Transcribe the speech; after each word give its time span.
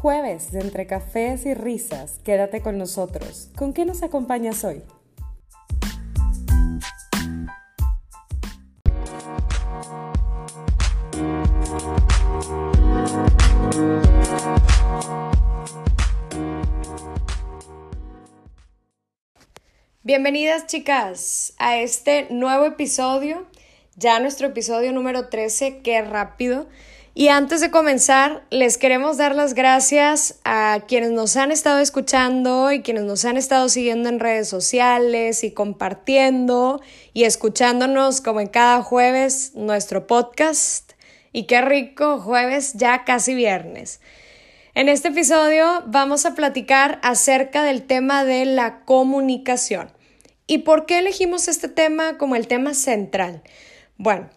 Jueves 0.00 0.52
de 0.52 0.60
entre 0.60 0.86
cafés 0.86 1.44
y 1.44 1.54
risas, 1.54 2.20
quédate 2.22 2.60
con 2.60 2.78
nosotros. 2.78 3.50
¿Con 3.56 3.72
qué 3.72 3.84
nos 3.84 4.04
acompañas 4.04 4.62
hoy? 4.62 4.84
Bienvenidas 20.04 20.68
chicas 20.68 21.54
a 21.58 21.78
este 21.78 22.28
nuevo 22.30 22.66
episodio, 22.66 23.48
ya 23.96 24.20
nuestro 24.20 24.46
episodio 24.46 24.92
número 24.92 25.28
13, 25.28 25.80
qué 25.82 26.02
rápido. 26.02 26.68
Y 27.18 27.30
antes 27.30 27.60
de 27.60 27.72
comenzar, 27.72 28.44
les 28.50 28.78
queremos 28.78 29.16
dar 29.16 29.34
las 29.34 29.54
gracias 29.54 30.38
a 30.44 30.84
quienes 30.86 31.10
nos 31.10 31.36
han 31.36 31.50
estado 31.50 31.80
escuchando 31.80 32.70
y 32.70 32.80
quienes 32.80 33.02
nos 33.02 33.24
han 33.24 33.36
estado 33.36 33.68
siguiendo 33.68 34.08
en 34.08 34.20
redes 34.20 34.48
sociales 34.48 35.42
y 35.42 35.50
compartiendo 35.50 36.80
y 37.14 37.24
escuchándonos 37.24 38.20
como 38.20 38.40
en 38.40 38.46
cada 38.46 38.82
jueves 38.84 39.50
nuestro 39.56 40.06
podcast. 40.06 40.92
Y 41.32 41.46
qué 41.46 41.60
rico, 41.60 42.20
jueves 42.20 42.74
ya 42.74 43.02
casi 43.04 43.34
viernes. 43.34 44.00
En 44.76 44.88
este 44.88 45.08
episodio 45.08 45.82
vamos 45.88 46.24
a 46.24 46.36
platicar 46.36 47.00
acerca 47.02 47.64
del 47.64 47.82
tema 47.82 48.24
de 48.24 48.44
la 48.44 48.84
comunicación. 48.84 49.90
¿Y 50.46 50.58
por 50.58 50.86
qué 50.86 51.00
elegimos 51.00 51.48
este 51.48 51.66
tema 51.66 52.16
como 52.16 52.36
el 52.36 52.46
tema 52.46 52.74
central? 52.74 53.42
Bueno, 53.96 54.30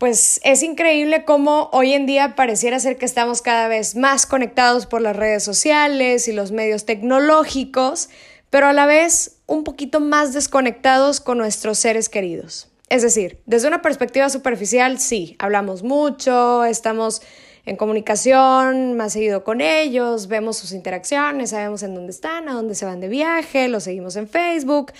pues 0.00 0.40
es 0.44 0.62
increíble 0.62 1.26
cómo 1.26 1.68
hoy 1.74 1.92
en 1.92 2.06
día 2.06 2.34
pareciera 2.34 2.80
ser 2.80 2.96
que 2.96 3.04
estamos 3.04 3.42
cada 3.42 3.68
vez 3.68 3.96
más 3.96 4.24
conectados 4.24 4.86
por 4.86 5.02
las 5.02 5.14
redes 5.14 5.44
sociales 5.44 6.26
y 6.26 6.32
los 6.32 6.52
medios 6.52 6.86
tecnológicos, 6.86 8.08
pero 8.48 8.66
a 8.66 8.72
la 8.72 8.86
vez 8.86 9.36
un 9.44 9.62
poquito 9.62 10.00
más 10.00 10.32
desconectados 10.32 11.20
con 11.20 11.36
nuestros 11.36 11.78
seres 11.78 12.08
queridos. 12.08 12.70
Es 12.88 13.02
decir, 13.02 13.42
desde 13.44 13.68
una 13.68 13.82
perspectiva 13.82 14.30
superficial, 14.30 14.98
sí, 14.98 15.36
hablamos 15.38 15.82
mucho, 15.82 16.64
estamos 16.64 17.20
en 17.66 17.76
comunicación 17.76 18.96
más 18.96 19.12
seguido 19.12 19.44
con 19.44 19.60
ellos, 19.60 20.28
vemos 20.28 20.56
sus 20.56 20.72
interacciones, 20.72 21.50
sabemos 21.50 21.82
en 21.82 21.94
dónde 21.94 22.10
están, 22.10 22.48
a 22.48 22.54
dónde 22.54 22.74
se 22.74 22.86
van 22.86 23.00
de 23.00 23.08
viaje, 23.08 23.68
los 23.68 23.84
seguimos 23.84 24.16
en 24.16 24.28
Facebook, 24.28 24.92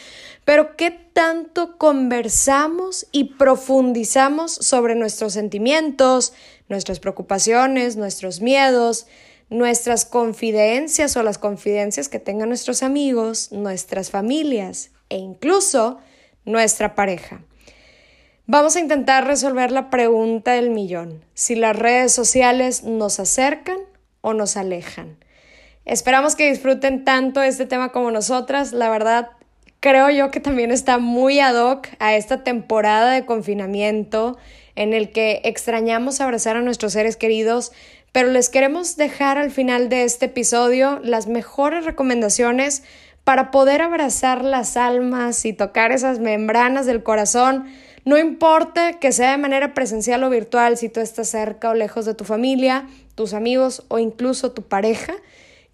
pero 0.44 0.76
¿qué 0.76 0.90
tanto 0.90 1.78
conversamos 1.78 3.06
y 3.12 3.34
profundizamos 3.34 4.52
sobre 4.52 4.94
nuestros 4.94 5.32
sentimientos, 5.32 6.32
nuestras 6.68 7.00
preocupaciones, 7.00 7.96
nuestros 7.96 8.40
miedos, 8.40 9.06
nuestras 9.48 10.04
confidencias 10.04 11.16
o 11.16 11.22
las 11.22 11.38
confidencias 11.38 12.08
que 12.08 12.18
tengan 12.18 12.48
nuestros 12.48 12.82
amigos, 12.82 13.52
nuestras 13.52 14.10
familias 14.10 14.90
e 15.08 15.16
incluso 15.16 15.98
nuestra 16.44 16.94
pareja? 16.94 17.42
Vamos 18.52 18.74
a 18.74 18.80
intentar 18.80 19.28
resolver 19.28 19.70
la 19.70 19.90
pregunta 19.90 20.54
del 20.54 20.70
millón, 20.70 21.24
si 21.34 21.54
las 21.54 21.76
redes 21.76 22.12
sociales 22.12 22.82
nos 22.82 23.20
acercan 23.20 23.78
o 24.22 24.34
nos 24.34 24.56
alejan. 24.56 25.18
Esperamos 25.84 26.34
que 26.34 26.50
disfruten 26.50 27.04
tanto 27.04 27.44
este 27.44 27.64
tema 27.64 27.92
como 27.92 28.10
nosotras. 28.10 28.72
La 28.72 28.90
verdad, 28.90 29.28
creo 29.78 30.10
yo 30.10 30.32
que 30.32 30.40
también 30.40 30.72
está 30.72 30.98
muy 30.98 31.38
ad 31.38 31.54
hoc 31.54 31.86
a 32.00 32.16
esta 32.16 32.42
temporada 32.42 33.12
de 33.12 33.24
confinamiento 33.24 34.36
en 34.74 34.94
el 34.94 35.12
que 35.12 35.42
extrañamos 35.44 36.20
abrazar 36.20 36.56
a 36.56 36.60
nuestros 36.60 36.94
seres 36.94 37.16
queridos, 37.16 37.70
pero 38.10 38.32
les 38.32 38.48
queremos 38.48 38.96
dejar 38.96 39.38
al 39.38 39.52
final 39.52 39.88
de 39.88 40.02
este 40.02 40.26
episodio 40.26 40.98
las 41.04 41.28
mejores 41.28 41.84
recomendaciones 41.84 42.82
para 43.22 43.52
poder 43.52 43.80
abrazar 43.80 44.44
las 44.44 44.76
almas 44.76 45.44
y 45.44 45.52
tocar 45.52 45.92
esas 45.92 46.18
membranas 46.18 46.84
del 46.84 47.04
corazón 47.04 47.70
no 48.04 48.18
importa 48.18 48.98
que 48.98 49.12
sea 49.12 49.32
de 49.32 49.38
manera 49.38 49.74
presencial 49.74 50.24
o 50.24 50.30
virtual, 50.30 50.76
si 50.76 50.88
tú 50.88 51.00
estás 51.00 51.28
cerca 51.28 51.70
o 51.70 51.74
lejos 51.74 52.06
de 52.06 52.14
tu 52.14 52.24
familia, 52.24 52.88
tus 53.14 53.34
amigos 53.34 53.84
o 53.88 53.98
incluso 53.98 54.52
tu 54.52 54.62
pareja, 54.62 55.14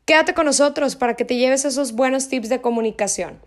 quédate 0.05 0.35
con 0.35 0.47
nosotros 0.47 0.97
para 0.97 1.15
que 1.15 1.25
te 1.25 1.37
lleves 1.37 1.65
esos 1.65 1.93
buenos 1.93 2.29
tips 2.29 2.49
de 2.49 2.61
comunicación. 2.61 3.41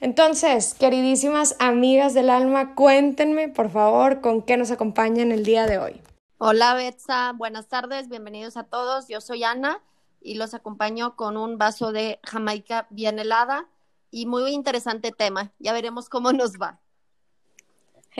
Entonces, 0.00 0.74
queridísimas 0.74 1.56
amigas 1.58 2.14
del 2.14 2.30
alma, 2.30 2.76
cuéntenme, 2.76 3.48
por 3.48 3.70
favor, 3.70 4.20
con 4.20 4.42
qué 4.42 4.56
nos 4.56 4.70
acompañan 4.70 5.32
el 5.32 5.44
día 5.44 5.66
de 5.66 5.78
hoy. 5.78 6.00
Hola, 6.38 6.74
Betsa. 6.74 7.32
Buenas 7.32 7.66
tardes. 7.66 8.08
Bienvenidos 8.08 8.56
a 8.56 8.62
todos. 8.62 9.08
Yo 9.08 9.20
soy 9.20 9.42
Ana 9.42 9.82
y 10.20 10.34
los 10.34 10.54
acompaño 10.54 11.16
con 11.16 11.36
un 11.36 11.58
vaso 11.58 11.90
de 11.90 12.20
Jamaica 12.22 12.86
bien 12.90 13.18
helada 13.18 13.68
y 14.12 14.26
muy 14.26 14.52
interesante 14.52 15.10
tema. 15.10 15.52
Ya 15.58 15.72
veremos 15.72 16.08
cómo 16.08 16.32
nos 16.32 16.52
va. 16.52 16.80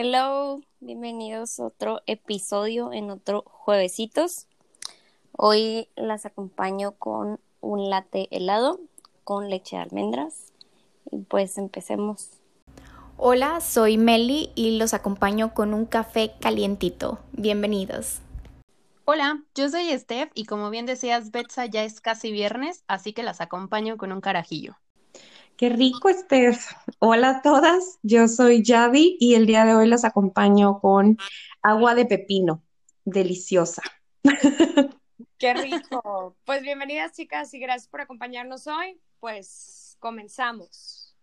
Hello, 0.01 0.61
bienvenidos 0.79 1.59
a 1.59 1.65
otro 1.65 1.99
episodio 2.07 2.93
en 2.93 3.09
otro 3.09 3.43
juevesitos. 3.45 4.47
Hoy 5.33 5.89
las 5.97 6.25
acompaño 6.25 6.93
con 6.93 7.41
un 7.59 7.89
latte 7.89 8.29
helado 8.31 8.79
con 9.25 9.49
leche 9.49 9.75
de 9.75 9.81
almendras 9.81 10.53
y 11.11 11.17
pues 11.17 11.57
empecemos. 11.57 12.29
Hola, 13.17 13.59
soy 13.59 13.97
Meli 13.97 14.53
y 14.55 14.77
los 14.77 14.93
acompaño 14.93 15.53
con 15.53 15.73
un 15.73 15.85
café 15.85 16.31
calientito. 16.39 17.19
Bienvenidos. 17.33 18.21
Hola, 19.03 19.43
yo 19.53 19.67
soy 19.67 19.89
Steph 19.99 20.31
y 20.33 20.45
como 20.45 20.69
bien 20.69 20.85
decías, 20.85 21.31
Betsa, 21.31 21.65
ya 21.65 21.83
es 21.83 21.99
casi 21.99 22.31
viernes, 22.31 22.85
así 22.87 23.11
que 23.11 23.23
las 23.23 23.41
acompaño 23.41 23.97
con 23.97 24.13
un 24.13 24.21
carajillo. 24.21 24.77
Qué 25.59 25.67
rico, 25.67 26.09
Steph. 26.09 26.67
Hola 26.99 27.29
a 27.31 27.41
todas, 27.41 27.99
yo 28.01 28.29
soy 28.29 28.63
Javi 28.65 29.17
y 29.19 29.35
el 29.35 29.45
día 29.45 29.65
de 29.65 29.75
hoy 29.75 29.89
las 29.89 30.05
acompaño 30.05 30.79
con 30.79 31.17
agua 31.61 31.95
de 31.95 32.05
pepino, 32.05 32.63
deliciosa. 33.03 33.81
Qué 35.37 35.53
rico. 35.53 36.37
Pues 36.45 36.61
bienvenidas 36.61 37.11
chicas 37.11 37.53
y 37.53 37.59
gracias 37.59 37.89
por 37.89 37.99
acompañarnos 37.99 38.67
hoy. 38.67 39.01
Pues 39.19 39.97
comenzamos. 39.99 41.13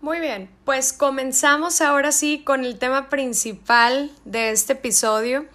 Muy 0.00 0.18
bien, 0.18 0.50
pues 0.64 0.92
comenzamos 0.92 1.82
ahora 1.82 2.10
sí 2.10 2.42
con 2.42 2.64
el 2.64 2.80
tema 2.80 3.08
principal 3.10 4.10
de 4.24 4.50
este 4.50 4.72
episodio 4.72 5.46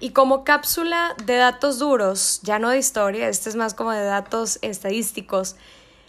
y 0.00 0.10
como 0.10 0.44
cápsula 0.44 1.14
de 1.24 1.36
datos 1.36 1.78
duros, 1.78 2.40
ya 2.42 2.58
no 2.58 2.70
de 2.70 2.78
historia, 2.78 3.28
este 3.28 3.48
es 3.48 3.56
más 3.56 3.74
como 3.74 3.92
de 3.92 4.04
datos 4.04 4.58
estadísticos, 4.62 5.56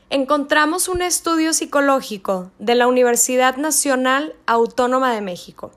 encontramos 0.09 0.87
un 0.87 1.01
estudio 1.01 1.53
psicológico 1.53 2.51
de 2.59 2.75
la 2.75 2.87
Universidad 2.87 3.57
Nacional 3.57 4.35
Autónoma 4.45 5.13
de 5.13 5.21
México 5.21 5.71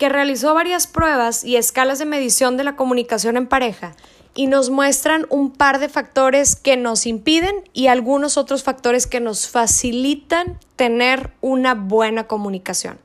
que 0.00 0.08
realizó 0.08 0.54
varias 0.54 0.86
pruebas 0.86 1.44
y 1.44 1.56
escalas 1.56 1.98
de 1.98 2.06
medición 2.06 2.56
de 2.56 2.64
la 2.64 2.74
comunicación 2.74 3.36
en 3.36 3.46
pareja 3.46 3.94
y 4.34 4.46
nos 4.46 4.70
muestran 4.70 5.26
un 5.28 5.50
par 5.50 5.78
de 5.78 5.90
factores 5.90 6.56
que 6.56 6.78
nos 6.78 7.04
impiden 7.04 7.54
y 7.74 7.88
algunos 7.88 8.38
otros 8.38 8.62
factores 8.62 9.06
que 9.06 9.20
nos 9.20 9.50
facilitan 9.50 10.58
tener 10.76 11.34
una 11.42 11.74
buena 11.74 12.24
comunicación. 12.24 12.98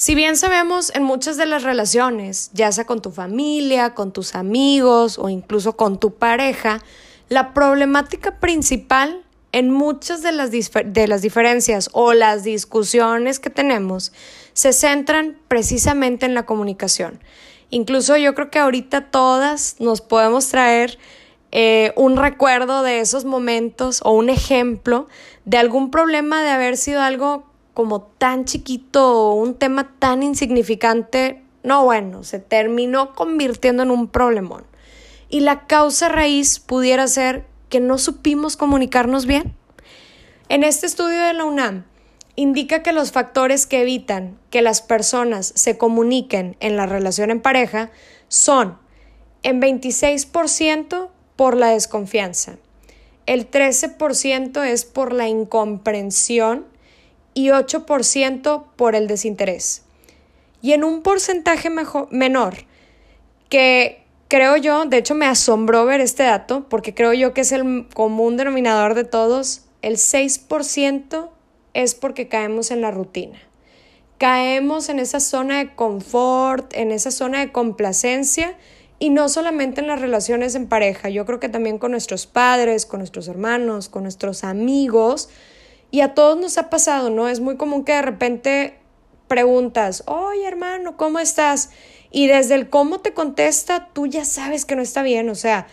Si 0.00 0.14
bien 0.14 0.36
sabemos 0.36 0.92
en 0.94 1.02
muchas 1.02 1.36
de 1.38 1.44
las 1.44 1.64
relaciones, 1.64 2.52
ya 2.52 2.70
sea 2.70 2.84
con 2.84 3.02
tu 3.02 3.10
familia, 3.10 3.94
con 3.94 4.12
tus 4.12 4.36
amigos 4.36 5.18
o 5.18 5.28
incluso 5.28 5.76
con 5.76 5.98
tu 5.98 6.14
pareja, 6.14 6.78
la 7.28 7.52
problemática 7.52 8.38
principal 8.38 9.24
en 9.50 9.72
muchas 9.72 10.22
de 10.22 10.30
las, 10.30 10.52
de 10.52 11.08
las 11.08 11.20
diferencias 11.20 11.90
o 11.94 12.14
las 12.14 12.44
discusiones 12.44 13.40
que 13.40 13.50
tenemos 13.50 14.12
se 14.52 14.72
centran 14.72 15.36
precisamente 15.48 16.26
en 16.26 16.34
la 16.34 16.46
comunicación. 16.46 17.18
Incluso 17.70 18.16
yo 18.16 18.36
creo 18.36 18.52
que 18.52 18.60
ahorita 18.60 19.10
todas 19.10 19.80
nos 19.80 20.00
podemos 20.00 20.46
traer 20.46 20.96
eh, 21.50 21.92
un 21.96 22.16
recuerdo 22.16 22.84
de 22.84 23.00
esos 23.00 23.24
momentos 23.24 24.00
o 24.04 24.12
un 24.12 24.30
ejemplo 24.30 25.08
de 25.44 25.56
algún 25.56 25.90
problema 25.90 26.40
de 26.44 26.50
haber 26.50 26.76
sido 26.76 27.02
algo 27.02 27.47
como 27.78 28.02
tan 28.02 28.44
chiquito 28.44 29.34
un 29.34 29.54
tema 29.54 29.94
tan 30.00 30.24
insignificante. 30.24 31.44
No, 31.62 31.84
bueno, 31.84 32.24
se 32.24 32.40
terminó 32.40 33.14
convirtiendo 33.14 33.84
en 33.84 33.92
un 33.92 34.08
problemón. 34.08 34.64
Y 35.28 35.42
la 35.42 35.68
causa 35.68 36.08
raíz 36.08 36.58
pudiera 36.58 37.06
ser 37.06 37.46
que 37.68 37.78
no 37.78 37.98
supimos 37.98 38.56
comunicarnos 38.56 39.26
bien. 39.26 39.54
En 40.48 40.64
este 40.64 40.86
estudio 40.86 41.20
de 41.20 41.34
la 41.34 41.44
UNAM, 41.44 41.84
indica 42.34 42.82
que 42.82 42.90
los 42.90 43.12
factores 43.12 43.64
que 43.68 43.82
evitan 43.82 44.36
que 44.50 44.60
las 44.60 44.82
personas 44.82 45.52
se 45.54 45.78
comuniquen 45.78 46.56
en 46.58 46.76
la 46.76 46.86
relación 46.86 47.30
en 47.30 47.40
pareja 47.40 47.92
son 48.26 48.76
en 49.44 49.62
26% 49.62 51.10
por 51.36 51.56
la 51.56 51.68
desconfianza, 51.68 52.56
el 53.26 53.48
13% 53.48 54.64
es 54.64 54.84
por 54.84 55.12
la 55.12 55.28
incomprensión 55.28 56.66
y 57.38 57.50
8% 57.50 58.64
por 58.74 58.96
el 58.96 59.06
desinterés. 59.06 59.82
Y 60.60 60.72
en 60.72 60.82
un 60.82 61.02
porcentaje 61.02 61.70
menor, 62.10 62.54
que 63.48 64.02
creo 64.26 64.56
yo, 64.56 64.86
de 64.86 64.96
hecho 64.96 65.14
me 65.14 65.26
asombró 65.26 65.84
ver 65.84 66.00
este 66.00 66.24
dato, 66.24 66.66
porque 66.68 66.94
creo 66.94 67.12
yo 67.12 67.34
que 67.34 67.42
es 67.42 67.52
el 67.52 67.86
común 67.94 68.36
denominador 68.36 68.94
de 68.94 69.04
todos, 69.04 69.66
el 69.82 69.98
6% 69.98 71.28
es 71.74 71.94
porque 71.94 72.26
caemos 72.26 72.72
en 72.72 72.80
la 72.80 72.90
rutina. 72.90 73.38
Caemos 74.18 74.88
en 74.88 74.98
esa 74.98 75.20
zona 75.20 75.58
de 75.58 75.76
confort, 75.76 76.74
en 76.74 76.90
esa 76.90 77.12
zona 77.12 77.38
de 77.38 77.52
complacencia 77.52 78.56
y 78.98 79.10
no 79.10 79.28
solamente 79.28 79.80
en 79.80 79.86
las 79.86 80.00
relaciones 80.00 80.56
en 80.56 80.66
pareja, 80.66 81.08
yo 81.08 81.24
creo 81.24 81.38
que 81.38 81.48
también 81.48 81.78
con 81.78 81.92
nuestros 81.92 82.26
padres, 82.26 82.84
con 82.84 82.98
nuestros 82.98 83.28
hermanos, 83.28 83.88
con 83.88 84.02
nuestros 84.02 84.42
amigos. 84.42 85.28
Y 85.90 86.00
a 86.00 86.14
todos 86.14 86.38
nos 86.38 86.58
ha 86.58 86.70
pasado, 86.70 87.10
¿no? 87.10 87.28
Es 87.28 87.40
muy 87.40 87.56
común 87.56 87.84
que 87.84 87.92
de 87.92 88.02
repente 88.02 88.78
preguntas, 89.26 90.02
oye 90.06 90.46
hermano, 90.46 90.96
¿cómo 90.96 91.18
estás? 91.18 91.70
Y 92.10 92.26
desde 92.26 92.54
el 92.54 92.70
cómo 92.70 93.00
te 93.00 93.12
contesta, 93.12 93.88
tú 93.92 94.06
ya 94.06 94.24
sabes 94.24 94.64
que 94.64 94.74
no 94.74 94.82
está 94.82 95.02
bien, 95.02 95.28
o 95.28 95.34
sea, 95.34 95.66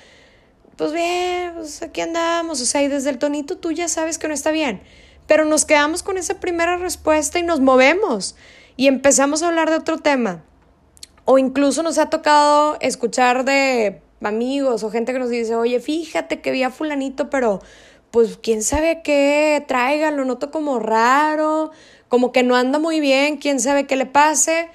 pues 0.76 0.92
bien, 0.92 1.54
pues 1.56 1.82
aquí 1.82 2.02
andamos, 2.02 2.62
o 2.62 2.66
sea, 2.66 2.84
y 2.84 2.90
desde 2.90 3.10
el 3.10 3.18
tonito 3.18 3.58
tú 3.58 3.72
ya 3.72 3.88
sabes 3.88 4.18
que 4.18 4.28
no 4.28 4.34
está 4.34 4.52
bien. 4.52 4.82
Pero 5.28 5.46
nos 5.46 5.66
quedamos 5.66 6.04
con 6.04 6.18
esa 6.18 6.40
primera 6.40 6.78
respuesta 6.78 7.40
y 7.40 7.44
nos 7.44 7.60
movemos 7.62 8.36
y 8.76 8.88
empezamos 8.88 9.42
a 9.42 9.48
hablar 9.48 9.70
de 9.70 9.78
otro 9.78 9.98
tema. 9.98 10.44
O 11.24 11.40
incluso 11.40 11.82
nos 11.82 11.98
ha 11.98 12.10
tocado 12.10 12.78
escuchar 12.82 13.46
de 13.46 14.02
amigos 14.22 14.84
o 14.84 14.92
gente 14.92 15.14
que 15.14 15.20
nos 15.20 15.30
dice, 15.30 15.56
oye, 15.56 15.80
fíjate 15.80 16.42
que 16.42 16.52
vi 16.52 16.64
a 16.64 16.70
fulanito, 16.70 17.30
pero 17.30 17.62
pues 18.16 18.40
quién 18.42 18.64
sabe 18.64 19.02
qué 19.04 19.62
traiga, 19.68 20.10
lo 20.10 20.24
noto 20.24 20.50
como 20.50 20.80
raro, 20.80 21.72
como 22.08 22.32
que 22.32 22.44
no 22.44 22.56
anda 22.56 22.80
muy 22.80 23.02
bien, 23.02 23.36
quién 23.36 23.60
sabe 23.60 23.88
qué 23.88 23.98
le 23.98 24.06
pase. 24.06 24.70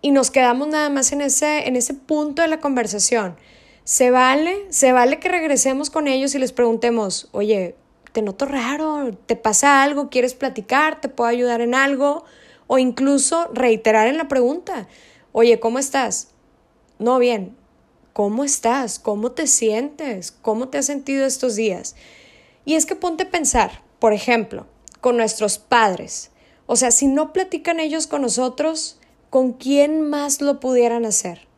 Y 0.00 0.10
nos 0.10 0.30
quedamos 0.30 0.68
nada 0.68 0.88
más 0.88 1.12
en 1.12 1.20
ese, 1.20 1.68
en 1.68 1.76
ese 1.76 1.92
punto 1.92 2.40
de 2.40 2.48
la 2.48 2.60
conversación. 2.60 3.36
Se 3.84 4.10
vale, 4.10 4.64
se 4.70 4.92
vale 4.92 5.20
que 5.20 5.28
regresemos 5.28 5.90
con 5.90 6.08
ellos 6.08 6.34
y 6.34 6.38
les 6.38 6.52
preguntemos, 6.52 7.28
oye, 7.32 7.76
te 8.12 8.22
noto 8.22 8.46
raro, 8.46 9.10
te 9.26 9.36
pasa 9.36 9.82
algo, 9.82 10.08
quieres 10.08 10.32
platicar, 10.32 10.98
te 11.02 11.10
puedo 11.10 11.28
ayudar 11.28 11.60
en 11.60 11.74
algo, 11.74 12.24
o 12.68 12.78
incluso 12.78 13.50
reiterar 13.52 14.08
en 14.08 14.16
la 14.16 14.28
pregunta. 14.28 14.88
Oye, 15.32 15.60
¿cómo 15.60 15.78
estás? 15.78 16.28
No, 16.98 17.18
bien. 17.18 17.54
¿Cómo 18.14 18.44
estás? 18.44 18.98
¿Cómo 18.98 19.32
te 19.32 19.46
sientes? 19.46 20.32
¿Cómo 20.32 20.70
te 20.70 20.78
has 20.78 20.86
sentido 20.86 21.26
estos 21.26 21.54
días? 21.54 21.94
Y 22.68 22.74
es 22.74 22.84
que 22.84 22.96
ponte 22.96 23.22
a 23.22 23.30
pensar, 23.30 23.80
por 23.98 24.12
ejemplo, 24.12 24.66
con 25.00 25.16
nuestros 25.16 25.56
padres. 25.56 26.32
O 26.66 26.76
sea, 26.76 26.90
si 26.90 27.06
no 27.06 27.32
platican 27.32 27.80
ellos 27.80 28.06
con 28.06 28.20
nosotros, 28.20 28.98
¿con 29.30 29.54
quién 29.54 30.02
más 30.02 30.42
lo 30.42 30.60
pudieran 30.60 31.06
hacer? 31.06 31.48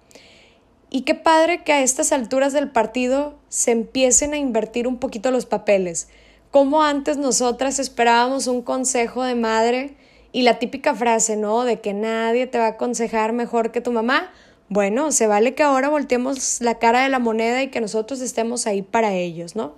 Y 0.88 1.00
qué 1.00 1.16
padre 1.16 1.64
que 1.64 1.72
a 1.72 1.82
estas 1.82 2.12
alturas 2.12 2.52
del 2.52 2.70
partido 2.70 3.34
se 3.48 3.72
empiecen 3.72 4.34
a 4.34 4.36
invertir 4.36 4.86
un 4.86 4.98
poquito 4.98 5.32
los 5.32 5.46
papeles. 5.46 6.06
Como 6.52 6.84
antes 6.84 7.16
nosotras 7.16 7.80
esperábamos 7.80 8.46
un 8.46 8.62
consejo 8.62 9.24
de 9.24 9.34
madre 9.34 9.96
y 10.30 10.42
la 10.42 10.60
típica 10.60 10.94
frase, 10.94 11.36
¿no? 11.36 11.64
De 11.64 11.80
que 11.80 11.92
nadie 11.92 12.46
te 12.46 12.58
va 12.58 12.66
a 12.66 12.68
aconsejar 12.68 13.32
mejor 13.32 13.72
que 13.72 13.80
tu 13.80 13.90
mamá. 13.90 14.30
Bueno, 14.68 15.10
se 15.10 15.26
vale 15.26 15.56
que 15.56 15.64
ahora 15.64 15.88
volteemos 15.88 16.60
la 16.60 16.78
cara 16.78 17.02
de 17.02 17.08
la 17.08 17.18
moneda 17.18 17.64
y 17.64 17.70
que 17.70 17.80
nosotros 17.80 18.20
estemos 18.20 18.68
ahí 18.68 18.82
para 18.82 19.12
ellos, 19.14 19.56
¿no? 19.56 19.74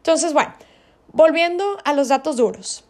Entonces, 0.00 0.32
bueno, 0.32 0.54
volviendo 1.12 1.78
a 1.84 1.92
los 1.92 2.08
datos 2.08 2.36
duros. 2.36 2.84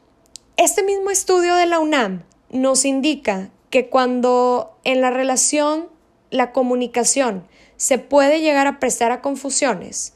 Este 0.57 0.85
mismo 0.85 1.11
estudio 1.11 1.57
de 1.57 1.67
la 1.67 1.81
UNAM 1.81 2.23
nos 2.51 2.85
indica 2.85 3.51
que 3.71 3.89
cuando 3.89 4.79
en 4.85 5.01
la 5.01 5.11
relación 5.11 5.89
la 6.31 6.53
comunicación 6.53 7.45
se 7.77 7.99
puede 7.99 8.41
llegar 8.41 8.69
a 8.69 8.79
prestar 8.79 9.11
a 9.11 9.23
confusiones, 9.23 10.15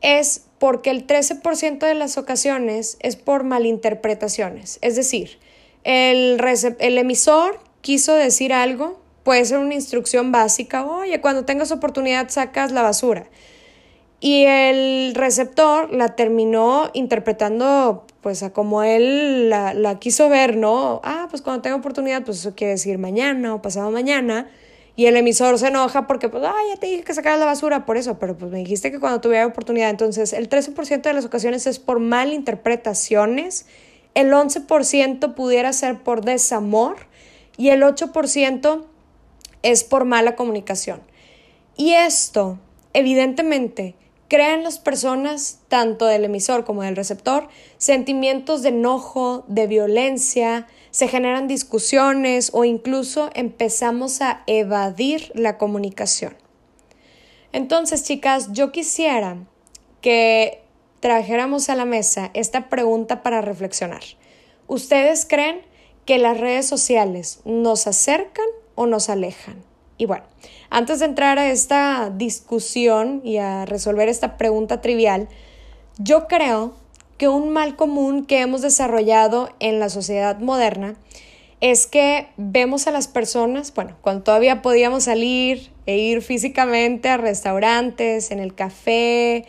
es 0.00 0.44
porque 0.58 0.90
el 0.90 1.06
13% 1.06 1.78
de 1.78 1.94
las 1.94 2.18
ocasiones 2.18 2.98
es 3.00 3.16
por 3.16 3.44
malinterpretaciones. 3.44 4.78
Es 4.82 4.94
decir, 4.94 5.38
el, 5.84 6.38
el 6.78 6.98
emisor 6.98 7.58
quiso 7.80 8.14
decir 8.14 8.52
algo, 8.52 9.00
puede 9.22 9.44
ser 9.44 9.58
una 9.58 9.74
instrucción 9.74 10.32
básica, 10.32 10.84
oye, 10.86 11.20
cuando 11.20 11.44
tengas 11.44 11.72
oportunidad 11.72 12.28
sacas 12.28 12.72
la 12.72 12.82
basura. 12.82 13.26
Y 14.20 14.44
el 14.44 15.14
receptor 15.14 15.92
la 15.92 16.16
terminó 16.16 16.90
interpretando 16.92 18.04
pues 18.20 18.42
a 18.42 18.52
como 18.52 18.82
él 18.82 19.48
la, 19.48 19.74
la, 19.74 19.98
quiso 20.00 20.28
ver, 20.28 20.56
¿no? 20.56 21.00
Ah, 21.04 21.28
pues 21.30 21.40
cuando 21.40 21.62
tenga 21.62 21.76
oportunidad, 21.76 22.24
pues 22.24 22.38
eso 22.38 22.54
quiere 22.54 22.72
decir 22.72 22.98
mañana 22.98 23.54
o 23.54 23.62
pasado 23.62 23.90
mañana. 23.90 24.50
Y 24.96 25.06
el 25.06 25.16
emisor 25.16 25.56
se 25.60 25.68
enoja 25.68 26.08
porque, 26.08 26.28
pues, 26.28 26.42
ah, 26.44 26.56
ya 26.68 26.80
te 26.80 26.88
dije 26.88 27.04
que 27.04 27.14
sacaras 27.14 27.38
la 27.38 27.46
basura 27.46 27.86
por 27.86 27.96
eso, 27.96 28.18
pero 28.18 28.36
pues 28.36 28.50
me 28.50 28.58
dijiste 28.58 28.90
que 28.90 28.98
cuando 28.98 29.20
tuviera 29.20 29.46
oportunidad. 29.46 29.90
Entonces, 29.90 30.32
el 30.32 30.48
13% 30.48 31.02
de 31.02 31.12
las 31.12 31.24
ocasiones 31.24 31.68
es 31.68 31.78
por 31.78 32.00
malinterpretaciones 32.00 33.66
el 34.18 34.32
11% 34.32 35.34
pudiera 35.34 35.72
ser 35.72 36.02
por 36.02 36.24
desamor 36.24 36.96
y 37.56 37.68
el 37.68 37.82
8% 37.82 38.84
es 39.62 39.84
por 39.84 40.04
mala 40.04 40.34
comunicación. 40.34 41.00
Y 41.76 41.92
esto, 41.92 42.58
evidentemente, 42.94 43.94
crea 44.28 44.54
en 44.54 44.62
las 44.62 44.78
personas, 44.78 45.60
tanto 45.68 46.06
del 46.06 46.24
emisor 46.24 46.64
como 46.64 46.82
del 46.82 46.96
receptor, 46.96 47.48
sentimientos 47.78 48.62
de 48.62 48.68
enojo, 48.68 49.44
de 49.48 49.66
violencia, 49.66 50.66
se 50.90 51.08
generan 51.08 51.48
discusiones 51.48 52.50
o 52.52 52.64
incluso 52.64 53.30
empezamos 53.34 54.20
a 54.20 54.42
evadir 54.46 55.32
la 55.34 55.58
comunicación. 55.58 56.36
Entonces, 57.52 58.04
chicas, 58.04 58.52
yo 58.52 58.72
quisiera 58.72 59.38
que 60.00 60.62
trajéramos 61.00 61.70
a 61.70 61.74
la 61.74 61.84
mesa 61.84 62.30
esta 62.34 62.68
pregunta 62.68 63.22
para 63.22 63.40
reflexionar. 63.40 64.02
¿Ustedes 64.66 65.24
creen 65.26 65.62
que 66.04 66.18
las 66.18 66.38
redes 66.38 66.66
sociales 66.66 67.40
nos 67.44 67.86
acercan 67.86 68.46
o 68.74 68.86
nos 68.86 69.08
alejan? 69.08 69.62
Y 69.96 70.06
bueno, 70.06 70.24
antes 70.70 70.98
de 70.98 71.06
entrar 71.06 71.38
a 71.38 71.50
esta 71.50 72.10
discusión 72.14 73.20
y 73.24 73.38
a 73.38 73.64
resolver 73.64 74.08
esta 74.08 74.36
pregunta 74.36 74.80
trivial, 74.80 75.28
yo 75.98 76.26
creo 76.26 76.74
que 77.16 77.28
un 77.28 77.50
mal 77.50 77.76
común 77.76 78.26
que 78.26 78.40
hemos 78.40 78.62
desarrollado 78.62 79.50
en 79.60 79.80
la 79.80 79.88
sociedad 79.88 80.38
moderna 80.38 80.96
es 81.60 81.86
que 81.86 82.28
vemos 82.36 82.86
a 82.86 82.92
las 82.92 83.08
personas, 83.08 83.74
bueno, 83.74 83.96
cuando 84.00 84.22
todavía 84.22 84.62
podíamos 84.62 85.04
salir 85.04 85.72
e 85.86 85.98
ir 85.98 86.22
físicamente 86.22 87.08
a 87.08 87.16
restaurantes, 87.16 88.30
en 88.30 88.38
el 88.38 88.54
café, 88.54 89.46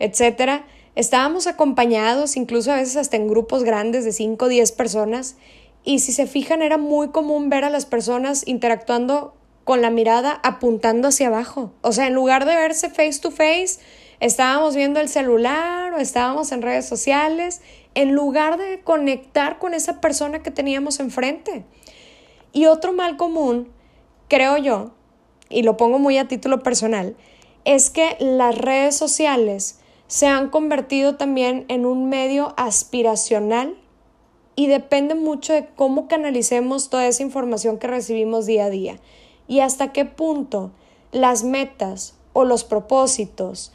etcétera, 0.00 0.64
Estábamos 0.94 1.46
acompañados, 1.46 2.36
incluso 2.36 2.70
a 2.70 2.76
veces 2.76 2.96
hasta 2.96 3.16
en 3.16 3.26
grupos 3.26 3.64
grandes 3.64 4.04
de 4.04 4.12
5 4.12 4.44
o 4.44 4.48
10 4.48 4.72
personas, 4.72 5.36
y 5.84 6.00
si 6.00 6.12
se 6.12 6.26
fijan 6.26 6.60
era 6.60 6.76
muy 6.76 7.08
común 7.08 7.48
ver 7.48 7.64
a 7.64 7.70
las 7.70 7.86
personas 7.86 8.46
interactuando 8.46 9.34
con 9.64 9.80
la 9.82 9.90
mirada 9.90 10.40
apuntando 10.42 11.08
hacia 11.08 11.28
abajo. 11.28 11.72
O 11.82 11.92
sea, 11.92 12.06
en 12.06 12.14
lugar 12.14 12.44
de 12.44 12.54
verse 12.54 12.90
face 12.90 13.20
to 13.20 13.30
face, 13.30 13.78
estábamos 14.20 14.74
viendo 14.74 15.00
el 15.00 15.08
celular 15.08 15.92
o 15.92 15.98
estábamos 15.98 16.52
en 16.52 16.62
redes 16.62 16.86
sociales, 16.86 17.60
en 17.94 18.14
lugar 18.14 18.58
de 18.58 18.80
conectar 18.80 19.58
con 19.58 19.74
esa 19.74 20.00
persona 20.00 20.42
que 20.42 20.50
teníamos 20.50 21.00
enfrente. 21.00 21.64
Y 22.52 22.66
otro 22.66 22.92
mal 22.92 23.16
común, 23.16 23.68
creo 24.28 24.56
yo, 24.56 24.92
y 25.48 25.62
lo 25.62 25.76
pongo 25.76 25.98
muy 25.98 26.18
a 26.18 26.28
título 26.28 26.62
personal, 26.62 27.16
es 27.64 27.90
que 27.90 28.16
las 28.18 28.56
redes 28.56 28.96
sociales 28.96 29.78
se 30.06 30.26
han 30.26 30.50
convertido 30.50 31.16
también 31.16 31.64
en 31.68 31.86
un 31.86 32.08
medio 32.08 32.52
aspiracional 32.56 33.76
y 34.56 34.66
depende 34.66 35.14
mucho 35.14 35.52
de 35.54 35.66
cómo 35.76 36.08
canalicemos 36.08 36.90
toda 36.90 37.06
esa 37.06 37.22
información 37.22 37.78
que 37.78 37.86
recibimos 37.86 38.44
día 38.44 38.66
a 38.66 38.70
día 38.70 38.98
y 39.46 39.60
hasta 39.60 39.92
qué 39.92 40.04
punto 40.04 40.70
las 41.10 41.44
metas 41.44 42.14
o 42.32 42.44
los 42.44 42.64
propósitos 42.64 43.72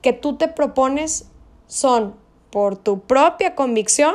que 0.00 0.12
tú 0.12 0.36
te 0.36 0.48
propones 0.48 1.26
son 1.66 2.14
por 2.50 2.76
tu 2.76 3.00
propia 3.00 3.54
convicción 3.54 4.14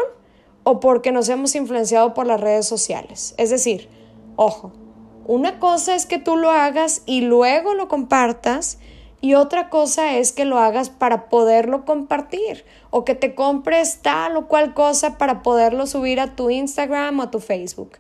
o 0.64 0.80
porque 0.80 1.12
nos 1.12 1.30
hemos 1.30 1.56
influenciado 1.56 2.14
por 2.14 2.28
las 2.28 2.42
redes 2.42 2.68
sociales. 2.68 3.34
Es 3.38 3.50
decir, 3.50 3.90
ojo, 4.36 4.74
una 5.26 5.60
cosa 5.60 5.96
es 5.96 6.06
que 6.06 6.20
tú 6.20 6.36
lo 6.36 6.52
hagas 6.52 7.02
y 7.06 7.22
luego 7.22 7.74
lo 7.74 7.88
compartas 7.88 8.78
y 9.20 9.34
otra 9.34 9.70
cosa 9.70 10.18
es 10.18 10.32
que 10.32 10.46
lo 10.46 10.60
hagas 10.60 10.90
para 10.90 11.30
poderlo 11.30 11.86
compartir 11.86 12.66
o 12.92 13.04
que 13.04 13.16
te 13.16 13.34
compres 13.34 14.00
tal 14.02 14.38
o 14.38 14.48
cual 14.48 14.74
cosa 14.74 15.18
para 15.18 15.42
poderlo 15.42 15.88
subir 15.88 16.20
a 16.20 16.36
tu 16.36 16.50
Instagram 16.50 17.20
o 17.20 17.24
a 17.24 17.32
tu 17.32 17.40
Facebook. 17.40 17.94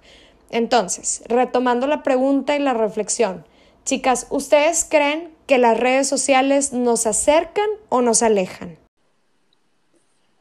Entonces, 0.50 1.24
retomando 1.28 1.88
la 1.88 2.04
pregunta 2.04 2.56
y 2.56 2.60
la 2.60 2.74
reflexión, 2.74 3.46
chicas, 3.84 4.28
¿ustedes 4.30 4.86
creen 4.90 5.34
que 5.46 5.58
las 5.58 5.80
redes 5.80 6.08
sociales 6.08 6.74
nos 6.74 7.06
acercan 7.08 7.70
o 7.90 8.02
nos 8.02 8.24
alejan? 8.24 8.78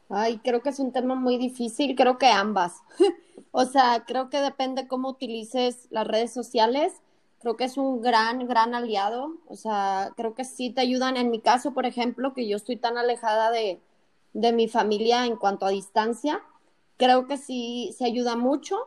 Ay, 0.09 0.39
creo 0.43 0.61
que 0.61 0.69
es 0.69 0.79
un 0.79 0.91
tema 0.91 1.15
muy 1.15 1.37
difícil, 1.37 1.95
creo 1.95 2.17
que 2.17 2.27
ambas. 2.27 2.73
o 3.51 3.65
sea, 3.65 4.03
creo 4.07 4.29
que 4.29 4.39
depende 4.39 4.87
cómo 4.87 5.09
utilices 5.09 5.87
las 5.89 6.07
redes 6.07 6.33
sociales 6.33 6.93
creo 7.39 7.55
que 7.55 7.65
es 7.65 7.77
un 7.77 8.01
gran, 8.01 8.47
gran 8.47 8.75
aliado. 8.75 9.33
O 9.47 9.55
sea, 9.55 10.11
creo 10.15 10.33
que 10.35 10.43
sí 10.43 10.69
te 10.69 10.81
ayudan. 10.81 11.17
En 11.17 11.31
mi 11.31 11.39
caso, 11.39 11.73
por 11.73 11.85
ejemplo, 11.85 12.33
que 12.33 12.47
yo 12.47 12.57
estoy 12.57 12.77
tan 12.77 12.97
alejada 12.97 13.51
de, 13.51 13.79
de 14.33 14.51
mi 14.53 14.67
familia 14.67 15.25
en 15.25 15.37
cuanto 15.37 15.65
a 15.65 15.69
distancia, 15.69 16.41
creo 16.97 17.27
que 17.27 17.37
sí 17.37 17.93
se 17.97 18.05
ayuda 18.05 18.35
mucho, 18.35 18.77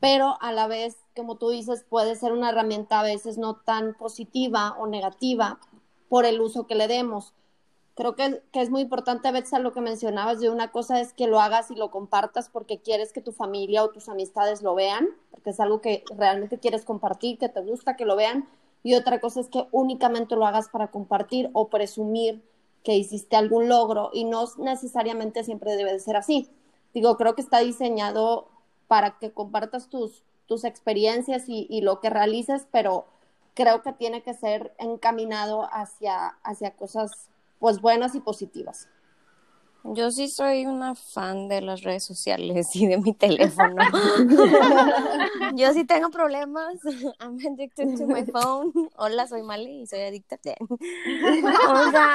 pero 0.00 0.36
a 0.40 0.52
la 0.52 0.66
vez, 0.66 0.96
como 1.14 1.36
tú 1.36 1.50
dices, 1.50 1.84
puede 1.88 2.16
ser 2.16 2.32
una 2.32 2.50
herramienta 2.50 3.00
a 3.00 3.04
veces 3.04 3.38
no 3.38 3.56
tan 3.56 3.94
positiva 3.94 4.76
o 4.78 4.86
negativa 4.86 5.58
por 6.08 6.24
el 6.24 6.40
uso 6.40 6.66
que 6.66 6.74
le 6.74 6.88
demos. 6.88 7.32
Creo 7.94 8.14
que, 8.14 8.42
que 8.52 8.60
es 8.60 8.68
muy 8.68 8.82
importante, 8.82 9.32
Betsa, 9.32 9.58
lo 9.58 9.72
que 9.72 9.80
mencionabas 9.80 10.38
de 10.40 10.50
una 10.50 10.70
cosa 10.70 11.00
es 11.00 11.14
que 11.14 11.26
lo 11.26 11.40
hagas 11.40 11.70
y 11.70 11.74
lo 11.76 11.90
compartas 11.90 12.50
porque 12.50 12.78
quieres 12.78 13.12
que 13.12 13.22
tu 13.22 13.32
familia 13.32 13.82
o 13.82 13.88
tus 13.88 14.10
amistades 14.10 14.60
lo 14.62 14.74
vean, 14.74 15.08
porque 15.30 15.50
es 15.50 15.60
algo 15.60 15.80
que 15.80 16.04
realmente 16.14 16.58
quieres 16.58 16.84
compartir, 16.84 17.38
que 17.38 17.48
te 17.48 17.62
gusta 17.62 17.96
que 17.96 18.04
lo 18.04 18.14
vean. 18.14 18.46
Y 18.82 18.94
otra 18.94 19.18
cosa 19.18 19.40
es 19.40 19.48
que 19.48 19.66
únicamente 19.72 20.36
lo 20.36 20.46
hagas 20.46 20.68
para 20.68 20.88
compartir 20.88 21.48
o 21.54 21.68
presumir 21.68 22.42
que 22.84 22.94
hiciste 22.94 23.34
algún 23.34 23.68
logro 23.68 24.10
y 24.12 24.24
no 24.24 24.44
necesariamente 24.58 25.42
siempre 25.42 25.74
debe 25.74 25.92
de 25.92 25.98
ser 25.98 26.16
así. 26.16 26.48
Digo, 26.94 27.16
creo 27.16 27.34
que 27.34 27.40
está 27.40 27.58
diseñado 27.58 28.46
para 28.88 29.18
que 29.18 29.32
compartas 29.32 29.88
tus, 29.88 30.22
tus 30.46 30.64
experiencias 30.64 31.48
y, 31.48 31.66
y 31.70 31.80
lo 31.80 32.00
que 32.00 32.10
realices, 32.10 32.66
pero 32.70 33.06
creo 33.54 33.82
que 33.82 33.92
tiene 33.92 34.22
que 34.22 34.34
ser 34.34 34.74
encaminado 34.78 35.68
hacia, 35.72 36.36
hacia 36.42 36.72
cosas 36.72 37.30
pues 37.58 37.80
buenas 37.80 38.14
y 38.14 38.20
positivas. 38.20 38.88
Yo 39.94 40.10
sí 40.10 40.28
soy 40.28 40.66
una 40.66 40.94
fan 40.96 41.48
de 41.48 41.60
las 41.60 41.82
redes 41.82 42.02
sociales 42.04 42.74
y 42.74 42.86
de 42.86 42.98
mi 42.98 43.12
teléfono. 43.12 43.76
Yo 45.54 45.72
sí 45.72 45.84
tengo 45.84 46.10
problemas. 46.10 46.74
I'm 47.20 47.38
addicted 47.38 47.96
to 47.96 48.06
my 48.06 48.24
phone. 48.24 48.72
Hola, 48.96 49.28
soy 49.28 49.42
Mali 49.42 49.82
y 49.82 49.86
soy 49.86 50.00
adicta. 50.00 50.36
O 51.68 51.90
sea, 51.90 52.14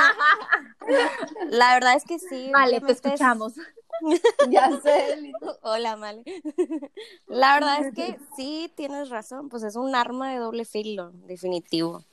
la 1.49 1.73
verdad 1.75 1.95
es 1.95 2.03
que 2.03 2.19
sí. 2.19 2.51
Vale, 2.51 2.81
te 2.81 2.91
escuchamos. 2.91 3.53
Ya 4.49 4.69
sé. 4.81 5.33
Hola, 5.61 5.95
Mali. 5.95 6.23
La 7.27 7.55
verdad 7.55 7.85
es 7.85 7.93
que 7.93 8.17
sí 8.35 8.71
tienes 8.75 9.09
razón. 9.09 9.49
Pues 9.49 9.63
es 9.63 9.75
un 9.75 9.95
arma 9.95 10.31
de 10.31 10.39
doble 10.39 10.65
filo, 10.65 11.11
definitivo. 11.25 12.03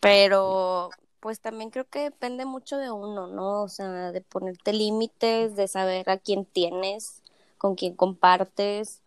Pero 0.00 0.90
pues 1.20 1.40
también 1.40 1.70
creo 1.70 1.88
que 1.88 2.00
depende 2.00 2.44
mucho 2.44 2.76
de 2.76 2.90
uno, 2.90 3.26
¿no? 3.26 3.62
O 3.62 3.68
sea, 3.68 4.12
de 4.12 4.20
ponerte 4.20 4.72
límites, 4.72 5.56
de 5.56 5.66
saber 5.66 6.08
a 6.08 6.18
quién 6.18 6.44
tienes, 6.44 7.22
con 7.58 7.74
quién 7.74 7.94
compartes, 7.94 9.00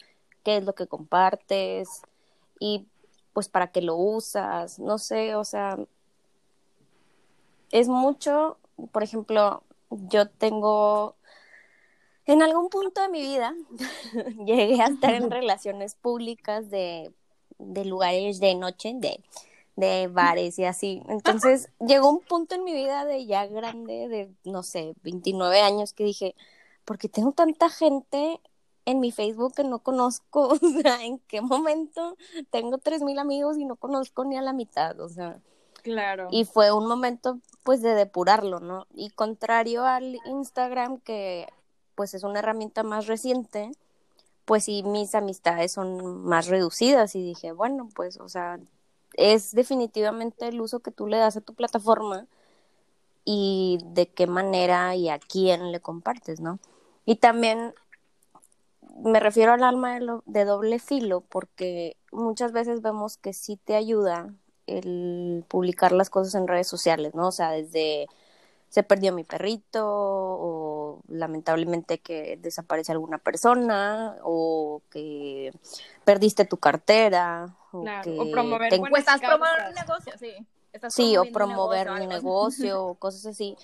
qué 0.43 0.57
es 0.57 0.63
lo 0.65 0.73
que 0.73 0.87
compartes 0.87 2.01
y 2.59 2.85
pues 3.33 3.47
para 3.47 3.71
qué 3.71 3.81
lo 3.81 3.95
usas, 3.95 4.79
no 4.79 4.97
sé, 4.97 5.35
o 5.35 5.45
sea, 5.45 5.77
es 7.71 7.87
mucho, 7.87 8.57
por 8.91 9.03
ejemplo, 9.03 9.63
yo 9.89 10.27
tengo, 10.27 11.15
en 12.25 12.41
algún 12.41 12.69
punto 12.69 13.01
de 13.01 13.09
mi 13.09 13.21
vida, 13.21 13.55
llegué 14.45 14.81
a 14.81 14.87
estar 14.87 15.13
en 15.13 15.31
relaciones 15.31 15.95
públicas 15.95 16.69
de, 16.69 17.11
de 17.57 17.85
lugares 17.85 18.39
de 18.39 18.55
noche, 18.55 18.93
de 18.95 19.23
de 19.79 20.07
bares 20.07 20.59
y 20.59 20.65
así. 20.65 21.01
Entonces 21.07 21.69
llegó 21.79 22.09
un 22.09 22.19
punto 22.19 22.53
en 22.55 22.63
mi 22.63 22.73
vida 22.73 23.05
de 23.05 23.25
ya 23.25 23.47
grande, 23.47 24.07
de 24.09 24.29
no 24.43 24.61
sé, 24.61 24.93
29 25.03 25.61
años, 25.61 25.93
que 25.93 26.03
dije, 26.03 26.35
¿por 26.85 26.97
qué 26.97 27.07
tengo 27.09 27.31
tanta 27.31 27.69
gente 27.69 28.39
en 28.85 28.99
mi 28.99 29.11
Facebook 29.11 29.55
que 29.55 29.63
no 29.63 29.79
conozco? 29.79 30.49
O 30.61 30.81
sea, 30.81 31.03
¿en 31.03 31.19
qué 31.19 31.41
momento 31.41 32.17
tengo 32.51 32.77
3.000 32.77 33.19
amigos 33.19 33.57
y 33.57 33.65
no 33.65 33.77
conozco 33.77 34.25
ni 34.25 34.37
a 34.37 34.41
la 34.41 34.53
mitad? 34.53 34.99
O 34.99 35.09
sea, 35.09 35.39
Claro. 35.81 36.27
y 36.29 36.43
fue 36.43 36.73
un 36.73 36.85
momento 36.85 37.39
pues 37.63 37.81
de 37.81 37.95
depurarlo, 37.95 38.59
¿no? 38.59 38.85
Y 38.93 39.11
contrario 39.11 39.85
al 39.85 40.19
Instagram, 40.25 40.99
que 40.99 41.47
pues 41.99 42.13
es 42.13 42.23
una 42.23 42.39
herramienta 42.39 42.81
más 42.81 43.07
reciente, 43.07 43.73
pues 44.45 44.63
sí, 44.63 44.83
mis 44.83 45.15
amistades 45.15 45.73
son 45.73 46.23
más 46.23 46.47
reducidas 46.47 47.13
y 47.13 47.21
dije, 47.21 47.51
bueno, 47.51 47.89
pues, 47.93 48.21
o 48.21 48.29
sea, 48.29 48.57
es 49.15 49.51
definitivamente 49.51 50.47
el 50.47 50.61
uso 50.61 50.79
que 50.79 50.91
tú 50.91 51.07
le 51.07 51.17
das 51.17 51.35
a 51.35 51.41
tu 51.41 51.55
plataforma 51.55 52.25
y 53.25 53.79
de 53.83 54.07
qué 54.07 54.27
manera 54.27 54.95
y 54.95 55.09
a 55.09 55.19
quién 55.19 55.73
le 55.73 55.81
compartes, 55.81 56.39
¿no? 56.39 56.59
Y 57.03 57.17
también 57.17 57.73
me 59.03 59.19
refiero 59.19 59.51
al 59.51 59.63
alma 59.65 59.99
de, 60.25 60.45
doble 60.45 60.79
filo 60.79 61.19
porque 61.19 61.97
muchas 62.13 62.53
veces 62.53 62.81
vemos 62.81 63.17
que 63.17 63.33
sí 63.33 63.57
te 63.57 63.75
ayuda 63.75 64.33
el 64.67 65.43
publicar 65.49 65.91
las 65.91 66.09
cosas 66.09 66.33
en 66.35 66.47
redes 66.47 66.69
sociales, 66.69 67.13
¿no? 67.13 67.27
O 67.27 67.33
sea, 67.33 67.51
desde 67.51 68.07
se 68.69 68.83
perdió 68.83 69.13
mi 69.13 69.25
perrito 69.25 69.85
o 69.85 70.78
lamentablemente 71.07 71.99
que 71.99 72.37
desaparece 72.41 72.91
alguna 72.91 73.17
persona 73.17 74.15
o 74.23 74.81
que 74.89 75.51
perdiste 76.05 76.45
tu 76.45 76.57
cartera 76.57 77.55
o 77.71 77.81
Claro, 77.81 78.03
que 78.03 78.17
o 78.19 78.31
promover 78.31 78.69
te- 78.69 78.77
promoviendo 78.79 79.69
un 79.69 79.75
negocio, 79.75 80.13
sí. 80.17 80.45
Estás 80.71 80.93
sí 80.93 81.17
o 81.17 81.25
promover 81.31 81.89
un 81.89 82.07
negocio 82.07 82.83
o 82.85 82.95
cosas 82.95 83.25
así. 83.25 83.57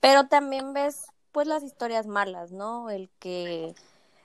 Pero 0.00 0.26
también 0.28 0.72
ves 0.72 0.96
pues 1.32 1.46
las 1.46 1.62
historias 1.62 2.06
malas 2.06 2.50
no 2.52 2.88
el 2.90 3.10
que 3.18 3.74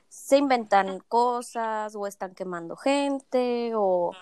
se 0.07 0.37
inventan 0.37 0.99
cosas 1.07 1.95
o 1.95 2.07
están 2.07 2.35
quemando 2.35 2.75
gente 2.75 3.71
o 3.75 4.13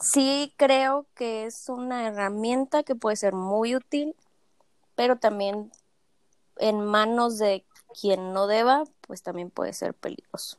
sí 0.00 0.52
creo 0.56 1.06
que 1.14 1.46
es 1.46 1.68
una 1.68 2.06
herramienta 2.06 2.82
que 2.82 2.94
puede 2.94 3.16
ser 3.16 3.32
muy 3.32 3.74
útil 3.74 4.14
pero 4.94 5.16
también 5.16 5.70
en 6.58 6.84
manos 6.84 7.38
de 7.38 7.64
quien 8.00 8.32
no 8.32 8.46
deba 8.46 8.84
pues 9.00 9.22
también 9.22 9.50
puede 9.50 9.72
ser 9.72 9.94
peligroso 9.94 10.58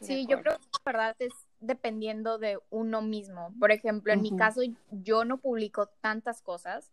Sí, 0.00 0.26
yo 0.28 0.40
creo 0.42 0.58
que 0.58 0.64
la 0.72 0.92
verdad 0.92 1.16
es 1.18 1.32
dependiendo 1.60 2.38
de 2.38 2.58
uno 2.70 3.02
mismo. 3.02 3.52
Por 3.58 3.72
ejemplo, 3.72 4.12
en 4.12 4.22
mi 4.22 4.36
caso, 4.36 4.60
yo 4.90 5.24
no 5.24 5.38
publico 5.38 5.86
tantas 6.00 6.40
cosas, 6.40 6.90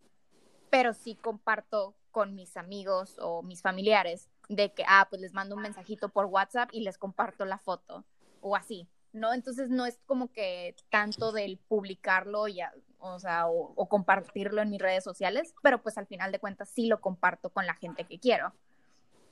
pero 0.70 0.94
sí 0.94 1.16
comparto 1.16 1.94
con 2.12 2.34
mis 2.34 2.58
amigos 2.58 3.18
o 3.20 3.44
mis 3.44 3.62
familiares 3.62 4.30
de 4.50 4.72
que, 4.74 4.84
ah, 4.88 5.08
pues 5.10 5.22
les 5.22 5.34
mando 5.34 5.56
un 5.56 5.62
mensajito 5.62 6.10
por 6.10 6.26
WhatsApp 6.26 6.70
y 6.72 6.82
les 6.82 6.98
comparto 6.98 7.46
la 7.46 7.58
foto 7.58 8.06
o 8.42 8.56
así, 8.56 8.88
¿no? 9.12 9.34
Entonces 9.34 9.70
no 9.70 9.86
es 9.86 10.00
como 10.06 10.32
que 10.32 10.76
tanto 10.90 11.32
del 11.32 11.58
publicarlo 11.58 12.48
ya, 12.48 12.74
o 13.14 13.20
sea, 13.20 13.48
o, 13.48 13.74
o 13.76 13.88
compartirlo 13.88 14.62
en 14.62 14.70
mis 14.70 14.82
redes 14.82 15.04
sociales, 15.04 15.54
pero 15.62 15.82
pues 15.82 15.98
al 15.98 16.08
final 16.08 16.32
de 16.32 16.40
cuentas 16.40 16.70
sí 16.70 16.88
lo 16.88 17.00
comparto 17.02 17.50
con 17.50 17.66
la 17.66 17.76
gente 17.76 18.06
que 18.06 18.20
quiero. 18.20 18.54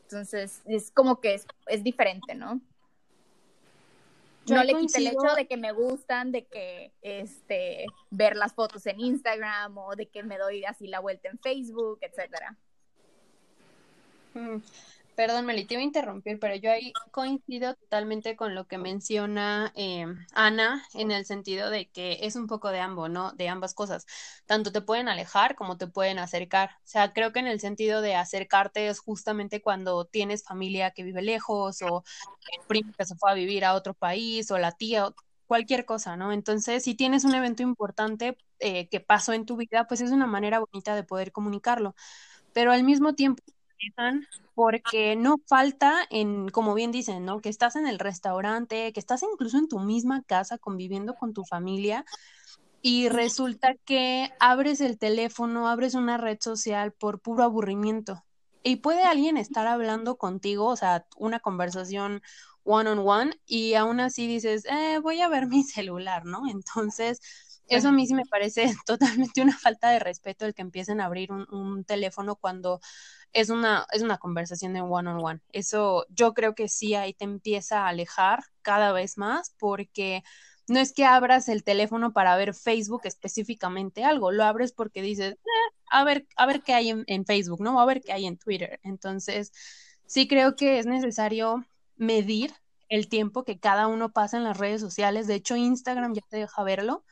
Entonces 0.03 0.62
es 0.65 0.92
como 0.92 1.20
que 1.20 1.34
es, 1.34 1.48
es 1.68 1.84
diferente, 1.84 2.36
¿no? 2.36 2.62
Yo 4.46 4.56
no 4.56 4.63
le 4.63 4.75
quita 4.75 4.98
el 4.98 5.08
hecho 5.08 5.36
de 5.36 5.48
que 5.48 5.56
me 5.56 5.72
gustan, 5.72 6.32
de 6.32 6.46
que 6.46 6.92
este 7.01 7.86
ver 8.10 8.36
las 8.36 8.53
fotos 8.53 8.86
en 8.88 9.00
Instagram 9.00 9.77
o 9.77 9.96
de 9.96 10.08
que 10.08 10.22
me 10.22 10.38
doy 10.38 10.65
así 10.65 10.88
la 10.88 11.00
vuelta 11.00 11.30
en 11.30 11.39
Facebook, 11.39 12.00
etcétera. 12.01 12.58
Perdón, 15.15 15.46
Meli, 15.46 15.65
te 15.65 15.75
iba 15.75 15.82
a 15.82 15.84
interrumpir, 15.84 16.39
pero 16.39 16.55
yo 16.55 16.72
ahí 16.72 16.91
coincido 17.12 17.75
totalmente 17.75 18.36
con 18.36 18.55
lo 18.55 18.67
que 18.67 18.79
menciona 18.79 19.72
eh, 19.75 20.08
Ana 20.34 20.84
en 20.96 21.12
el 21.12 21.25
sentido 21.25 21.70
de 21.70 21.88
que 21.89 22.20
es 22.22 22.36
un 22.36 22.48
poco 22.48 22.70
de 22.70 22.79
ambos, 22.79 23.12
¿no? 23.12 23.32
De 23.34 23.48
ambas 23.48 23.75
cosas. 23.75 24.08
Tanto 24.48 24.72
te 24.72 24.82
pueden 24.82 25.08
alejar 25.10 25.55
como 25.55 25.77
te 25.77 25.86
pueden 25.86 26.17
acercar. 26.17 26.72
O 26.79 26.88
sea, 26.88 27.13
creo 27.13 27.32
que 27.32 27.39
en 27.39 27.48
el 27.48 27.60
sentido 27.60 28.01
de 28.01 28.15
acercarte 28.15 28.88
es 28.88 29.00
justamente 29.00 29.62
cuando 29.62 30.05
tienes 30.05 30.43
familia 30.43 30.91
que 30.91 31.03
vive 31.03 31.22
lejos 31.22 31.84
o 31.84 32.03
el 32.51 32.65
primo 32.67 32.91
que 32.98 33.05
se 33.05 33.15
fue 33.15 33.29
a 33.32 33.36
vivir 33.36 33.65
a 33.65 33.75
otro 33.75 33.93
país 33.93 34.50
o 34.50 34.58
la 34.58 34.72
tía 34.72 35.08
o 35.08 35.15
cualquier 35.46 35.86
cosa, 35.86 36.17
¿no? 36.17 36.32
Entonces, 36.32 36.84
si 36.84 36.96
tienes 36.96 37.24
un 37.24 37.36
evento 37.36 37.62
importante 37.62 38.36
eh, 38.60 38.88
que 38.89 39.00
pasó 39.00 39.34
en 39.34 39.46
tu 39.46 39.58
vida, 39.58 39.88
pues 39.88 40.01
es 40.01 40.12
una 40.12 40.25
manera 40.25 40.60
bonita 40.60 40.96
de 40.96 41.03
poder 41.03 41.32
comunicarlo. 41.32 41.93
Pero 42.53 42.72
al 42.72 42.84
mismo 42.84 43.15
tiempo 43.15 43.43
porque 44.56 45.15
no 45.15 45.38
falta 45.48 46.06
en, 46.10 46.50
como 46.50 46.74
bien 46.74 46.92
dicen, 46.92 47.25
¿no? 47.25 47.42
Que 47.42 47.50
estás 47.50 47.75
en 47.75 47.88
el 47.88 48.00
restaurante, 48.00 48.94
que 48.94 49.00
estás 49.00 49.24
incluso 49.24 49.58
en 49.58 49.68
tu 49.68 49.80
misma 49.80 50.24
casa 50.24 50.58
conviviendo 50.58 51.15
con 51.15 51.34
tu 51.34 51.44
familia 51.44 52.06
y 52.82 53.08
resulta 53.08 53.75
que 53.86 54.32
abres 54.39 54.82
el 54.82 54.98
teléfono, 54.98 55.70
abres 55.70 55.96
una 55.96 56.18
red 56.18 56.38
social 56.42 56.92
por 56.92 57.22
puro 57.22 57.44
aburrimiento. 57.44 58.24
Y 58.62 58.77
puede 58.77 59.03
alguien 59.03 59.38
estar 59.38 59.68
hablando 59.68 60.18
contigo, 60.18 60.68
o 60.68 60.75
sea, 60.75 61.06
una 61.18 61.39
conversación 61.39 62.22
one 62.65 62.89
on 62.89 63.00
one, 63.00 63.39
y 63.46 63.74
aún 63.75 64.01
así 64.01 64.27
dices, 64.27 64.65
eh, 64.65 65.00
voy 65.01 65.22
a 65.22 65.30
ver 65.30 65.48
mi 65.48 65.63
celular, 65.63 66.25
¿no? 66.25 66.44
Entonces, 66.50 67.22
eso 67.70 67.88
a 67.88 67.92
mí 67.94 68.06
sí 68.06 68.13
me 68.13 68.25
parece 68.25 68.65
totalmente 68.86 69.42
una 69.42 69.58
falta 69.58 69.89
de 69.89 70.00
respeto 70.00 70.46
el 70.46 70.53
que 70.53 70.62
empiecen 70.62 71.00
a 71.00 71.06
abrir 71.06 71.32
un 71.32 71.86
teléfono 71.86 72.36
cuando 72.36 72.82
es 73.33 73.49
una, 73.49 73.85
es 73.91 74.01
una 74.01 74.17
conversación 74.17 74.73
de 74.73 74.81
one 74.81 75.09
on 75.09 75.23
one. 75.23 75.41
Eso 75.51 76.05
yo 76.09 76.33
creo 76.33 76.55
que 76.55 76.67
sí 76.67 76.95
ahí 76.95 77.13
te 77.13 77.25
empieza 77.25 77.81
a 77.81 77.89
alejar 77.89 78.43
cada 78.61 78.91
vez 78.91 79.17
más 79.17 79.53
porque 79.59 80.23
no 80.67 80.79
es 80.79 80.93
que 80.93 81.05
abras 81.05 81.49
el 81.49 81.63
teléfono 81.63 82.13
para 82.13 82.35
ver 82.37 82.53
Facebook 82.53 83.01
específicamente 83.05 84.03
algo, 84.03 84.31
lo 84.31 84.43
abres 84.43 84.71
porque 84.71 85.01
dices, 85.01 85.33
eh, 85.33 85.75
a 85.89 86.03
ver, 86.03 86.27
a 86.37 86.45
ver 86.45 86.61
qué 86.61 86.73
hay 86.73 86.89
en, 87.05 87.25
Facebook, 87.25 87.61
¿no? 87.61 87.79
A 87.79 87.85
ver 87.85 88.01
qué 88.01 88.13
hay 88.13 88.25
en 88.25 88.37
Twitter. 88.37 88.79
Entonces, 88.83 89.51
sí 90.05 90.27
creo 90.27 90.55
que 90.55 90.79
es 90.79 90.85
necesario 90.85 91.65
medir 91.97 92.53
el 92.89 93.09
tiempo 93.09 93.43
que 93.43 93.59
cada 93.59 93.87
uno 93.87 94.11
pasa 94.11 94.37
en 94.37 94.43
las 94.43 94.57
redes 94.57 94.81
sociales. 94.81 95.27
De 95.27 95.35
hecho, 95.35 95.55
Instagram 95.55 96.13
ya 96.13 96.21
te 96.29 96.37
deja 96.37 96.63
verlo. 96.63 97.03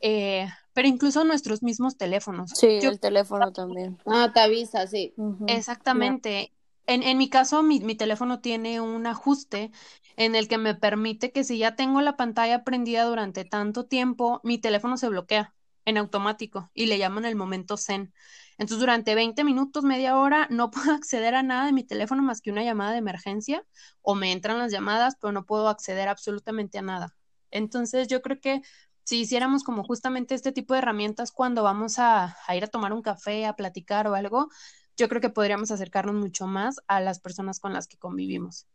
Eh, 0.00 0.48
pero 0.78 0.86
incluso 0.86 1.24
nuestros 1.24 1.60
mismos 1.60 1.96
teléfonos. 1.96 2.52
Sí, 2.54 2.78
el 2.80 3.00
teléfono 3.00 3.50
también. 3.52 3.98
Ah, 4.06 4.30
te 4.32 4.38
avisa, 4.38 4.86
sí. 4.86 5.12
Exactamente. 5.48 6.52
En, 6.86 7.02
en, 7.02 7.18
mi 7.18 7.28
caso, 7.28 7.64
mi, 7.64 7.80
mi, 7.80 7.96
teléfono 7.96 8.38
tiene 8.38 8.80
un 8.80 9.04
ajuste 9.08 9.72
en 10.14 10.36
el 10.36 10.46
que 10.46 10.56
me 10.56 10.76
permite 10.76 11.32
que 11.32 11.42
si 11.42 11.58
ya 11.58 11.74
tengo 11.74 12.00
la 12.00 12.16
pantalla 12.16 12.62
prendida 12.62 13.02
durante 13.06 13.44
tanto 13.44 13.86
tiempo, 13.86 14.40
mi 14.44 14.58
teléfono 14.58 14.96
se 14.96 15.08
bloquea 15.08 15.52
en 15.84 15.98
automático 15.98 16.70
y 16.74 16.86
le 16.86 16.98
llaman 16.98 17.24
el 17.24 17.34
momento 17.34 17.76
zen. 17.76 18.14
Entonces, 18.52 18.78
durante 18.78 19.16
20 19.16 19.42
minutos, 19.42 19.82
media 19.82 20.16
hora, 20.16 20.46
no 20.48 20.70
puedo 20.70 20.92
acceder 20.92 21.34
a 21.34 21.42
nada 21.42 21.66
de 21.66 21.72
mi 21.72 21.82
teléfono 21.82 22.22
más 22.22 22.40
que 22.40 22.52
una 22.52 22.62
llamada 22.62 22.92
de 22.92 22.98
emergencia 22.98 23.64
o 24.00 24.14
me 24.14 24.30
entran 24.30 24.58
las 24.58 24.70
llamadas, 24.70 25.16
pero 25.20 25.32
no 25.32 25.44
puedo 25.44 25.68
acceder 25.68 26.06
absolutamente 26.06 26.78
a 26.78 26.82
nada. 26.82 27.16
Entonces, 27.50 28.06
yo 28.06 28.22
creo 28.22 28.40
que 28.40 28.62
si 29.08 29.20
hiciéramos 29.20 29.64
como 29.64 29.84
justamente 29.84 30.34
este 30.34 30.52
tipo 30.52 30.74
de 30.74 30.80
herramientas 30.80 31.32
cuando 31.32 31.62
vamos 31.62 31.98
a, 31.98 32.36
a 32.46 32.56
ir 32.56 32.64
a 32.64 32.66
tomar 32.66 32.92
un 32.92 33.00
café, 33.00 33.46
a 33.46 33.56
platicar 33.56 34.06
o 34.06 34.14
algo, 34.14 34.50
yo 34.98 35.08
creo 35.08 35.22
que 35.22 35.30
podríamos 35.30 35.70
acercarnos 35.70 36.14
mucho 36.14 36.46
más 36.46 36.76
a 36.88 37.00
las 37.00 37.18
personas 37.18 37.58
con 37.58 37.72
las 37.72 37.88
que 37.88 37.96
convivimos. 37.96 38.66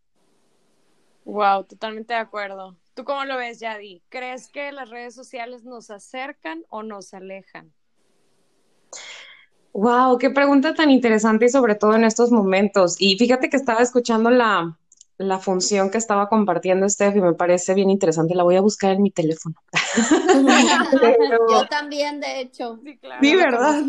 Wow, 1.26 1.66
totalmente 1.66 2.16
de 2.16 2.20
acuerdo. 2.20 2.76
¿Tú 2.96 3.04
cómo 3.04 3.26
lo 3.26 3.38
ves, 3.38 3.60
Yadi? 3.60 4.02
¿Crees 4.10 4.48
que 4.48 4.72
las 4.72 4.90
redes 4.90 5.14
sociales 5.14 5.66
nos 5.66 5.92
acercan 5.92 6.64
o 6.70 6.82
nos 6.82 7.14
alejan? 7.14 7.72
Wow, 9.72 10.18
qué 10.18 10.32
pregunta 10.32 10.74
tan 10.74 10.90
interesante 10.90 11.46
y 11.46 11.50
sobre 11.50 11.76
todo 11.76 11.94
en 11.94 12.06
estos 12.06 12.32
momentos. 12.32 12.96
Y 12.98 13.20
fíjate 13.20 13.52
que 13.52 13.58
estaba 13.58 13.84
escuchando 13.84 14.32
la, 14.32 14.80
la 15.28 15.40
función 15.40 15.90
que 15.90 15.98
estaba 15.98 16.30
compartiendo 16.30 16.88
Steph 16.88 17.16
y 17.16 17.22
me 17.22 17.34
parece 17.34 17.74
bien 17.74 17.90
interesante. 17.90 18.36
La 18.36 18.44
voy 18.44 18.56
a 18.56 18.62
buscar 18.62 18.92
en 18.92 19.02
mi 19.02 19.12
teléfono. 19.12 19.56
Pero... 20.92 21.38
Yo 21.50 21.66
también, 21.68 22.20
de 22.20 22.42
hecho. 22.42 22.80
Sí, 22.84 22.98
claro. 22.98 23.22
Sí, 23.22 23.36
¿verdad? 23.36 23.84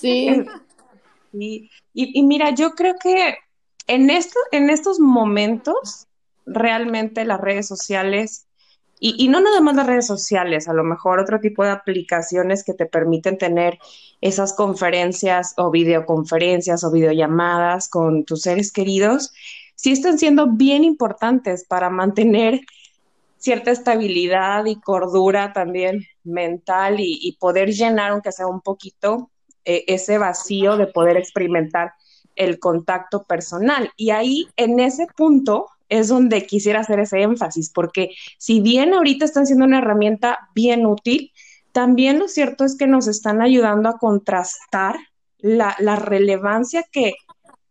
Sí. 0.00 0.44
Y, 1.32 1.70
y, 1.92 2.20
y, 2.20 2.22
mira, 2.22 2.50
yo 2.50 2.70
creo 2.72 2.94
que 3.00 3.36
en, 3.86 4.10
esto, 4.10 4.38
en 4.52 4.70
estos 4.70 5.00
momentos, 5.00 6.06
realmente 6.46 7.24
las 7.24 7.40
redes 7.40 7.66
sociales, 7.66 8.46
y, 8.98 9.22
y, 9.22 9.28
no 9.28 9.40
nada 9.40 9.60
más 9.60 9.76
las 9.76 9.86
redes 9.86 10.06
sociales, 10.06 10.68
a 10.68 10.72
lo 10.72 10.82
mejor 10.82 11.20
otro 11.20 11.38
tipo 11.40 11.62
de 11.62 11.70
aplicaciones 11.70 12.64
que 12.64 12.72
te 12.72 12.86
permiten 12.86 13.36
tener 13.36 13.78
esas 14.22 14.54
conferencias 14.54 15.52
o 15.58 15.70
videoconferencias 15.70 16.82
o 16.84 16.90
videollamadas 16.90 17.90
con 17.90 18.24
tus 18.24 18.42
seres 18.42 18.72
queridos, 18.72 19.32
sí 19.76 19.92
están 19.92 20.18
siendo 20.18 20.48
bien 20.48 20.82
importantes 20.82 21.64
para 21.64 21.90
mantener 21.90 22.60
cierta 23.38 23.70
estabilidad 23.70 24.64
y 24.64 24.80
cordura 24.80 25.52
también 25.52 26.04
mental 26.24 26.96
y, 26.98 27.36
poder 27.38 27.70
llenar, 27.72 28.10
aunque 28.10 28.32
sea 28.32 28.48
un 28.48 28.60
poquito, 28.60 29.30
eh, 29.64 29.84
ese 29.86 30.18
vacío 30.18 30.76
de 30.76 30.88
poder 30.88 31.16
experimentar 31.16 31.92
el 32.34 32.58
contacto 32.58 33.24
personal. 33.24 33.92
Y 33.96 34.10
ahí, 34.10 34.48
en 34.56 34.80
ese 34.80 35.06
punto, 35.16 35.68
es 35.88 36.08
donde 36.08 36.46
quisiera 36.46 36.80
hacer 36.80 36.98
ese 36.98 37.22
énfasis, 37.22 37.70
porque 37.70 38.10
si 38.38 38.60
bien 38.60 38.92
ahorita 38.94 39.24
están 39.24 39.46
siendo 39.46 39.64
una 39.64 39.78
herramienta 39.78 40.48
bien 40.54 40.84
útil, 40.84 41.30
también 41.70 42.18
lo 42.18 42.26
cierto 42.26 42.64
es 42.64 42.76
que 42.76 42.88
nos 42.88 43.06
están 43.06 43.42
ayudando 43.42 43.88
a 43.88 43.98
contrastar 43.98 44.96
la 45.38 45.96
relevancia 45.96 46.84
que, 46.90 47.14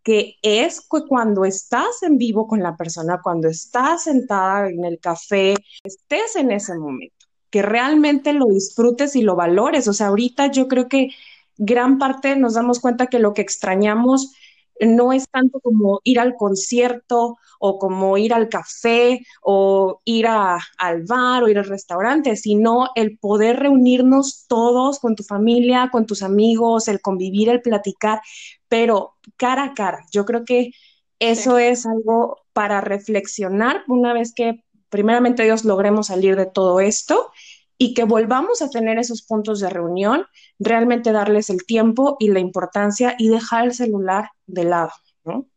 que 0.06 0.36
es 0.44 0.82
cuando 0.88 1.46
estás 1.46 2.04
en 2.04 2.20
vivo 2.20 2.48
con 2.48 2.62
la 2.62 2.78
persona, 2.78 3.22
cuando 3.24 3.48
estás 3.48 4.04
sentada 4.04 4.70
en 4.70 4.86
el 4.86 5.00
café, 5.00 5.56
estés 5.84 6.36
en 6.36 6.52
ese 6.52 6.78
momento, 6.78 7.26
que 7.50 7.64
realmente 7.64 8.32
lo 8.32 8.46
disfrutes 8.46 9.16
y 9.16 9.24
lo 9.24 9.36
valores. 9.36 9.88
O 9.88 9.94
sea, 9.94 10.08
ahorita 10.08 10.52
yo 10.52 10.68
creo 10.68 10.88
que 10.88 11.10
gran 11.58 11.98
parte 11.98 12.36
nos 12.36 12.54
damos 12.54 12.80
cuenta 12.80 13.08
que 13.08 13.18
lo 13.18 13.34
que 13.34 13.42
extrañamos 13.42 14.32
no 14.80 15.14
es 15.14 15.28
tanto 15.30 15.60
como 15.60 16.02
ir 16.04 16.20
al 16.20 16.36
concierto 16.36 17.38
o 17.60 17.80
como 17.80 18.18
ir 18.18 18.34
al 18.34 18.50
café 18.50 19.26
o 19.42 20.02
ir 20.06 20.28
a, 20.28 20.60
al 20.78 21.04
bar 21.04 21.44
o 21.44 21.48
ir 21.48 21.58
al 21.58 21.66
restaurante, 21.66 22.36
sino 22.36 22.90
el 22.96 23.18
poder 23.18 23.60
reunirnos 23.60 24.46
todos 24.48 25.00
con 25.00 25.16
tu 25.16 25.24
familia, 25.24 25.90
con 25.92 26.06
tus 26.06 26.22
amigos, 26.24 26.88
el 26.88 27.02
convivir, 27.02 27.50
el 27.50 27.62
platicar, 27.62 28.22
pero 28.68 29.16
cara 29.38 29.64
a 29.66 29.74
cara. 29.74 30.06
Yo 30.12 30.26
creo 30.26 30.46
que 30.46 30.72
eso 31.20 31.58
sí. 31.58 31.64
es 31.64 31.86
algo 31.86 32.38
para 32.54 32.82
reflexionar 32.82 33.84
una 33.88 34.14
vez 34.14 34.34
que 34.34 34.64
primeramente 34.90 35.44
Dios 35.44 35.66
logremos 35.66 36.08
salir 36.08 36.36
de 36.36 36.46
todo 36.46 36.80
esto 36.80 37.32
y 37.78 37.94
que 37.94 38.06
volvamos 38.06 38.62
a 38.62 38.70
tener 38.70 38.98
esos 38.98 39.22
puntos 39.22 39.60
de 39.60 39.70
reunión, 39.70 40.26
realmente 40.60 41.12
darles 41.12 41.50
el 41.50 41.66
tiempo 41.66 42.16
y 42.20 42.30
la 42.30 42.40
importancia 42.40 43.16
y 43.18 43.28
dejar 43.28 43.66
el 43.66 43.74
celular 43.74 44.30
de 44.48 44.64
lado, 44.64 44.92
¿no? 45.24 45.48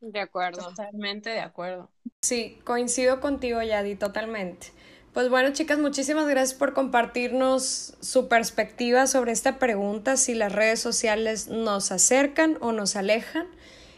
De 0.00 0.20
acuerdo. 0.20 0.68
Totalmente 0.68 1.30
de 1.30 1.40
acuerdo. 1.40 1.90
Sí, 2.22 2.58
coincido 2.64 3.20
contigo, 3.20 3.62
Yadi, 3.62 3.96
totalmente. 3.96 4.68
Pues 5.12 5.30
bueno, 5.30 5.52
chicas, 5.52 5.78
muchísimas 5.78 6.28
gracias 6.28 6.56
por 6.56 6.74
compartirnos 6.74 7.94
su 8.00 8.28
perspectiva 8.28 9.06
sobre 9.06 9.32
esta 9.32 9.58
pregunta, 9.58 10.16
si 10.16 10.34
las 10.34 10.52
redes 10.52 10.80
sociales 10.80 11.48
nos 11.48 11.90
acercan 11.90 12.58
o 12.60 12.72
nos 12.72 12.94
alejan. 12.94 13.48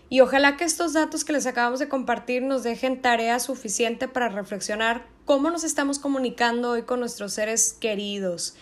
Y 0.09 0.21
ojalá 0.21 0.57
que 0.57 0.65
estos 0.65 0.93
datos 0.93 1.25
que 1.25 1.33
les 1.33 1.47
acabamos 1.47 1.79
de 1.79 1.89
compartir 1.89 2.43
nos 2.43 2.63
dejen 2.63 3.03
tarea 3.03 3.39
suficiente 3.39 4.09
para 4.09 4.29
reflexionar 4.29 5.07
cómo 5.25 5.51
nos 5.51 5.63
estamos 5.63 5.99
comunicando 5.99 6.71
hoy 6.71 6.83
con 6.83 7.01
nuestros 7.01 7.35
seres 7.35 7.77
queridos. 7.79 8.57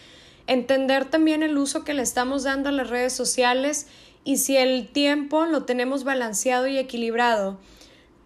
Entender 0.47 1.05
también 1.05 1.43
el 1.43 1.57
uso 1.57 1.85
que 1.85 1.95
le 1.95 2.03
estamos 2.03 2.43
dando 2.43 2.71
a 2.71 2.73
las 2.73 2.91
redes 2.91 3.13
sociales 3.13 3.87
y 4.29 4.37
si 4.37 4.59
el 4.59 4.89
tiempo 4.89 5.47
lo 5.47 5.65
tenemos 5.65 6.05
balanceado 6.05 6.67
y 6.67 6.77
equilibrado 6.77 7.59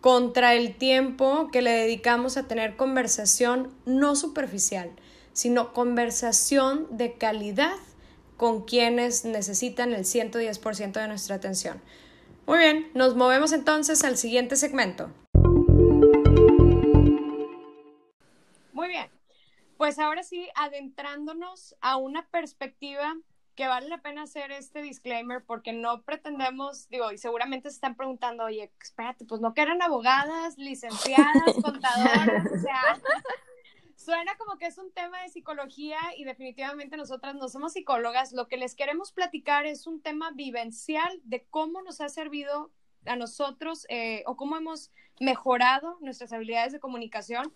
contra 0.01 0.55
el 0.55 0.75
tiempo 0.75 1.49
que 1.53 1.63
le 1.63 1.71
dedicamos 1.71 2.37
a 2.37 2.49
tener 2.49 2.75
conversación 2.75 3.73
no 3.87 4.17
superficial, 4.17 4.91
sino 5.33 5.73
conversación 5.73 6.89
de 6.91 7.13
calidad 7.19 7.77
con 8.37 8.63
quienes 8.65 9.25
necesitan 9.25 9.93
el 9.93 10.05
110% 10.05 10.93
de 10.95 11.07
nuestra 11.07 11.37
atención. 11.37 11.81
Muy 12.49 12.59
bien, 12.59 12.91
nos 12.95 13.15
movemos 13.15 13.53
entonces 13.53 14.03
al 14.03 14.17
siguiente 14.17 14.57
segmento. 14.57 15.09
Muy 18.73 18.89
bien, 18.89 19.09
pues 19.77 20.01
ahora 20.01 20.25
sí, 20.25 20.49
adentrándonos 20.57 21.77
a 21.81 21.97
una 21.97 22.27
perspectiva 22.27 23.15
que 23.55 23.67
vale 23.67 23.89
la 23.89 24.03
pena 24.03 24.23
hacer 24.23 24.51
este 24.53 24.83
disclaimer 24.83 25.45
porque 25.45 25.73
no 25.73 26.03
pretendemos, 26.03 26.89
digo, 26.89 27.13
y 27.13 27.19
seguramente 27.19 27.69
se 27.71 27.75
están 27.75 27.97
preguntando, 27.97 28.45
oye, 28.45 28.73
espérate, 28.81 29.25
pues 29.25 29.41
no 29.41 29.55
que 29.55 29.63
eran 29.63 29.83
abogadas, 29.83 30.57
licenciadas, 30.57 31.55
contadoras, 31.63 32.47
o 32.47 32.59
sea, 32.59 33.01
suena 33.97 34.37
como 34.37 34.59
que 34.59 34.67
es 34.67 34.79
un 34.79 34.91
tema 34.93 35.23
de 35.23 35.29
psicología 35.29 35.99
y 36.17 36.25
definitivamente 36.25 36.97
nosotras 36.97 37.35
no 37.35 37.49
somos 37.49 37.75
psicólogas. 37.75 38.33
Lo 38.33 38.49
que 38.49 38.57
les 38.57 38.75
queremos 38.75 39.13
platicar 39.13 39.67
es 39.67 39.87
un 39.87 40.01
tema 40.01 40.31
vivencial 40.33 41.21
de 41.25 41.45
cómo 41.45 41.83
nos 41.83 42.01
ha 42.01 42.09
servido 42.09 42.73
a 43.07 43.17
nosotros 43.17 43.87
eh, 43.89 44.23
o 44.27 44.37
cómo 44.37 44.57
hemos 44.57 44.91
mejorado 45.21 45.99
nuestras 46.01 46.33
habilidades 46.33 46.73
de 46.73 46.81
comunicación. 46.81 47.53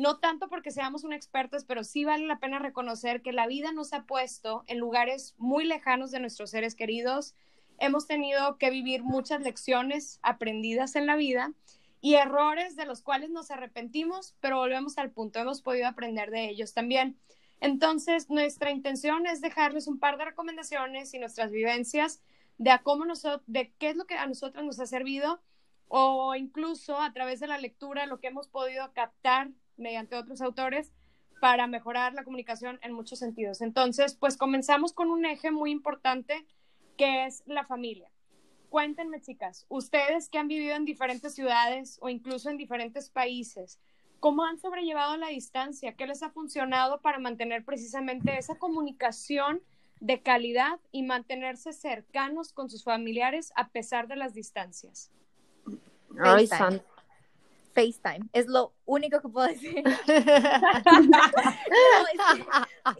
No 0.00 0.16
tanto 0.16 0.48
porque 0.48 0.70
seamos 0.70 1.04
un 1.04 1.12
expertos, 1.12 1.66
pero 1.66 1.84
sí 1.84 2.06
vale 2.06 2.26
la 2.26 2.38
pena 2.38 2.58
reconocer 2.58 3.20
que 3.20 3.34
la 3.34 3.46
vida 3.46 3.70
nos 3.72 3.92
ha 3.92 4.04
puesto 4.04 4.64
en 4.66 4.78
lugares 4.78 5.34
muy 5.36 5.66
lejanos 5.66 6.10
de 6.10 6.20
nuestros 6.20 6.52
seres 6.52 6.74
queridos. 6.74 7.34
Hemos 7.78 8.06
tenido 8.06 8.56
que 8.56 8.70
vivir 8.70 9.02
muchas 9.02 9.42
lecciones 9.42 10.18
aprendidas 10.22 10.96
en 10.96 11.04
la 11.04 11.16
vida 11.16 11.52
y 12.00 12.14
errores 12.14 12.76
de 12.76 12.86
los 12.86 13.02
cuales 13.02 13.28
nos 13.28 13.50
arrepentimos, 13.50 14.34
pero 14.40 14.56
volvemos 14.56 14.96
al 14.96 15.10
punto, 15.10 15.38
hemos 15.38 15.60
podido 15.60 15.86
aprender 15.86 16.30
de 16.30 16.48
ellos 16.48 16.72
también. 16.72 17.18
Entonces, 17.60 18.30
nuestra 18.30 18.70
intención 18.70 19.26
es 19.26 19.42
dejarles 19.42 19.86
un 19.86 19.98
par 19.98 20.16
de 20.16 20.24
recomendaciones 20.24 21.12
y 21.12 21.18
nuestras 21.18 21.50
vivencias 21.50 22.22
de 22.56 22.70
cómo 22.82 23.04
nosotros, 23.04 23.42
de 23.48 23.74
qué 23.78 23.90
es 23.90 23.96
lo 23.96 24.06
que 24.06 24.14
a 24.14 24.24
nosotros 24.24 24.64
nos 24.64 24.80
ha 24.80 24.86
servido 24.86 25.42
o 25.88 26.34
incluso 26.36 26.98
a 26.98 27.12
través 27.12 27.38
de 27.40 27.48
la 27.48 27.58
lectura 27.58 28.06
lo 28.06 28.18
que 28.18 28.28
hemos 28.28 28.48
podido 28.48 28.94
captar 28.94 29.50
mediante 29.80 30.16
otros 30.16 30.40
autores 30.40 30.92
para 31.40 31.66
mejorar 31.66 32.12
la 32.14 32.22
comunicación 32.22 32.78
en 32.82 32.92
muchos 32.92 33.18
sentidos. 33.18 33.62
Entonces, 33.62 34.14
pues 34.14 34.36
comenzamos 34.36 34.92
con 34.92 35.10
un 35.10 35.24
eje 35.24 35.50
muy 35.50 35.70
importante 35.70 36.46
que 36.96 37.24
es 37.24 37.42
la 37.46 37.64
familia. 37.64 38.10
Cuéntenme, 38.68 39.20
chicas, 39.20 39.66
ustedes 39.68 40.28
que 40.28 40.38
han 40.38 40.46
vivido 40.46 40.76
en 40.76 40.84
diferentes 40.84 41.34
ciudades 41.34 41.98
o 42.02 42.08
incluso 42.08 42.50
en 42.50 42.56
diferentes 42.56 43.10
países, 43.10 43.80
¿cómo 44.20 44.44
han 44.44 44.58
sobrellevado 44.58 45.16
la 45.16 45.28
distancia? 45.28 45.96
¿Qué 45.96 46.06
les 46.06 46.22
ha 46.22 46.30
funcionado 46.30 47.00
para 47.00 47.18
mantener 47.18 47.64
precisamente 47.64 48.38
esa 48.38 48.56
comunicación 48.56 49.62
de 49.98 50.22
calidad 50.22 50.78
y 50.92 51.02
mantenerse 51.02 51.72
cercanos 51.72 52.52
con 52.52 52.70
sus 52.70 52.84
familiares 52.84 53.52
a 53.56 53.68
pesar 53.68 54.06
de 54.08 54.16
las 54.16 54.34
distancias? 54.34 55.10
Ay, 56.22 56.48
FaceTime. 57.72 58.28
Es 58.32 58.46
lo 58.46 58.74
único 58.84 59.20
que 59.20 59.28
puedo 59.28 59.46
decir. 59.48 59.82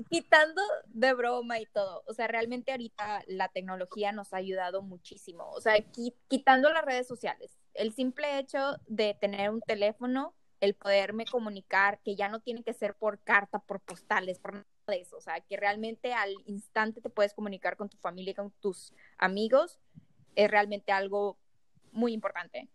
quitando 0.08 0.62
de 0.86 1.12
broma 1.14 1.58
y 1.58 1.66
todo. 1.66 2.02
O 2.06 2.14
sea, 2.14 2.26
realmente 2.26 2.72
ahorita 2.72 3.24
la 3.26 3.48
tecnología 3.48 4.12
nos 4.12 4.32
ha 4.32 4.38
ayudado 4.38 4.82
muchísimo. 4.82 5.50
O 5.50 5.60
sea, 5.60 5.74
quitando 6.28 6.70
las 6.70 6.84
redes 6.84 7.06
sociales. 7.06 7.58
El 7.74 7.92
simple 7.92 8.38
hecho 8.38 8.76
de 8.86 9.14
tener 9.20 9.50
un 9.50 9.60
teléfono, 9.60 10.34
el 10.60 10.74
poderme 10.74 11.24
comunicar, 11.24 12.00
que 12.02 12.16
ya 12.16 12.28
no 12.28 12.40
tiene 12.40 12.62
que 12.62 12.74
ser 12.74 12.94
por 12.94 13.20
carta, 13.20 13.60
por 13.60 13.80
postales, 13.80 14.38
por 14.38 14.54
nada 14.54 14.66
de 14.88 15.00
eso. 15.00 15.16
O 15.16 15.20
sea, 15.20 15.40
que 15.40 15.56
realmente 15.56 16.12
al 16.12 16.34
instante 16.46 17.00
te 17.00 17.10
puedes 17.10 17.32
comunicar 17.32 17.76
con 17.76 17.88
tu 17.88 17.96
familia 17.98 18.34
con 18.34 18.50
tus 18.60 18.92
amigos, 19.18 19.78
es 20.34 20.50
realmente 20.50 20.92
algo 20.92 21.38
muy 21.92 22.12
importante 22.12 22.68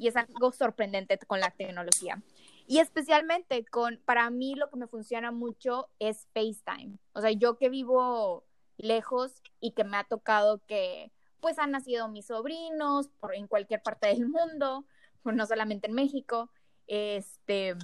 y 0.00 0.08
es 0.08 0.16
algo 0.16 0.50
sorprendente 0.50 1.18
con 1.18 1.40
la 1.40 1.50
tecnología. 1.50 2.22
Y 2.66 2.78
especialmente 2.78 3.64
con, 3.66 3.98
para 4.04 4.30
mí 4.30 4.54
lo 4.54 4.70
que 4.70 4.78
me 4.78 4.86
funciona 4.86 5.30
mucho 5.30 5.88
es 5.98 6.26
FaceTime. 6.32 6.98
O 7.12 7.20
sea, 7.20 7.30
yo 7.32 7.58
que 7.58 7.68
vivo 7.68 8.46
lejos 8.78 9.42
y 9.60 9.72
que 9.72 9.84
me 9.84 9.98
ha 9.98 10.04
tocado 10.04 10.62
que 10.66 11.12
pues 11.40 11.58
han 11.58 11.72
nacido 11.72 12.08
mis 12.08 12.26
sobrinos 12.26 13.08
por, 13.20 13.34
en 13.34 13.46
cualquier 13.46 13.82
parte 13.82 14.08
del 14.08 14.26
mundo, 14.28 14.86
pues, 15.22 15.36
no 15.36 15.46
solamente 15.46 15.88
en 15.88 15.94
México, 15.94 16.50
este, 16.86 17.76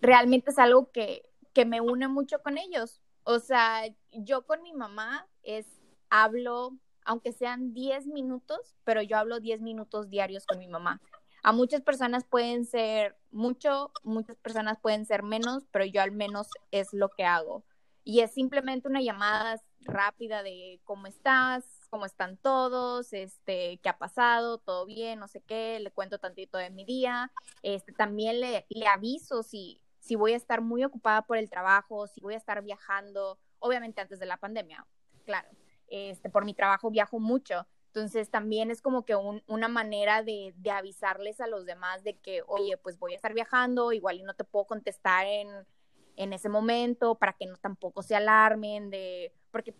realmente 0.00 0.50
es 0.50 0.58
algo 0.58 0.90
que, 0.90 1.22
que 1.54 1.64
me 1.64 1.80
une 1.80 2.08
mucho 2.08 2.42
con 2.42 2.58
ellos. 2.58 3.00
O 3.24 3.38
sea, 3.38 3.82
yo 4.12 4.46
con 4.46 4.62
mi 4.62 4.72
mamá 4.72 5.26
es, 5.42 5.66
hablo 6.10 6.76
aunque 7.06 7.32
sean 7.32 7.72
10 7.72 8.08
minutos, 8.08 8.76
pero 8.84 9.00
yo 9.00 9.16
hablo 9.16 9.40
10 9.40 9.62
minutos 9.62 10.10
diarios 10.10 10.44
con 10.44 10.58
mi 10.58 10.68
mamá. 10.68 11.00
A 11.42 11.52
muchas 11.52 11.80
personas 11.80 12.24
pueden 12.24 12.64
ser 12.64 13.16
mucho, 13.30 13.92
muchas 14.02 14.36
personas 14.38 14.78
pueden 14.80 15.06
ser 15.06 15.22
menos, 15.22 15.64
pero 15.70 15.84
yo 15.84 16.02
al 16.02 16.10
menos 16.10 16.48
es 16.72 16.92
lo 16.92 17.08
que 17.08 17.24
hago. 17.24 17.64
Y 18.02 18.20
es 18.20 18.32
simplemente 18.32 18.88
una 18.88 19.00
llamada 19.00 19.62
rápida 19.80 20.42
de 20.42 20.80
cómo 20.84 21.06
estás, 21.06 21.64
cómo 21.88 22.06
están 22.06 22.36
todos, 22.36 23.12
este, 23.12 23.78
qué 23.82 23.88
ha 23.88 23.98
pasado, 23.98 24.58
todo 24.58 24.84
bien, 24.84 25.20
no 25.20 25.28
sé 25.28 25.40
qué, 25.40 25.78
le 25.80 25.92
cuento 25.92 26.18
tantito 26.18 26.58
de 26.58 26.70
mi 26.70 26.84
día. 26.84 27.30
Este, 27.62 27.92
también 27.92 28.40
le, 28.40 28.66
le 28.68 28.86
aviso 28.88 29.44
si, 29.44 29.80
si 30.00 30.16
voy 30.16 30.32
a 30.32 30.36
estar 30.36 30.60
muy 30.60 30.82
ocupada 30.82 31.22
por 31.22 31.36
el 31.36 31.48
trabajo, 31.48 32.08
si 32.08 32.20
voy 32.20 32.34
a 32.34 32.38
estar 32.38 32.62
viajando, 32.62 33.38
obviamente 33.60 34.00
antes 34.00 34.18
de 34.18 34.26
la 34.26 34.38
pandemia, 34.38 34.84
claro 35.24 35.48
este, 35.88 36.30
por 36.30 36.44
mi 36.44 36.54
trabajo 36.54 36.90
viajo 36.90 37.18
mucho. 37.18 37.66
Entonces 37.88 38.30
también 38.30 38.70
es 38.70 38.82
como 38.82 39.06
que 39.06 39.16
una 39.16 39.68
manera 39.68 40.22
de, 40.22 40.54
avisarles 40.70 41.40
a 41.40 41.46
los 41.46 41.64
demás 41.64 42.04
de 42.04 42.18
que, 42.18 42.42
oye, 42.46 42.76
pues 42.76 42.98
voy 42.98 43.14
a 43.14 43.16
estar 43.16 43.32
viajando, 43.32 43.92
igual 43.92 44.18
y 44.18 44.22
no 44.22 44.34
te 44.34 44.44
puedo 44.44 44.66
contestar 44.66 45.26
en, 45.26 46.32
ese 46.32 46.48
momento 46.50 47.14
para 47.14 47.32
que 47.32 47.46
no 47.46 47.56
tampoco 47.56 48.02
se 48.02 48.14
alarmen 48.14 48.90
de, 48.90 49.32
porque 49.50 49.74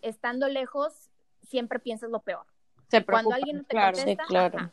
estando 0.00 0.48
lejos 0.48 1.10
siempre 1.42 1.78
piensas 1.78 2.10
lo 2.10 2.20
peor. 2.20 2.46
cuando 3.06 3.34
alguien 3.34 3.58
no 3.58 3.64
te 3.64 3.76
contesta, 3.76 4.72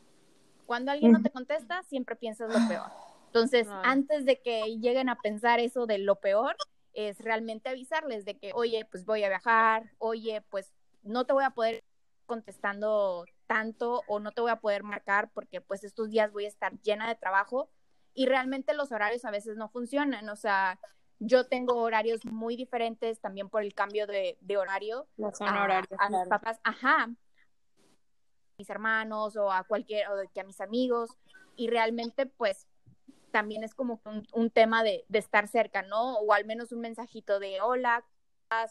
cuando 0.65 0.91
alguien 0.91 1.12
no 1.12 1.21
te 1.21 1.30
contesta, 1.30 1.84
siempre 1.84 2.15
piensas 2.15 2.54
lo 2.54 2.67
peor. 2.69 2.89
Entonces, 3.26 3.67
antes 3.84 4.26
de 4.26 4.41
que 4.41 4.78
lleguen 4.80 5.10
a 5.10 5.15
pensar 5.15 5.60
eso 5.60 5.86
de 5.86 5.97
lo 5.97 6.15
peor, 6.15 6.56
es 6.93 7.19
realmente 7.19 7.69
avisarles 7.69 8.25
de 8.25 8.38
que, 8.38 8.51
oye, 8.54 8.86
pues 8.89 9.06
voy 9.06 9.23
a 9.23 9.30
viajar, 9.30 9.91
oye, 9.97 10.41
pues 10.49 10.73
no 11.04 11.25
te 11.25 11.34
voy 11.34 11.43
a 11.43 11.51
poder 11.51 11.84
contestando 12.25 13.25
tanto 13.47 14.04
o 14.08 14.19
no 14.19 14.32
te 14.32 14.41
voy 14.41 14.51
a 14.51 14.62
poder 14.62 14.84
marcar 14.84 15.30
porque 15.34 15.60
pues 15.60 15.84
estos 15.84 16.10
días 16.10 16.32
voy 16.32 16.45
a 16.45 16.47
estar 16.47 16.80
llena 16.82 17.08
de 17.08 17.15
trabajo 17.15 17.69
y 18.13 18.25
realmente 18.25 18.73
los 18.73 18.91
horarios 18.91 19.25
a 19.25 19.32
veces 19.32 19.58
no 19.58 19.69
funcionan, 19.69 20.30
o 20.30 20.36
sea, 20.36 20.80
yo 21.19 21.45
tengo 21.45 21.75
horarios 21.75 22.25
muy 22.25 22.56
diferentes 22.56 23.19
también 23.19 23.49
por 23.49 23.62
el 23.62 23.73
cambio 23.73 24.08
de, 24.08 24.38
horario. 24.58 25.08
a, 25.41 25.84
a 25.99 26.10
mis 26.10 26.27
papás, 26.27 26.60
ajá, 26.63 27.10
mis 28.58 28.69
hermanos 28.69 29.36
o 29.36 29.51
a 29.51 29.63
cualquier, 29.63 30.08
o 30.10 30.15
que 30.34 30.41
a 30.41 30.45
mis 30.45 30.62
amigos 30.62 31.12
y 31.56 31.67
realmente 31.67 32.25
pues 32.25 32.67
también 33.32 33.63
es 33.63 33.74
como 33.74 34.02
un, 34.34 34.50
tema 34.50 34.84
de, 34.84 35.06
estar 35.12 35.48
cerca, 35.48 35.82
¿no? 35.82 36.17
O 36.20 36.34
al 36.34 36.46
menos 36.46 36.72
un 36.72 36.82
mensajito 36.82 37.39
de 37.39 37.62
hola, 37.62 38.06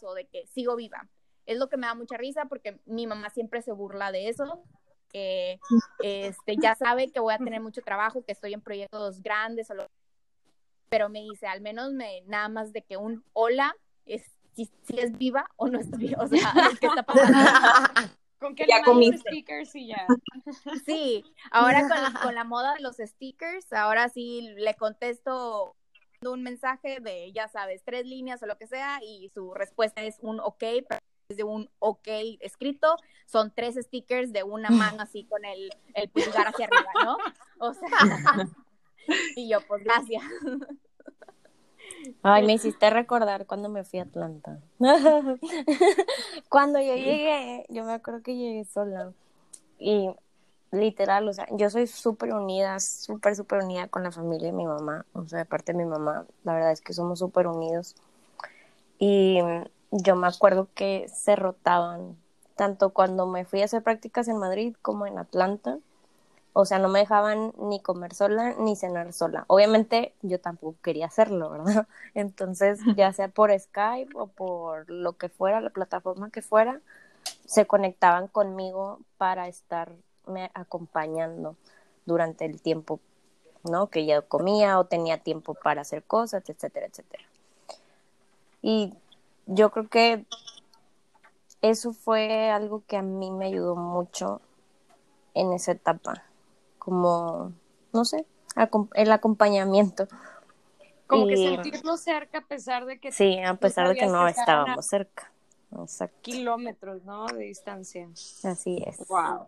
o 0.02 0.14
de 0.14 0.26
que 0.26 0.46
sigo 0.46 0.76
viva. 0.76 1.08
Es 1.46 1.58
lo 1.58 1.68
que 1.68 1.76
me 1.76 1.86
da 1.86 1.94
mucha 1.94 2.16
risa 2.16 2.44
porque 2.44 2.80
mi 2.84 3.06
mamá 3.06 3.30
siempre 3.30 3.62
se 3.62 3.72
burla 3.72 4.12
de 4.12 4.28
eso, 4.28 4.62
que 5.08 5.58
este, 6.02 6.56
ya 6.56 6.74
sabe 6.74 7.10
que 7.10 7.20
voy 7.20 7.34
a 7.34 7.38
tener 7.38 7.60
mucho 7.60 7.80
trabajo, 7.82 8.24
que 8.24 8.32
estoy 8.32 8.52
en 8.52 8.60
proyectos 8.60 9.22
grandes, 9.22 9.68
pero 10.88 11.08
me 11.08 11.22
dice, 11.22 11.46
al 11.46 11.60
menos 11.60 11.92
me, 11.92 12.22
nada 12.26 12.48
más 12.48 12.72
de 12.72 12.82
que 12.82 12.96
un 12.96 13.24
hola 13.32 13.74
es 14.04 14.22
si, 14.54 14.70
es 14.88 15.16
viva 15.16 15.46
o 15.56 15.68
no 15.68 15.80
está 15.80 15.96
viva, 15.96 16.22
o 16.22 16.28
sea, 16.28 16.52
¿qué 16.80 16.86
está 16.86 17.02
pasando? 17.02 18.12
Con 18.40 18.54
que 18.54 18.66
ya 18.66 18.80
le 18.80 19.18
stickers 19.18 19.74
y 19.76 19.88
ya. 19.88 20.06
Sí, 20.86 21.24
ahora 21.50 21.86
con, 22.22 22.34
la 22.34 22.44
moda 22.44 22.74
de 22.74 22.80
los 22.80 22.96
stickers, 22.96 23.72
ahora 23.72 24.08
sí 24.08 24.54
le 24.56 24.74
contesto 24.74 25.76
un 26.22 26.42
mensaje 26.42 27.00
de, 27.00 27.32
ya 27.32 27.48
sabes, 27.48 27.82
tres 27.84 28.06
líneas 28.06 28.42
o 28.42 28.46
lo 28.46 28.56
que 28.56 28.66
sea, 28.66 28.98
y 29.02 29.30
su 29.34 29.52
respuesta 29.54 30.02
es 30.02 30.16
un 30.20 30.40
ok, 30.40 30.64
pero 30.88 31.00
es 31.28 31.36
de 31.36 31.44
un 31.44 31.70
ok 31.78 32.08
escrito, 32.40 32.96
son 33.26 33.52
tres 33.54 33.76
stickers 33.76 34.32
de 34.32 34.42
una 34.42 34.70
mano 34.96 35.02
así 35.02 35.24
con 35.24 35.44
el, 35.44 35.70
el 35.94 36.08
pulgar 36.08 36.48
hacia 36.48 36.66
arriba, 36.66 36.90
¿no? 37.04 37.18
O 37.58 37.74
sea, 37.74 37.88
y 39.36 39.50
yo, 39.50 39.60
pues 39.66 39.84
gracias. 39.84 40.22
Ay, 42.22 42.46
me 42.46 42.54
hiciste 42.54 42.90
recordar 42.90 43.46
cuando 43.46 43.68
me 43.68 43.84
fui 43.84 43.98
a 43.98 44.02
Atlanta. 44.02 44.58
cuando 46.48 46.80
yo 46.80 46.94
llegué, 46.94 47.66
yo 47.68 47.84
me 47.84 47.92
acuerdo 47.92 48.22
que 48.22 48.36
llegué 48.36 48.64
sola. 48.64 49.12
Y 49.78 50.10
literal, 50.70 51.28
o 51.28 51.32
sea, 51.32 51.46
yo 51.50 51.70
soy 51.70 51.86
súper 51.86 52.32
unida, 52.32 52.78
súper, 52.80 53.36
súper 53.36 53.62
unida 53.62 53.88
con 53.88 54.02
la 54.02 54.12
familia 54.12 54.48
de 54.48 54.52
mi 54.52 54.66
mamá. 54.66 55.06
O 55.12 55.26
sea, 55.26 55.40
de 55.40 55.44
parte 55.44 55.72
de 55.72 55.78
mi 55.78 55.84
mamá, 55.84 56.26
la 56.44 56.54
verdad 56.54 56.72
es 56.72 56.80
que 56.80 56.92
somos 56.92 57.18
súper 57.18 57.46
unidos. 57.46 57.96
Y 58.98 59.38
yo 59.90 60.16
me 60.16 60.26
acuerdo 60.26 60.68
que 60.74 61.08
se 61.08 61.36
rotaban, 61.36 62.16
tanto 62.54 62.90
cuando 62.90 63.26
me 63.26 63.44
fui 63.44 63.62
a 63.62 63.64
hacer 63.64 63.82
prácticas 63.82 64.28
en 64.28 64.36
Madrid 64.36 64.76
como 64.82 65.06
en 65.06 65.18
Atlanta 65.18 65.78
o 66.52 66.64
sea, 66.64 66.78
no 66.78 66.88
me 66.88 67.00
dejaban 67.00 67.52
ni 67.58 67.80
comer 67.80 68.14
sola 68.14 68.54
ni 68.58 68.74
cenar 68.74 69.12
sola. 69.12 69.44
Obviamente 69.46 70.14
yo 70.22 70.40
tampoco 70.40 70.76
quería 70.82 71.06
hacerlo, 71.06 71.50
¿verdad? 71.50 71.86
Entonces, 72.14 72.80
ya 72.96 73.12
sea 73.12 73.28
por 73.28 73.56
Skype 73.58 74.12
o 74.14 74.26
por 74.26 74.90
lo 74.90 75.16
que 75.16 75.28
fuera, 75.28 75.60
la 75.60 75.70
plataforma 75.70 76.30
que 76.30 76.42
fuera, 76.42 76.80
se 77.46 77.66
conectaban 77.66 78.28
conmigo 78.28 78.98
para 79.16 79.48
estarme 79.48 80.50
acompañando 80.54 81.56
durante 82.04 82.46
el 82.46 82.60
tiempo, 82.60 83.00
¿no? 83.64 83.88
Que 83.88 84.06
yo 84.06 84.26
comía 84.26 84.78
o 84.78 84.86
tenía 84.86 85.18
tiempo 85.18 85.54
para 85.54 85.82
hacer 85.82 86.02
cosas, 86.02 86.48
etcétera, 86.48 86.86
etcétera. 86.86 87.24
Y 88.62 88.94
yo 89.46 89.70
creo 89.70 89.88
que 89.88 90.24
eso 91.62 91.92
fue 91.92 92.50
algo 92.50 92.82
que 92.86 92.96
a 92.96 93.02
mí 93.02 93.30
me 93.30 93.46
ayudó 93.46 93.76
mucho 93.76 94.40
en 95.34 95.52
esa 95.52 95.72
etapa 95.72 96.24
como, 96.80 97.52
no 97.92 98.04
sé, 98.04 98.26
el 98.94 99.12
acompañamiento. 99.12 100.08
Como 101.06 101.28
que 101.28 101.36
sentirlo 101.36 101.96
cerca 101.96 102.38
a 102.38 102.46
pesar 102.46 102.86
de 102.86 102.98
que... 102.98 103.12
Sí, 103.12 103.38
a 103.38 103.54
pesar 103.54 103.88
de 103.88 103.94
que 103.94 104.06
no 104.06 104.26
estábamos 104.26 104.86
cerca. 104.86 105.30
Kilómetros, 106.22 107.04
¿no? 107.04 107.26
De 107.26 107.44
distancia. 107.44 108.08
Así 108.42 108.82
es. 108.84 109.06
Wow. 109.06 109.46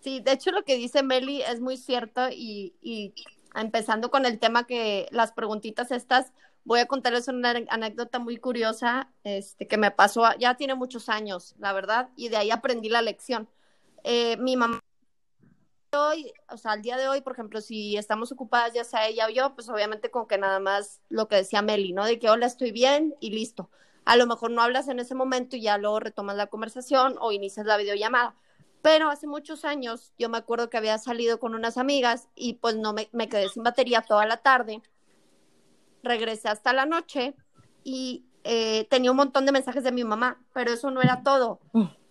Sí, 0.00 0.20
de 0.20 0.32
hecho 0.32 0.52
lo 0.52 0.62
que 0.62 0.76
dice 0.76 1.02
Meli 1.02 1.42
es 1.42 1.60
muy 1.60 1.76
cierto 1.76 2.28
y, 2.30 2.74
y 2.80 3.12
empezando 3.54 4.10
con 4.10 4.24
el 4.24 4.38
tema 4.38 4.66
que 4.66 5.08
las 5.10 5.32
preguntitas 5.32 5.90
estas, 5.90 6.32
voy 6.64 6.80
a 6.80 6.86
contarles 6.86 7.28
una 7.28 7.54
anécdota 7.68 8.18
muy 8.18 8.36
curiosa 8.36 9.10
este, 9.24 9.66
que 9.66 9.76
me 9.76 9.90
pasó, 9.90 10.24
ya 10.38 10.54
tiene 10.54 10.74
muchos 10.74 11.08
años, 11.08 11.54
la 11.58 11.72
verdad, 11.72 12.10
y 12.16 12.28
de 12.28 12.36
ahí 12.36 12.50
aprendí 12.50 12.88
la 12.88 13.02
lección. 13.02 13.48
Eh, 14.04 14.36
mi 14.36 14.56
mamá 14.56 14.80
hoy, 15.98 16.32
o 16.48 16.56
sea, 16.56 16.72
al 16.72 16.82
día 16.82 16.96
de 16.96 17.08
hoy, 17.08 17.20
por 17.20 17.32
ejemplo, 17.32 17.60
si 17.60 17.96
estamos 17.96 18.30
ocupadas, 18.32 18.72
ya 18.72 18.84
sea 18.84 19.06
ella 19.06 19.26
o 19.26 19.30
yo, 19.30 19.54
pues 19.54 19.68
obviamente 19.68 20.10
con 20.10 20.26
que 20.26 20.38
nada 20.38 20.60
más 20.60 21.00
lo 21.08 21.28
que 21.28 21.36
decía 21.36 21.62
Meli, 21.62 21.92
¿no? 21.92 22.04
De 22.04 22.18
que 22.18 22.30
hola, 22.30 22.46
estoy 22.46 22.72
bien 22.72 23.14
y 23.20 23.30
listo. 23.30 23.70
A 24.04 24.16
lo 24.16 24.26
mejor 24.26 24.50
no 24.50 24.62
hablas 24.62 24.88
en 24.88 25.00
ese 25.00 25.14
momento 25.14 25.56
y 25.56 25.62
ya 25.62 25.78
luego 25.78 26.00
retomas 26.00 26.36
la 26.36 26.46
conversación 26.46 27.16
o 27.20 27.32
inicias 27.32 27.66
la 27.66 27.76
videollamada. 27.76 28.34
Pero 28.82 29.10
hace 29.10 29.26
muchos 29.26 29.64
años 29.64 30.12
yo 30.18 30.28
me 30.28 30.38
acuerdo 30.38 30.70
que 30.70 30.78
había 30.78 30.96
salido 30.98 31.38
con 31.38 31.54
unas 31.54 31.76
amigas 31.76 32.28
y 32.34 32.54
pues 32.54 32.76
no 32.76 32.92
me, 32.92 33.08
me 33.12 33.28
quedé 33.28 33.48
sin 33.48 33.62
batería 33.62 34.02
toda 34.02 34.26
la 34.26 34.38
tarde. 34.38 34.82
Regresé 36.02 36.48
hasta 36.48 36.72
la 36.72 36.86
noche 36.86 37.34
y 37.84 38.24
eh, 38.44 38.86
tenía 38.88 39.10
un 39.10 39.18
montón 39.18 39.44
de 39.44 39.52
mensajes 39.52 39.84
de 39.84 39.92
mi 39.92 40.04
mamá, 40.04 40.40
pero 40.54 40.72
eso 40.72 40.90
no 40.90 41.02
era 41.02 41.22
todo. 41.22 41.60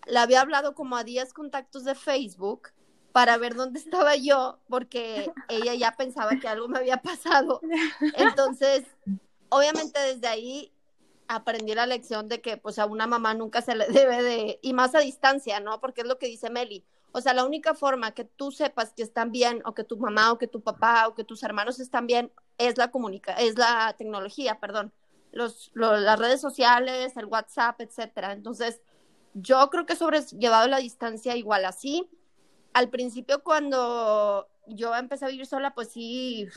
Le 0.05 0.19
había 0.19 0.41
hablado 0.41 0.75
como 0.75 0.95
a 0.95 1.03
10 1.03 1.33
contactos 1.33 1.85
de 1.85 1.95
Facebook 1.95 2.69
para 3.11 3.37
ver 3.37 3.55
dónde 3.55 3.79
estaba 3.79 4.15
yo, 4.15 4.59
porque 4.67 5.31
ella 5.49 5.73
ya 5.73 5.95
pensaba 5.95 6.31
que 6.39 6.47
algo 6.47 6.67
me 6.67 6.79
había 6.79 7.01
pasado. 7.01 7.61
Entonces, 8.15 8.85
obviamente 9.49 9.99
desde 9.99 10.27
ahí 10.27 10.71
aprendí 11.27 11.75
la 11.75 11.85
lección 11.85 12.27
de 12.27 12.41
que 12.41 12.57
pues 12.57 12.79
a 12.79 12.87
una 12.87 13.07
mamá 13.07 13.33
nunca 13.33 13.61
se 13.61 13.75
le 13.75 13.87
debe 13.89 14.21
de, 14.23 14.59
y 14.61 14.73
más 14.73 14.95
a 14.95 14.99
distancia, 14.99 15.59
¿no? 15.59 15.79
Porque 15.79 16.01
es 16.01 16.07
lo 16.07 16.17
que 16.17 16.27
dice 16.27 16.49
Meli. 16.49 16.83
O 17.11 17.21
sea, 17.21 17.33
la 17.33 17.45
única 17.45 17.73
forma 17.73 18.11
que 18.11 18.23
tú 18.23 18.51
sepas 18.51 18.93
que 18.93 19.01
están 19.01 19.31
bien, 19.31 19.63
o 19.65 19.73
que 19.73 19.83
tu 19.83 19.97
mamá, 19.97 20.31
o 20.31 20.37
que 20.37 20.47
tu 20.47 20.61
papá, 20.61 21.07
o 21.07 21.15
que 21.15 21.23
tus 21.23 21.41
hermanos 21.41 21.79
están 21.79 22.05
bien, 22.05 22.31
es 22.59 22.77
la 22.77 22.91
comunica, 22.91 23.33
es 23.33 23.57
la 23.57 23.95
tecnología, 23.97 24.59
perdón. 24.59 24.93
Los, 25.31 25.71
las 25.73 26.19
redes 26.19 26.41
sociales, 26.41 27.15
el 27.17 27.25
WhatsApp, 27.25 27.81
etcétera. 27.81 28.31
Entonces, 28.31 28.81
yo 29.33 29.69
creo 29.69 29.85
que 29.85 29.95
sobre 29.95 30.21
llevado 30.21 30.67
la 30.67 30.77
distancia 30.77 31.35
igual 31.35 31.65
así. 31.65 32.07
Al 32.73 32.89
principio, 32.89 33.43
cuando 33.43 34.47
yo 34.67 34.95
empecé 34.95 35.25
a 35.25 35.29
vivir 35.29 35.45
sola, 35.45 35.73
pues 35.73 35.89
sí, 35.89 36.47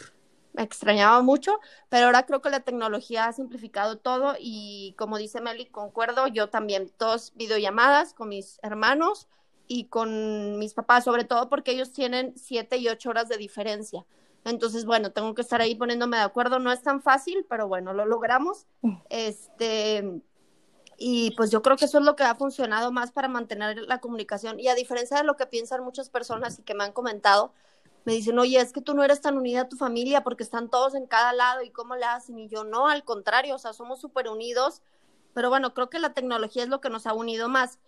me 0.53 0.63
extrañaba 0.63 1.23
mucho, 1.23 1.59
pero 1.89 2.07
ahora 2.07 2.27
creo 2.27 2.43
que 2.43 2.51
la 2.51 2.61
tecnología 2.61 3.27
ha 3.27 3.33
simplificado 3.33 3.99
todo 3.99 4.35
y 4.39 4.95
como 4.99 5.17
dice 5.17 5.41
Meli, 5.41 5.67
concuerdo, 5.67 6.27
yo 6.27 6.49
también, 6.51 6.93
dos 6.99 7.33
videollamadas 7.37 8.13
con 8.15 8.29
mis 8.29 8.59
hermanos 8.63 9.29
y 9.67 9.85
con 9.85 10.59
mis 10.59 10.75
papás, 10.75 11.05
sobre 11.05 11.25
todo 11.25 11.49
porque 11.49 11.73
ellos 11.73 11.93
tienen 11.93 12.35
siete 12.37 12.77
y 12.77 12.89
ocho 12.89 13.11
horas 13.11 13.29
de 13.29 13.39
diferencia. 13.39 14.05
Entonces, 14.45 14.85
bueno, 14.85 15.13
tengo 15.13 15.35
que 15.35 15.43
estar 15.43 15.61
ahí 15.61 15.75
poniéndome 15.77 16.17
de 16.17 16.25
acuerdo. 16.25 16.59
No 16.59 16.73
es 16.73 16.83
tan 16.83 17.01
fácil, 17.01 17.47
pero 17.49 17.69
bueno, 17.69 17.93
lo 17.93 18.07
logramos. 18.07 18.67
Este, 19.09 20.21
y 21.05 21.33
pues 21.33 21.51
yo 21.51 21.63
creo 21.63 21.77
que 21.77 21.87
eso 21.87 21.99
es 21.99 22.05
lo 22.05 22.15
que 22.15 22.23
ha 22.23 22.37
funcionado 22.37 22.93
más 22.93 23.11
para 23.11 23.27
mantener 23.27 23.77
la 23.89 24.01
comunicación. 24.01 24.61
Y 24.61 24.69
a 24.69 24.77
diferencia 24.77 25.17
de 25.17 25.25
lo 25.25 25.37
que 25.37 25.47
piensan 25.47 25.83
muchas 25.83 26.09
personas 26.09 26.61
y 26.61 26.63
que 26.63 26.75
me 26.75 26.85
han 26.85 26.93
comentado, 26.93 27.53
me 28.05 28.13
dicen, 28.13 28.39
oye, 28.39 28.61
es 28.61 28.73
que 28.73 28.81
tú 28.81 28.95
no 28.95 29.03
eres 29.03 29.21
tan 29.21 29.37
unida 29.37 29.63
a 29.63 29.69
tu 29.69 29.77
familia 29.77 30.23
porque 30.23 30.45
están 30.45 30.71
todos 30.71 30.95
en 30.95 31.07
cada 31.07 31.33
lado 31.33 31.63
y 31.63 31.71
cómo 31.71 31.97
le 31.97 32.05
hacen. 32.05 32.39
Y 32.39 32.49
yo, 32.49 32.63
no, 32.63 32.87
al 32.87 33.03
contrario, 33.03 33.57
o 33.57 33.59
sea, 33.59 33.73
somos 33.73 34.01
súper 34.01 34.29
unidos. 34.29 34.81
Pero 35.35 35.49
bueno, 35.49 35.75
creo 35.75 35.91
que 35.91 35.99
la 35.99 36.15
tecnología 36.15 36.63
es 36.63 36.69
lo 36.69 36.81
que 36.81 36.89
nos 36.89 37.09
ha 37.09 37.15
unido 37.15 37.49
más. 37.49 37.81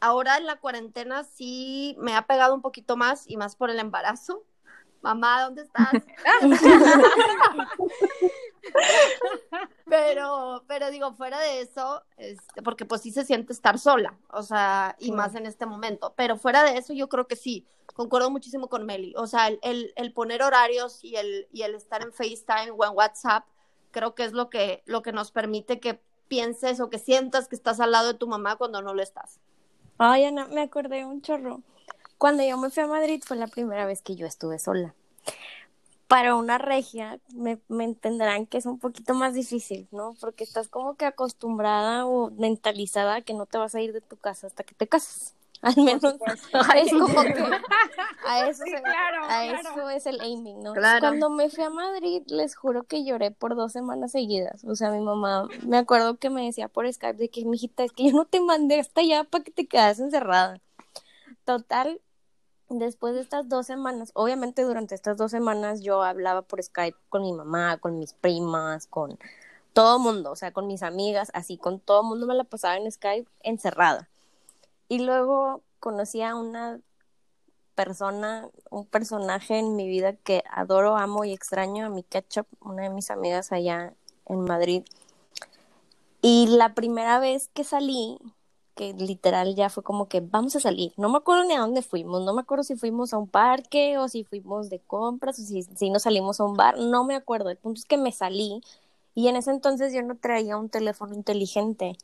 Ahora 0.00 0.36
en 0.36 0.46
la 0.46 0.56
cuarentena 0.56 1.22
sí 1.22 1.94
me 2.00 2.16
ha 2.16 2.26
pegado 2.26 2.56
un 2.56 2.60
poquito 2.60 2.96
más 2.96 3.22
y 3.28 3.36
más 3.36 3.54
por 3.54 3.70
el 3.70 3.78
embarazo. 3.78 4.42
Mamá, 5.00 5.42
¿dónde 5.42 5.62
estás? 5.62 5.92
pero, 9.86 10.64
pero 10.66 10.90
digo, 10.90 11.14
fuera 11.14 11.40
de 11.40 11.60
eso, 11.60 12.02
este, 12.16 12.62
porque 12.62 12.84
pues 12.84 13.02
sí 13.02 13.10
se 13.10 13.24
siente 13.24 13.52
estar 13.52 13.78
sola, 13.78 14.18
o 14.30 14.42
sea, 14.42 14.96
y 14.98 15.12
más 15.12 15.34
en 15.34 15.46
este 15.46 15.66
momento. 15.66 16.14
Pero 16.16 16.36
fuera 16.36 16.64
de 16.64 16.78
eso, 16.78 16.92
yo 16.92 17.08
creo 17.08 17.26
que 17.26 17.36
sí, 17.36 17.66
concuerdo 17.94 18.30
muchísimo 18.30 18.68
con 18.68 18.86
Meli. 18.86 19.14
O 19.16 19.26
sea, 19.26 19.48
el, 19.48 19.92
el, 19.96 20.12
poner 20.12 20.42
horarios 20.42 21.02
y 21.04 21.16
el, 21.16 21.48
y 21.52 21.62
el 21.62 21.74
estar 21.74 22.02
en 22.02 22.12
FaceTime 22.12 22.70
o 22.70 22.84
en 22.84 22.96
WhatsApp, 22.96 23.44
creo 23.90 24.14
que 24.14 24.24
es 24.24 24.32
lo 24.32 24.50
que, 24.50 24.82
lo 24.86 25.02
que 25.02 25.12
nos 25.12 25.30
permite 25.30 25.80
que 25.80 26.00
pienses 26.28 26.80
o 26.80 26.88
que 26.88 26.98
sientas 26.98 27.48
que 27.48 27.56
estás 27.56 27.80
al 27.80 27.92
lado 27.92 28.12
de 28.12 28.18
tu 28.18 28.26
mamá 28.26 28.56
cuando 28.56 28.82
no 28.82 28.94
lo 28.94 29.02
estás. 29.02 29.38
Ay, 29.98 30.24
Ana, 30.24 30.46
me 30.46 30.62
acordé 30.62 31.04
un 31.04 31.20
chorro. 31.20 31.60
Cuando 32.18 32.42
yo 32.42 32.56
me 32.56 32.70
fui 32.70 32.82
a 32.82 32.86
Madrid 32.86 33.22
fue 33.26 33.36
la 33.36 33.46
primera 33.46 33.84
vez 33.84 34.00
que 34.00 34.16
yo 34.16 34.26
estuve 34.26 34.58
sola. 34.58 34.94
Para 36.12 36.36
una 36.36 36.58
regia 36.58 37.18
me, 37.34 37.58
me 37.68 37.84
entenderán 37.84 38.44
que 38.44 38.58
es 38.58 38.66
un 38.66 38.78
poquito 38.78 39.14
más 39.14 39.32
difícil, 39.32 39.88
¿no? 39.92 40.14
Porque 40.20 40.44
estás 40.44 40.68
como 40.68 40.94
que 40.94 41.06
acostumbrada 41.06 42.04
o 42.04 42.30
mentalizada 42.32 43.14
a 43.14 43.22
que 43.22 43.32
no 43.32 43.46
te 43.46 43.56
vas 43.56 43.74
a 43.74 43.80
ir 43.80 43.94
de 43.94 44.02
tu 44.02 44.18
casa 44.18 44.46
hasta 44.46 44.62
que 44.62 44.74
te 44.74 44.86
casas. 44.86 45.34
Al 45.62 45.76
menos 45.76 46.02
es 46.76 46.92
como 46.92 47.22
que 47.22 47.44
a 48.26 48.48
eso, 48.48 48.64
a 49.28 49.46
eso 49.46 49.88
es 49.88 50.06
el 50.06 50.20
aiming, 50.20 50.60
¿no? 50.62 50.74
Cuando 50.74 51.30
me 51.30 51.48
fui 51.48 51.64
a 51.64 51.70
Madrid, 51.70 52.22
les 52.26 52.56
juro 52.56 52.82
que 52.82 53.04
lloré 53.04 53.30
por 53.30 53.54
dos 53.54 53.72
semanas 53.72 54.12
seguidas. 54.12 54.64
O 54.64 54.74
sea, 54.74 54.90
mi 54.90 55.00
mamá, 55.00 55.48
me 55.64 55.78
acuerdo 55.78 56.18
que 56.18 56.28
me 56.28 56.44
decía 56.44 56.68
por 56.68 56.92
Skype 56.92 57.16
de 57.16 57.30
que, 57.30 57.46
mijita, 57.46 57.84
es 57.84 57.92
que 57.92 58.10
yo 58.10 58.12
no 58.12 58.26
te 58.26 58.40
mandé 58.40 58.80
hasta 58.80 59.00
allá 59.00 59.24
para 59.24 59.44
que 59.44 59.50
te 59.50 59.66
quedas 59.66 59.98
encerrada. 59.98 60.60
Total, 61.44 62.00
después 62.78 63.14
de 63.14 63.20
estas 63.20 63.48
dos 63.48 63.66
semanas, 63.66 64.10
obviamente 64.14 64.62
durante 64.62 64.94
estas 64.94 65.16
dos 65.16 65.30
semanas 65.30 65.80
yo 65.80 66.02
hablaba 66.02 66.42
por 66.42 66.62
Skype 66.62 66.96
con 67.08 67.22
mi 67.22 67.32
mamá, 67.32 67.78
con 67.78 67.98
mis 67.98 68.12
primas, 68.14 68.86
con 68.86 69.18
todo 69.72 69.98
mundo, 69.98 70.32
o 70.32 70.36
sea, 70.36 70.52
con 70.52 70.66
mis 70.66 70.82
amigas, 70.82 71.30
así, 71.34 71.56
con 71.56 71.80
todo 71.80 72.02
mundo 72.02 72.26
me 72.26 72.34
la 72.34 72.44
pasaba 72.44 72.76
en 72.76 72.90
Skype 72.90 73.28
encerrada. 73.42 74.08
Y 74.88 75.00
luego 75.00 75.62
conocí 75.80 76.22
a 76.22 76.34
una 76.34 76.80
persona, 77.74 78.48
un 78.70 78.86
personaje 78.86 79.58
en 79.58 79.76
mi 79.76 79.88
vida 79.88 80.14
que 80.14 80.44
adoro, 80.50 80.96
amo 80.96 81.24
y 81.24 81.32
extraño, 81.32 81.86
a 81.86 81.88
mi 81.88 82.02
ketchup, 82.02 82.46
una 82.60 82.82
de 82.82 82.90
mis 82.90 83.10
amigas 83.10 83.52
allá 83.52 83.94
en 84.26 84.40
Madrid. 84.40 84.84
Y 86.20 86.46
la 86.48 86.74
primera 86.74 87.18
vez 87.18 87.48
que 87.54 87.64
salí, 87.64 88.18
que 88.74 88.92
literal 88.94 89.54
ya 89.54 89.70
fue 89.70 89.82
como 89.82 90.08
que 90.08 90.20
vamos 90.20 90.56
a 90.56 90.60
salir. 90.60 90.92
No 90.96 91.08
me 91.08 91.18
acuerdo 91.18 91.44
ni 91.44 91.54
a 91.54 91.60
dónde 91.60 91.82
fuimos, 91.82 92.22
no 92.24 92.34
me 92.34 92.42
acuerdo 92.42 92.64
si 92.64 92.76
fuimos 92.76 93.12
a 93.12 93.18
un 93.18 93.28
parque 93.28 93.98
o 93.98 94.08
si 94.08 94.24
fuimos 94.24 94.70
de 94.70 94.80
compras 94.80 95.38
o 95.38 95.42
si, 95.42 95.62
si 95.62 95.90
nos 95.90 96.02
salimos 96.02 96.40
a 96.40 96.44
un 96.44 96.54
bar, 96.54 96.78
no 96.78 97.04
me 97.04 97.14
acuerdo. 97.14 97.50
El 97.50 97.58
punto 97.58 97.78
es 97.78 97.84
que 97.84 97.98
me 97.98 98.12
salí 98.12 98.62
y 99.14 99.28
en 99.28 99.36
ese 99.36 99.50
entonces 99.50 99.92
yo 99.92 100.02
no 100.02 100.16
traía 100.16 100.56
un 100.56 100.68
teléfono 100.68 101.14
inteligente 101.14 101.96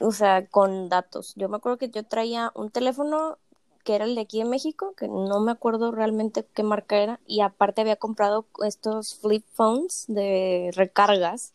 o 0.00 0.12
sea, 0.12 0.46
con 0.46 0.88
datos. 0.88 1.34
Yo 1.36 1.48
me 1.48 1.56
acuerdo 1.56 1.78
que 1.78 1.90
yo 1.90 2.04
traía 2.04 2.52
un 2.54 2.70
teléfono 2.70 3.38
que 3.84 3.94
era 3.94 4.04
el 4.04 4.14
de 4.14 4.22
aquí 4.22 4.40
en 4.40 4.50
México, 4.50 4.92
que 4.96 5.08
no 5.08 5.40
me 5.40 5.52
acuerdo 5.52 5.92
realmente 5.92 6.44
qué 6.54 6.62
marca 6.62 6.98
era, 6.98 7.20
y 7.26 7.40
aparte 7.40 7.80
había 7.80 7.96
comprado 7.96 8.44
estos 8.64 9.14
flip 9.14 9.44
phones 9.54 10.04
de 10.08 10.70
recargas 10.74 11.54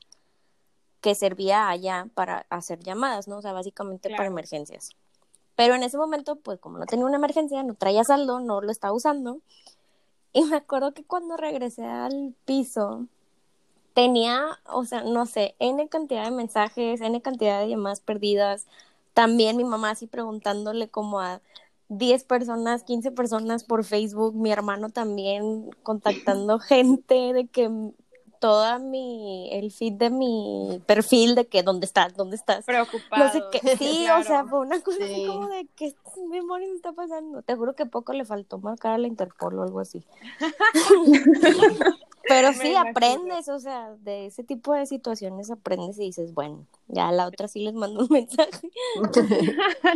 que 1.03 1.15
servía 1.15 1.67
allá 1.67 2.07
para 2.15 2.45
hacer 2.49 2.79
llamadas, 2.79 3.27
¿no? 3.27 3.37
O 3.37 3.41
sea, 3.41 3.51
básicamente 3.51 4.09
para 4.09 4.27
emergencias. 4.27 4.91
Pero 5.57 5.75
en 5.75 5.83
ese 5.83 5.97
momento, 5.97 6.37
pues 6.37 6.59
como 6.61 6.77
no 6.77 6.85
tenía 6.85 7.05
una 7.05 7.17
emergencia, 7.17 7.61
no 7.61 7.75
traía 7.75 8.05
saldo, 8.05 8.39
no 8.39 8.61
lo 8.61 8.71
estaba 8.71 8.93
usando. 8.93 9.39
Y 10.31 10.45
me 10.45 10.55
acuerdo 10.55 10.93
que 10.93 11.03
cuando 11.03 11.35
regresé 11.35 11.83
al 11.83 12.33
piso, 12.45 13.05
tenía, 13.93 14.59
o 14.65 14.85
sea, 14.85 15.03
no 15.03 15.25
sé, 15.25 15.55
N 15.59 15.89
cantidad 15.89 16.23
de 16.23 16.31
mensajes, 16.31 17.01
N 17.01 17.21
cantidad 17.21 17.59
de 17.59 17.67
llamadas 17.67 17.99
perdidas. 17.99 18.65
También 19.13 19.57
mi 19.57 19.65
mamá 19.65 19.89
así 19.91 20.07
preguntándole 20.07 20.87
como 20.87 21.19
a 21.19 21.41
10 21.89 22.23
personas, 22.23 22.83
15 22.83 23.11
personas 23.11 23.65
por 23.65 23.83
Facebook, 23.83 24.35
mi 24.35 24.53
hermano 24.53 24.89
también 24.89 25.69
contactando 25.83 26.59
gente 26.59 27.33
de 27.33 27.47
que 27.47 27.91
toda 28.43 28.77
mi, 28.77 29.47
el 29.53 29.71
feed 29.71 29.93
de 29.93 30.09
mi 30.09 30.81
perfil 30.85 31.33
de 31.33 31.47
que 31.47 31.63
dónde 31.63 31.85
estás, 31.85 32.13
dónde 32.13 32.35
estás. 32.35 32.65
Preocupado. 32.65 33.23
No 33.23 33.31
sé 33.31 33.41
qué. 33.53 33.77
Sí, 33.77 34.05
o 34.09 34.21
sea, 34.21 34.43
fue 34.43 34.59
una 34.59 34.81
cosa 34.81 35.01
así 35.01 35.25
como 35.25 35.47
de 35.47 35.65
que 35.77 35.95
memoria 36.29 36.67
está 36.75 36.91
pasando. 36.91 37.41
Te 37.41 37.55
juro 37.55 37.73
que 37.73 37.85
poco 37.85 38.11
le 38.11 38.25
faltó 38.25 38.57
marcar 38.57 38.91
a 38.91 38.97
la 38.97 39.07
Interpol 39.07 39.59
o 39.59 39.63
algo 39.63 39.79
así. 39.79 40.05
Pero 42.27 42.51
sí 42.51 42.75
aprendes, 42.75 43.47
o 43.47 43.59
sea, 43.59 43.95
de 44.01 44.25
ese 44.25 44.43
tipo 44.43 44.73
de 44.73 44.87
situaciones 44.87 45.49
aprendes 45.49 45.97
y 45.97 46.07
dices, 46.07 46.33
bueno, 46.33 46.67
ya 46.89 47.07
a 47.07 47.11
la 47.13 47.27
otra 47.27 47.47
sí 47.47 47.61
les 47.61 47.73
mando 47.73 48.01
un 48.01 48.07
mensaje. 48.11 48.69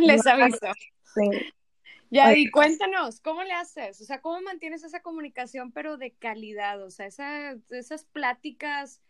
les 0.00 0.26
aviso. 0.26 0.68
Ya, 2.10 2.36
y 2.36 2.50
cuéntanos, 2.50 3.20
¿cómo 3.20 3.42
le 3.42 3.52
haces? 3.52 4.00
O 4.00 4.04
sea, 4.04 4.20
¿cómo 4.20 4.40
mantienes 4.40 4.82
esa 4.82 5.00
comunicación, 5.00 5.72
pero 5.72 5.96
de 5.96 6.12
calidad? 6.12 6.82
O 6.82 6.90
sea, 6.90 7.06
esas 7.70 8.04
pláticas 8.04 9.00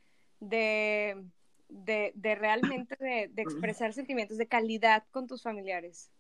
de, 0.41 1.25
de, 1.69 2.13
de 2.15 2.35
realmente 2.35 2.97
de, 2.99 3.29
de 3.33 3.43
expresar 3.43 3.93
sentimientos 3.93 4.37
de 4.39 4.49
calidad 4.49 5.05
con 5.11 5.27
tus 5.27 5.43
familiares. 5.43 6.11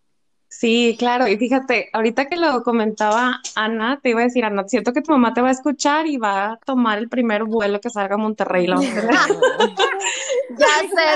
Sí, 0.50 0.96
claro, 0.98 1.28
y 1.28 1.36
fíjate, 1.36 1.90
ahorita 1.92 2.26
que 2.26 2.36
lo 2.36 2.62
comentaba 2.62 3.42
Ana, 3.54 4.00
te 4.02 4.10
iba 4.10 4.20
a 4.20 4.24
decir, 4.24 4.46
Ana, 4.46 4.66
siento 4.66 4.94
que 4.94 5.02
tu 5.02 5.12
mamá 5.12 5.34
te 5.34 5.42
va 5.42 5.48
a 5.48 5.52
escuchar 5.52 6.06
y 6.06 6.16
va 6.16 6.52
a 6.52 6.56
tomar 6.64 6.98
el 6.98 7.10
primer 7.10 7.44
vuelo 7.44 7.80
que 7.80 7.90
salga 7.90 8.14
a 8.14 8.18
Monterrey. 8.18 8.66
ya 8.66 8.76
sé, 8.76 8.86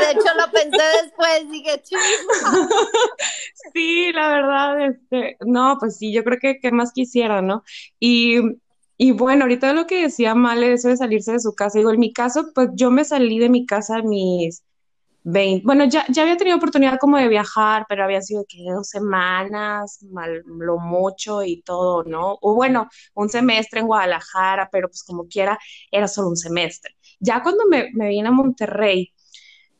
de 0.04 0.10
hecho 0.12 0.34
lo 0.36 0.52
pensé 0.52 0.82
después, 1.02 1.50
dije, 1.50 1.82
chido. 1.82 2.00
Sí, 3.72 4.12
la 4.12 4.28
verdad, 4.28 4.86
este, 4.86 5.38
no, 5.46 5.78
pues 5.80 5.96
sí, 5.96 6.12
yo 6.12 6.24
creo 6.24 6.38
que 6.38 6.58
qué 6.60 6.70
más 6.70 6.92
quisiera, 6.92 7.40
¿no? 7.40 7.62
Y, 7.98 8.38
y 8.98 9.12
bueno, 9.12 9.44
ahorita 9.44 9.72
lo 9.72 9.86
que 9.86 10.02
decía 10.02 10.34
Male, 10.34 10.74
eso 10.74 10.88
de 10.88 10.96
salirse 10.98 11.32
de 11.32 11.40
su 11.40 11.54
casa, 11.54 11.78
digo, 11.78 11.90
en 11.90 12.00
mi 12.00 12.12
caso, 12.12 12.50
pues 12.54 12.68
yo 12.74 12.90
me 12.90 13.04
salí 13.04 13.38
de 13.38 13.48
mi 13.48 13.64
casa 13.64 13.96
a 13.96 14.02
mis 14.02 14.62
20, 15.24 15.64
bueno, 15.64 15.84
ya, 15.84 16.04
ya 16.08 16.22
había 16.22 16.36
tenido 16.36 16.56
oportunidad 16.56 16.98
como 16.98 17.16
de 17.18 17.28
viajar, 17.28 17.86
pero 17.88 18.04
había 18.04 18.22
sido 18.22 18.44
que 18.48 18.58
dos 18.72 18.88
semanas, 18.88 20.00
mal, 20.10 20.42
lo 20.46 20.78
mucho 20.78 21.42
y 21.42 21.62
todo, 21.62 22.04
¿no? 22.04 22.38
O 22.40 22.54
bueno, 22.54 22.88
un 23.14 23.28
semestre 23.28 23.80
en 23.80 23.86
Guadalajara, 23.86 24.68
pero 24.72 24.88
pues 24.88 25.04
como 25.04 25.26
quiera, 25.28 25.58
era 25.90 26.08
solo 26.08 26.28
un 26.28 26.36
semestre. 26.36 26.94
Ya 27.20 27.42
cuando 27.42 27.66
me, 27.68 27.90
me 27.94 28.08
vine 28.08 28.28
a 28.28 28.32
Monterrey, 28.32 29.12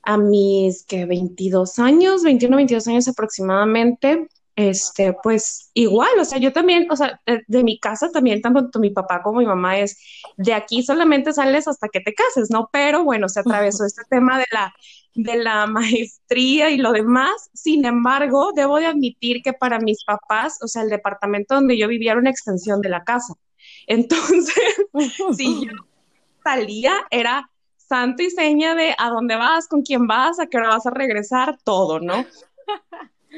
a 0.02 0.16
mis 0.18 0.85
que 0.85 1.07
22 1.07 1.78
años, 1.78 2.22
21, 2.22 2.57
22 2.57 2.88
años 2.88 3.09
aproximadamente, 3.09 4.26
este, 4.55 5.15
pues 5.23 5.71
igual, 5.75 6.11
o 6.21 6.25
sea, 6.25 6.38
yo 6.38 6.53
también, 6.53 6.91
o 6.91 6.97
sea, 6.97 7.21
de, 7.47 7.65
mi 7.65 7.79
casa 7.79 8.11
también, 8.11 8.43
tanto 8.43 8.79
mi 8.79 8.91
papá 8.91 9.23
como 9.23 9.38
mi 9.38 9.47
mamá 9.47 9.79
es, 9.79 9.99
de 10.37 10.53
aquí 10.53 10.83
solamente 10.83 11.33
sales 11.33 11.69
hasta 11.69 11.88
que 11.88 12.01
te 12.01 12.15
cases, 12.15 12.51
¿no? 12.51 12.69
Pero 12.73 13.05
bueno, 13.05 13.29
se 13.29 13.41
atravesó 13.41 13.85
este 13.87 14.03
tema 14.11 14.38
de 14.38 14.47
la, 14.51 14.75
de 15.15 15.37
la 15.37 15.67
maestría 15.69 16.71
y 16.71 16.77
lo 16.77 16.93
demás. 16.93 17.51
Sin 17.55 17.85
embargo, 17.85 18.53
debo 18.55 18.79
de 18.79 18.87
admitir 18.87 19.43
que 19.43 19.53
para 19.53 19.79
mis 19.79 20.05
papás, 20.05 20.59
o 20.62 20.69
sea, 20.69 20.83
el 20.83 20.91
departamento 20.91 21.55
donde 21.55 21.79
yo 21.79 21.88
vivía 21.88 22.12
era 22.12 22.21
una 22.21 22.31
extensión 22.31 22.81
de 22.81 22.91
la 22.91 23.05
casa. 23.05 23.35
Entonces, 23.87 24.55
si 25.37 25.67
yo 25.67 25.73
salía, 26.45 26.95
era 27.11 27.49
santo 27.77 28.23
y 28.23 28.31
seña 28.31 28.75
de 28.75 28.95
a 28.99 29.09
dónde 29.09 29.37
vas, 29.37 29.69
con 29.69 29.83
quién 29.83 30.07
vas, 30.07 30.41
a 30.41 30.47
qué 30.47 30.59
hora 30.59 30.69
vas 30.69 30.87
a 30.87 30.91
regresar, 30.91 31.59
todo, 31.65 32.01
¿no? 32.01 32.25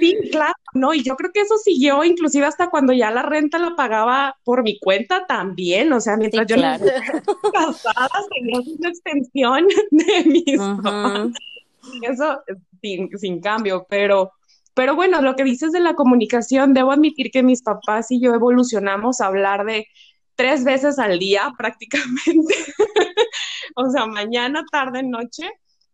Sí, 0.00 0.16
claro, 0.30 0.54
no, 0.74 0.92
y 0.92 1.02
yo 1.02 1.14
creo 1.16 1.30
que 1.32 1.40
eso 1.40 1.56
siguió 1.56 2.02
inclusive 2.04 2.46
hasta 2.46 2.68
cuando 2.68 2.92
ya 2.92 3.10
la 3.10 3.22
renta 3.22 3.58
la 3.58 3.76
pagaba 3.76 4.36
por 4.44 4.62
mi 4.62 4.78
cuenta 4.78 5.24
también, 5.26 5.92
o 5.92 6.00
sea, 6.00 6.16
mientras 6.16 6.46
yo 6.46 6.56
no 6.56 6.62
casada 7.52 8.08
tenía 8.34 8.60
una 8.60 8.88
extensión 8.88 9.66
de 9.90 10.24
mis 10.24 10.60
Eso 12.02 12.42
sin, 12.82 13.08
sin 13.18 13.40
cambio, 13.40 13.86
pero, 13.88 14.32
pero 14.74 14.96
bueno, 14.96 15.22
lo 15.22 15.36
que 15.36 15.44
dices 15.44 15.70
de 15.72 15.80
la 15.80 15.94
comunicación, 15.94 16.74
debo 16.74 16.92
admitir 16.92 17.30
que 17.30 17.42
mis 17.42 17.62
papás 17.62 18.10
y 18.10 18.20
yo 18.20 18.34
evolucionamos 18.34 19.20
a 19.20 19.26
hablar 19.26 19.64
de 19.64 19.86
tres 20.34 20.64
veces 20.64 20.98
al 20.98 21.18
día 21.18 21.52
prácticamente, 21.58 22.54
o 23.76 23.90
sea, 23.90 24.06
mañana, 24.06 24.64
tarde, 24.70 25.02
noche, 25.04 25.48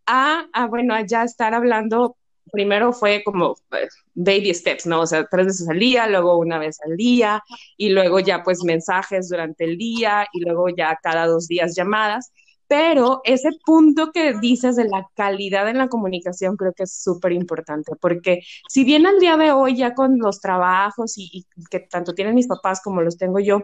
a, 0.07 0.47
a 0.53 0.67
bueno, 0.67 0.95
a 0.95 1.03
ya 1.03 1.23
estar 1.25 1.55
hablando 1.55 2.17
primero 2.51 2.93
fue 2.93 3.23
como 3.25 3.57
pues, 3.69 3.95
baby 4.15 4.55
steps, 4.55 4.87
¿no? 4.87 5.01
O 5.01 5.07
sea, 5.07 5.27
tres 5.31 5.47
veces 5.47 5.69
al 5.69 5.79
día, 5.79 6.07
luego 6.07 6.39
una 6.39 6.59
vez 6.59 6.79
al 6.85 6.97
día, 6.97 7.43
y 7.77 7.91
luego 7.91 8.21
ya 8.21 8.43
pues 8.43 8.65
mensajes 8.65 9.29
durante 9.29 9.65
el 9.65 9.79
día, 9.79 10.27
y 10.33 10.41
luego 10.41 10.69
ya 10.69 10.99
cada 11.03 11.27
dos 11.27 11.49
días 11.49 11.75
llamadas. 11.75 12.33
Pero 12.69 13.21
ese 13.25 13.51
punto 13.67 14.13
que 14.13 14.35
dices 14.35 14.77
de 14.77 14.85
la 14.85 15.05
calidad 15.17 15.69
en 15.69 15.79
la 15.79 15.89
comunicación 15.89 16.57
creo 16.57 16.73
que 16.73 16.85
es 16.85 16.93
súper 17.03 17.33
importante, 17.33 17.93
porque 18.01 18.43
si 18.69 18.85
bien 18.85 19.07
al 19.07 19.19
día 19.19 19.37
de 19.37 19.51
hoy 19.53 19.77
ya 19.77 19.95
con 19.95 20.19
los 20.19 20.41
trabajos 20.41 21.19
y, 21.19 21.31
y 21.33 21.65
que 21.69 21.81
tanto 21.81 22.15
tienen 22.15 22.37
mis 22.37 22.47
papás 22.47 22.81
como 22.81 23.03
los 23.03 23.17
tengo 23.19 23.41
yo, 23.41 23.63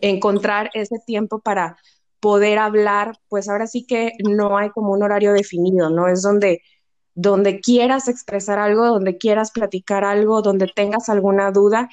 encontrar 0.00 0.70
ese 0.74 0.96
tiempo 1.06 1.40
para 1.40 1.76
poder 2.20 2.58
hablar, 2.58 3.18
pues 3.28 3.48
ahora 3.48 3.66
sí 3.66 3.86
que 3.86 4.12
no 4.18 4.58
hay 4.58 4.70
como 4.70 4.92
un 4.92 5.02
horario 5.02 5.32
definido, 5.32 5.90
¿no? 5.90 6.08
Es 6.08 6.22
donde 6.22 6.60
donde 7.16 7.60
quieras 7.60 8.08
expresar 8.08 8.58
algo, 8.58 8.86
donde 8.86 9.16
quieras 9.16 9.50
platicar 9.50 10.04
algo, 10.04 10.42
donde 10.42 10.68
tengas 10.68 11.08
alguna 11.08 11.50
duda. 11.50 11.88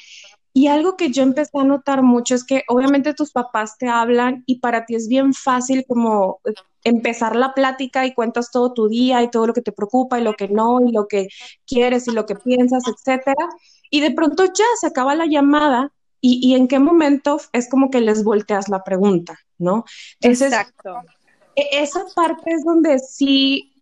Y 0.51 0.67
algo 0.67 0.97
que 0.97 1.12
yo 1.12 1.23
empecé 1.23 1.57
a 1.57 1.63
notar 1.63 2.03
mucho 2.03 2.36
es 2.36 2.43
que 2.43 2.63
obviamente 2.67 3.15
tus 3.15 3.31
papás 3.31 3.77
te 3.79 3.88
hablan 3.88 4.43
y 4.45 4.59
para 4.59 4.86
ti 4.86 4.95
es 4.95 5.07
bien 5.07 5.33
fácil 5.33 5.86
como 5.88 6.41
empezar 6.83 7.38
la 7.38 7.53
plática 7.53 8.05
y 8.05 8.13
cuentas 8.13 8.51
todo 8.51 8.73
tu 8.73 8.89
día 8.89 9.23
y 9.23 9.31
todo 9.31 9.47
lo 9.47 9.53
que 9.53 9.62
te 9.62 9.71
preocupa 9.71 10.19
y 10.19 10.23
lo 10.23 10.33
que 10.33 10.49
no 10.49 10.81
y 10.86 10.91
lo 10.91 11.07
que 11.07 11.29
quieres 11.65 12.07
y 12.07 12.12
lo 12.12 12.25
que 12.25 12.36
piensas, 12.36 12.83
etcétera. 12.86 13.47
Y 13.89 14.01
de 14.01 14.12
pronto 14.12 14.45
ya 14.45 14.65
se 14.79 14.88
acaba 14.88 15.15
la 15.15 15.25
llamada 15.25 15.91
y, 16.19 16.39
y 16.45 16.55
en 16.55 16.67
qué 16.67 16.79
momento 16.79 17.39
es 17.53 17.69
como 17.69 17.89
que 17.89 18.01
les 18.01 18.25
volteas 18.25 18.67
la 18.67 18.83
pregunta, 18.83 19.39
¿no? 19.57 19.86
Exacto. 20.19 20.97
E, 21.55 21.81
esa 21.81 22.03
parte 22.13 22.51
es 22.51 22.63
donde 22.65 22.99
sí 22.99 23.72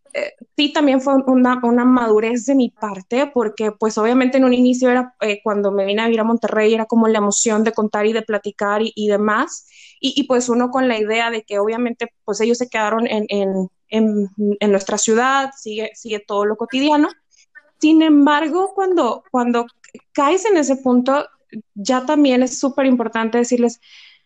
sí 0.57 0.73
también 0.73 1.01
fue 1.01 1.15
una, 1.27 1.59
una, 1.63 1.85
madurez 1.85 2.45
de 2.45 2.55
mi 2.55 2.69
parte, 2.69 3.27
porque 3.33 3.71
pues 3.71 3.97
obviamente 3.97 4.37
en 4.37 4.45
un 4.45 4.53
inicio 4.53 4.89
era 4.89 5.15
eh, 5.21 5.41
cuando 5.43 5.71
me 5.71 5.85
vine 5.85 6.01
a 6.01 6.05
vivir 6.05 6.19
a 6.19 6.23
Monterrey, 6.23 6.73
era 6.73 6.85
como 6.85 7.07
la 7.07 7.19
emoción 7.19 7.63
de 7.63 7.71
contar 7.71 8.05
y 8.05 8.13
de 8.13 8.21
platicar 8.21 8.81
y, 8.81 8.91
y 8.95 9.07
demás, 9.07 9.67
y, 9.99 10.23
pues 10.23 10.49
uno 10.49 10.71
con 10.71 10.87
la 10.87 10.97
idea 10.97 11.29
de 11.29 11.43
que 11.43 11.59
obviamente 11.59 12.11
pues 12.25 12.41
ellos 12.41 12.57
se 12.57 12.69
quedaron 12.69 13.05
en, 13.07 13.25
en, 13.29 13.69
en, 13.89 14.29
en 14.59 14.71
nuestra 14.71 14.97
ciudad, 14.97 15.51
sigue, 15.55 15.91
sigue 15.93 16.19
todo 16.19 16.45
lo 16.45 16.57
cotidiano. 16.57 17.09
Sin 17.79 18.01
embargo, 18.01 18.71
cuando, 18.73 19.23
cuando 19.29 19.67
caes 20.11 20.45
en 20.45 20.57
ese 20.57 20.77
punto, 20.77 21.27
ya 21.75 22.05
también 22.05 22.41
es 22.41 22.59
súper 22.59 22.87
importante 22.87 23.37
decirles 23.37 23.79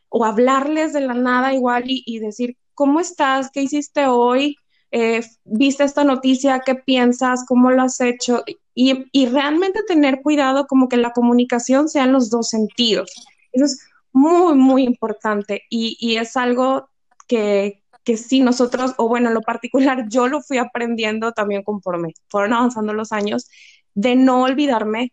o 0.07 0.23
hablarles 0.23 0.93
de 0.93 1.01
la 1.01 1.13
nada 1.13 1.53
igual 1.53 1.83
y, 1.87 2.03
y 2.05 2.19
decir, 2.19 2.57
¿cómo 2.73 2.99
estás? 3.01 3.51
¿Qué 3.51 3.61
hiciste 3.61 4.07
hoy? 4.07 4.57
Eh, 4.97 5.19
viste 5.43 5.83
esta 5.83 6.05
noticia, 6.05 6.61
qué 6.65 6.73
piensas, 6.73 7.43
cómo 7.45 7.69
lo 7.69 7.81
has 7.81 7.99
hecho 7.99 8.45
y, 8.73 9.25
realmente 9.25 9.83
tener 9.83 10.21
cuidado 10.21 10.67
como 10.67 10.87
que 10.87 10.95
la 10.95 11.11
comunicación 11.11 11.89
sea 11.89 12.05
en 12.05 12.13
los 12.13 12.29
dos 12.29 12.47
sentidos. 12.47 13.11
Eso 13.51 13.65
es 13.65 13.79
muy, 14.13 14.55
muy 14.55 14.83
importante 14.83 15.63
y, 15.69 15.97
y 15.99 16.15
es 16.15 16.37
algo 16.37 16.87
que, 17.27 17.83
que 18.05 18.15
sí 18.15 18.39
nosotros, 18.39 18.93
o 18.95 19.09
bueno, 19.09 19.27
en 19.27 19.33
lo 19.33 19.41
particular 19.41 20.07
yo 20.07 20.29
lo 20.29 20.41
fui 20.41 20.59
aprendiendo 20.59 21.33
también 21.33 21.63
conforme 21.63 22.13
fueron 22.29 22.53
avanzando 22.53 22.93
los 22.93 23.11
años, 23.11 23.49
de 23.95 24.15
no 24.15 24.43
olvidarme 24.43 25.11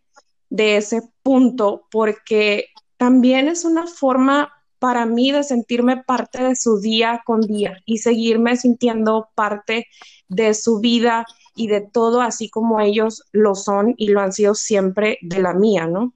de 0.48 0.76
ese 0.76 1.02
punto 1.24 1.88
porque 1.90 2.66
también 2.98 3.48
es 3.48 3.64
una 3.64 3.88
forma 3.88 4.52
para 4.82 5.06
mí 5.06 5.30
de 5.30 5.44
sentirme 5.44 5.98
parte 5.98 6.42
de 6.42 6.56
su 6.56 6.80
día 6.80 7.22
con 7.24 7.40
día 7.42 7.80
y 7.84 7.98
seguirme 7.98 8.56
sintiendo 8.56 9.28
parte 9.36 9.86
de 10.26 10.54
su 10.54 10.80
vida 10.80 11.24
y 11.54 11.68
de 11.68 11.82
todo 11.82 12.20
así 12.20 12.50
como 12.50 12.80
ellos 12.80 13.22
lo 13.30 13.54
son 13.54 13.94
y 13.96 14.08
lo 14.08 14.20
han 14.20 14.32
sido 14.32 14.56
siempre 14.56 15.18
de 15.22 15.40
la 15.40 15.54
mía, 15.54 15.86
¿no? 15.86 16.12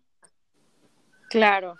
Claro. 1.31 1.77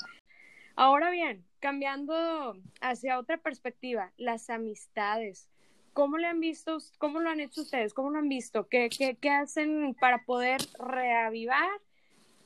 Ahora 0.77 1.11
bien, 1.11 1.45
cambiando 1.59 2.57
hacia 2.81 3.19
otra 3.19 3.39
perspectiva, 3.39 4.13
las 4.17 4.49
amistades. 4.49 5.49
¿Cómo 5.93 6.19
le 6.19 6.29
han 6.29 6.39
visto, 6.39 6.79
cómo 6.99 7.19
lo 7.19 7.31
han 7.31 7.41
hecho 7.41 7.63
ustedes? 7.63 7.95
¿Cómo 7.95 8.11
lo 8.11 8.19
han 8.19 8.29
visto? 8.29 8.69
¿Qué, 8.69 8.91
qué, 8.97 9.17
qué 9.21 9.31
hacen 9.31 9.97
para 10.01 10.25
poder 10.25 10.61
reavivar 10.79 11.69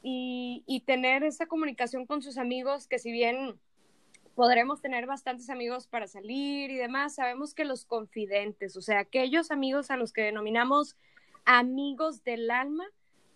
y, 0.03 0.65
y 0.67 0.81
tener 0.81 1.25
esa 1.25 1.45
comunicación 1.45 2.07
con 2.07 2.23
sus 2.23 2.39
amigos 2.39 2.87
que 2.87 2.99
si 2.99 3.13
bien 3.13 3.61
podremos 4.35 4.81
tener 4.81 5.07
bastantes 5.07 5.51
amigos 5.51 5.87
para 5.87 6.07
salir 6.07 6.71
y 6.71 6.77
demás. 6.77 7.15
Sabemos 7.15 7.55
que 7.55 7.65
los 7.65 7.85
confidentes, 7.85 8.77
o 8.77 8.83
sea, 8.83 9.01
aquellos 9.01 9.51
amigos 9.51 9.91
a 9.91 9.97
los 9.97 10.13
que 10.13 10.23
denominamos 10.23 10.97
amigos 11.45 12.23
del 12.25 12.51
alma, 12.51 12.85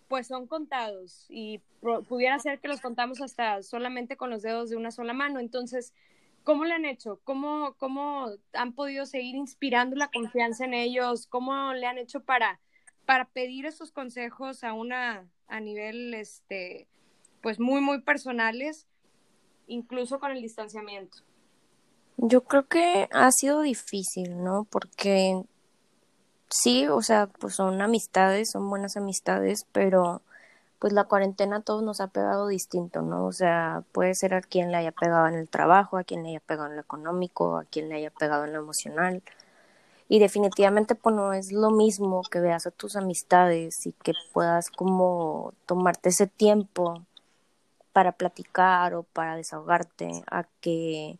pues 0.07 0.27
son 0.27 0.47
contados 0.47 1.25
y 1.29 1.61
pudiera 2.07 2.37
ser 2.39 2.59
que 2.59 2.67
los 2.67 2.81
contamos 2.81 3.21
hasta 3.21 3.61
solamente 3.63 4.17
con 4.17 4.29
los 4.29 4.41
dedos 4.41 4.69
de 4.69 4.77
una 4.77 4.91
sola 4.91 5.13
mano. 5.13 5.39
Entonces, 5.39 5.93
¿cómo 6.43 6.65
le 6.65 6.73
han 6.73 6.85
hecho? 6.85 7.19
¿Cómo, 7.23 7.75
cómo 7.77 8.31
han 8.53 8.73
podido 8.73 9.05
seguir 9.05 9.35
inspirando 9.35 9.95
la 9.95 10.09
confianza 10.09 10.65
en 10.65 10.73
ellos? 10.73 11.27
¿Cómo 11.27 11.73
le 11.73 11.87
han 11.87 11.97
hecho 11.97 12.21
para, 12.21 12.59
para 13.05 13.25
pedir 13.25 13.65
esos 13.65 13.91
consejos 13.91 14.63
a 14.63 14.73
una 14.73 15.27
a 15.47 15.59
nivel 15.59 16.13
este 16.15 16.87
pues 17.41 17.59
muy 17.59 17.79
muy 17.79 18.01
personales 18.01 18.87
incluso 19.67 20.19
con 20.19 20.31
el 20.31 20.41
distanciamiento? 20.41 21.19
Yo 22.17 22.41
creo 22.41 22.67
que 22.67 23.09
ha 23.11 23.31
sido 23.31 23.61
difícil, 23.61 24.43
¿no? 24.43 24.65
Porque 24.69 25.43
sí, 26.49 26.87
o 26.87 27.01
sea, 27.01 27.27
pues 27.27 27.55
son 27.55 27.81
amistades, 27.81 28.51
son 28.51 28.69
buenas 28.69 28.95
amistades, 28.97 29.65
pero 29.71 30.21
pues 30.79 30.93
la 30.93 31.05
cuarentena 31.05 31.57
a 31.57 31.61
todos 31.61 31.83
nos 31.83 31.99
ha 31.99 32.07
pegado 32.07 32.47
distinto, 32.47 33.01
¿no? 33.01 33.25
O 33.25 33.31
sea, 33.31 33.83
puede 33.91 34.13
ser 34.15 34.33
a 34.33 34.41
quien 34.41 34.71
le 34.71 34.77
haya 34.77 34.91
pegado 34.91 35.27
en 35.27 35.35
el 35.35 35.49
trabajo, 35.49 35.97
a 35.97 36.03
quien 36.03 36.23
le 36.23 36.29
haya 36.29 36.39
pegado 36.39 36.69
en 36.69 36.75
lo 36.75 36.81
económico, 36.81 37.57
a 37.57 37.65
quien 37.65 37.89
le 37.89 37.95
haya 37.95 38.11
pegado 38.11 38.45
en 38.45 38.53
lo 38.53 38.59
emocional. 38.59 39.23
Y 40.07 40.19
definitivamente 40.19 40.95
pues 40.95 41.15
no 41.15 41.33
es 41.33 41.51
lo 41.51 41.71
mismo 41.71 42.21
que 42.29 42.39
veas 42.39 42.67
a 42.67 42.71
tus 42.71 42.95
amistades 42.95 43.85
y 43.87 43.93
que 43.93 44.13
puedas 44.33 44.69
como 44.69 45.53
tomarte 45.65 46.09
ese 46.09 46.27
tiempo 46.27 47.01
para 47.95 48.11
platicar 48.11 48.93
o 48.93 49.03
para 49.03 49.37
desahogarte 49.37 50.21
a 50.29 50.43
que 50.59 51.17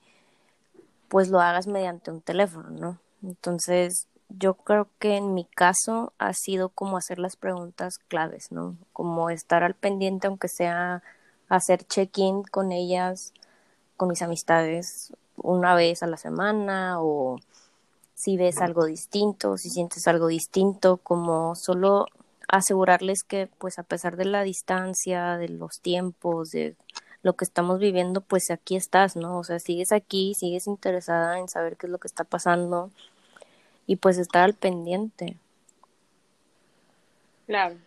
pues 1.07 1.29
lo 1.29 1.39
hagas 1.39 1.67
mediante 1.67 2.11
un 2.11 2.19
teléfono, 2.19 2.69
¿no? 2.69 2.99
Entonces, 3.23 4.09
yo 4.27 4.55
creo 4.55 4.89
que 4.99 5.15
en 5.15 5.33
mi 5.33 5.45
caso 5.45 6.11
ha 6.17 6.33
sido 6.33 6.67
como 6.67 6.97
hacer 6.97 7.17
las 7.17 7.37
preguntas 7.37 7.97
claves, 7.97 8.51
¿no? 8.51 8.75
Como 8.91 9.29
estar 9.29 9.63
al 9.63 9.73
pendiente, 9.73 10.27
aunque 10.27 10.49
sea 10.49 11.01
hacer 11.47 11.85
check-in 11.85 12.43
con 12.43 12.73
ellas, 12.73 13.33
con 13.95 14.09
mis 14.09 14.21
amistades, 14.21 15.13
una 15.37 15.75
vez 15.75 16.03
a 16.03 16.07
la 16.07 16.17
semana 16.17 16.97
o 16.99 17.37
si 18.15 18.35
ves 18.35 18.59
algo 18.59 18.83
distinto, 18.83 19.57
si 19.57 19.69
sientes 19.69 20.09
algo 20.09 20.27
distinto, 20.27 20.97
como 20.97 21.55
solo 21.55 22.07
asegurarles 22.47 23.23
que 23.23 23.47
pues 23.57 23.79
a 23.79 23.83
pesar 23.83 24.17
de 24.17 24.25
la 24.25 24.43
distancia, 24.43 25.37
de 25.37 25.49
los 25.49 25.79
tiempos, 25.81 26.51
de 26.51 26.75
lo 27.21 27.35
que 27.35 27.45
estamos 27.45 27.79
viviendo, 27.79 28.21
pues 28.21 28.51
aquí 28.51 28.75
estás, 28.75 29.15
¿no? 29.15 29.39
O 29.39 29.43
sea, 29.43 29.59
sigues 29.59 29.91
aquí, 29.91 30.35
sigues 30.35 30.67
interesada 30.67 31.39
en 31.39 31.49
saber 31.49 31.75
qué 31.75 31.87
es 31.87 31.91
lo 31.91 31.97
que 31.97 32.07
está 32.07 32.23
pasando 32.23 32.91
y 33.87 33.95
pues 33.95 34.17
estar 34.17 34.43
al 34.43 34.53
pendiente. 34.53 35.37
Claro. 37.47 37.77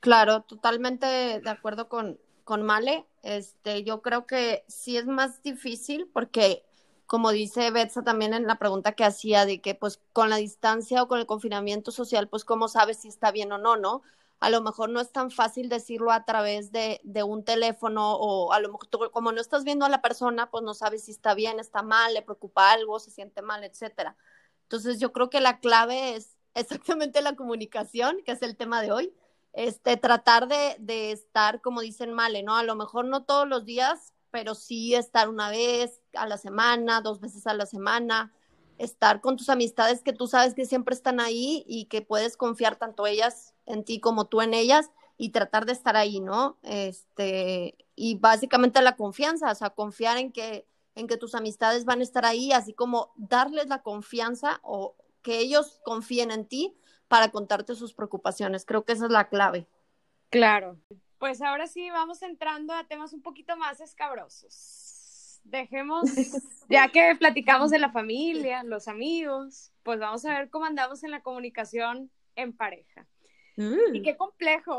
Claro, 0.00 0.42
totalmente 0.42 1.06
de 1.06 1.50
acuerdo 1.50 1.88
con, 1.88 2.18
con 2.44 2.62
Male. 2.62 3.04
Este, 3.22 3.82
yo 3.82 4.00
creo 4.00 4.26
que 4.26 4.64
sí 4.68 4.96
es 4.96 5.06
más 5.06 5.42
difícil 5.42 6.08
porque, 6.12 6.62
como 7.08 7.32
dice 7.32 7.72
Betsa 7.72 8.04
también 8.04 8.34
en 8.34 8.46
la 8.46 8.60
pregunta 8.60 8.92
que 8.92 9.04
hacía, 9.04 9.46
de 9.46 9.60
que 9.60 9.74
pues 9.74 10.00
con 10.12 10.30
la 10.30 10.36
distancia 10.36 11.02
o 11.02 11.08
con 11.08 11.18
el 11.18 11.26
confinamiento 11.26 11.90
social, 11.90 12.28
pues 12.28 12.44
cómo 12.44 12.68
sabes 12.68 12.98
si 12.98 13.08
está 13.08 13.32
bien 13.32 13.50
o 13.50 13.58
no, 13.58 13.76
¿no? 13.76 14.02
a 14.40 14.50
lo 14.50 14.60
mejor 14.62 14.90
no 14.90 15.00
es 15.00 15.10
tan 15.10 15.30
fácil 15.30 15.68
decirlo 15.68 16.12
a 16.12 16.24
través 16.24 16.70
de, 16.70 17.00
un 17.24 17.44
teléfono 17.44 18.14
o 18.14 18.52
a 18.52 18.60
lo 18.60 18.68
mejor 18.68 19.10
como 19.10 19.32
no 19.32 19.40
estás 19.40 19.64
viendo 19.64 19.84
a 19.84 19.88
la 19.88 20.00
persona, 20.00 20.50
pues 20.50 20.62
no 20.62 20.74
sabes 20.74 21.04
si 21.04 21.10
está 21.10 21.34
bien, 21.34 21.58
está 21.58 21.82
mal, 21.82 22.14
le 22.14 22.22
preocupa 22.22 22.70
algo, 22.72 22.98
se 23.00 23.10
siente 23.10 23.42
mal, 23.42 23.64
etcétera. 23.64 24.16
Entonces 24.62 25.00
yo 25.00 25.12
creo 25.12 25.30
que 25.30 25.40
la 25.40 25.60
clave 25.60 26.14
es 26.14 26.36
exactamente 26.54 27.22
la 27.22 27.34
comunicación, 27.36 28.22
que 28.24 28.32
es 28.32 28.42
el 28.42 28.56
tema 28.56 28.80
de 28.82 28.92
hoy. 28.92 29.14
Este, 29.52 29.96
tratar 29.96 30.46
de, 30.46 30.76
de 30.78 31.10
estar, 31.10 31.60
como 31.60 31.80
dicen 31.80 32.12
Male, 32.12 32.42
¿no? 32.42 32.56
A 32.56 32.62
lo 32.62 32.76
mejor 32.76 33.06
no 33.06 33.24
todos 33.24 33.48
los 33.48 33.64
días, 33.64 34.12
pero 34.30 34.54
sí 34.54 34.94
estar 34.94 35.28
una 35.28 35.50
vez 35.50 36.00
a 36.14 36.26
la 36.26 36.38
semana, 36.38 37.00
dos 37.00 37.20
veces 37.20 37.46
a 37.46 37.54
la 37.54 37.66
semana, 37.66 38.32
estar 38.78 39.20
con 39.20 39.36
tus 39.36 39.48
amistades 39.48 40.02
que 40.02 40.12
tú 40.12 40.26
sabes 40.26 40.54
que 40.54 40.64
siempre 40.64 40.94
están 40.94 41.20
ahí 41.20 41.64
y 41.66 41.86
que 41.86 42.02
puedes 42.02 42.36
confiar 42.36 42.76
tanto 42.76 43.06
ellas 43.06 43.54
en 43.66 43.84
ti 43.84 44.00
como 44.00 44.26
tú 44.26 44.40
en 44.40 44.54
ellas 44.54 44.90
y 45.16 45.30
tratar 45.30 45.66
de 45.66 45.72
estar 45.72 45.96
ahí, 45.96 46.20
¿no? 46.20 46.58
Este, 46.62 47.76
y 47.96 48.14
básicamente 48.14 48.80
la 48.82 48.96
confianza, 48.96 49.50
o 49.50 49.54
sea, 49.54 49.70
confiar 49.70 50.16
en 50.16 50.30
que, 50.30 50.66
en 50.94 51.08
que 51.08 51.16
tus 51.16 51.34
amistades 51.34 51.84
van 51.84 52.00
a 52.00 52.04
estar 52.04 52.24
ahí, 52.24 52.52
así 52.52 52.72
como 52.72 53.12
darles 53.16 53.66
la 53.66 53.82
confianza 53.82 54.60
o 54.62 54.94
que 55.22 55.40
ellos 55.40 55.80
confíen 55.84 56.30
en 56.30 56.46
ti 56.46 56.76
para 57.08 57.30
contarte 57.30 57.74
sus 57.74 57.94
preocupaciones. 57.94 58.64
Creo 58.64 58.84
que 58.84 58.92
esa 58.92 59.06
es 59.06 59.10
la 59.10 59.28
clave. 59.28 59.66
Claro. 60.30 60.78
Pues 61.18 61.42
ahora 61.42 61.66
sí 61.66 61.90
vamos 61.90 62.22
entrando 62.22 62.72
a 62.72 62.84
temas 62.84 63.12
un 63.12 63.22
poquito 63.22 63.56
más 63.56 63.80
escabrosos. 63.80 65.40
Dejemos, 65.44 66.04
ya 66.68 66.88
que 66.88 67.16
platicamos 67.18 67.70
de 67.70 67.78
la 67.78 67.90
familia, 67.90 68.62
los 68.62 68.86
amigos, 68.86 69.72
pues 69.82 69.98
vamos 69.98 70.24
a 70.24 70.38
ver 70.38 70.50
cómo 70.50 70.66
andamos 70.66 71.02
en 71.04 71.10
la 71.10 71.22
comunicación 71.22 72.10
en 72.36 72.56
pareja. 72.56 73.06
Y 73.56 73.56
qué 74.02 74.16
complejo, 74.16 74.78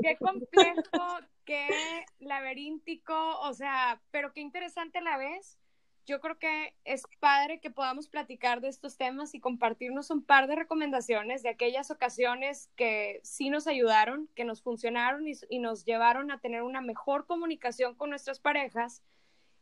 qué 0.00 0.16
complejo, 0.16 1.18
qué 1.44 2.04
laberíntico, 2.20 3.40
o 3.40 3.52
sea, 3.52 4.00
pero 4.12 4.32
qué 4.32 4.40
interesante 4.40 4.98
a 4.98 5.02
la 5.02 5.18
vez. 5.18 5.58
Yo 6.06 6.20
creo 6.20 6.38
que 6.38 6.72
es 6.84 7.02
padre 7.18 7.58
que 7.58 7.72
podamos 7.72 8.06
platicar 8.06 8.60
de 8.60 8.68
estos 8.68 8.96
temas 8.96 9.34
y 9.34 9.40
compartirnos 9.40 10.10
un 10.10 10.22
par 10.22 10.46
de 10.46 10.54
recomendaciones 10.54 11.42
de 11.42 11.48
aquellas 11.48 11.90
ocasiones 11.90 12.70
que 12.76 13.20
sí 13.24 13.50
nos 13.50 13.66
ayudaron, 13.66 14.28
que 14.36 14.44
nos 14.44 14.62
funcionaron 14.62 15.24
y, 15.26 15.58
nos 15.58 15.84
llevaron 15.84 16.30
a 16.30 16.38
tener 16.38 16.62
una 16.62 16.80
mejor 16.80 17.26
comunicación 17.26 17.96
con 17.96 18.10
nuestras 18.10 18.38
parejas. 18.38 19.02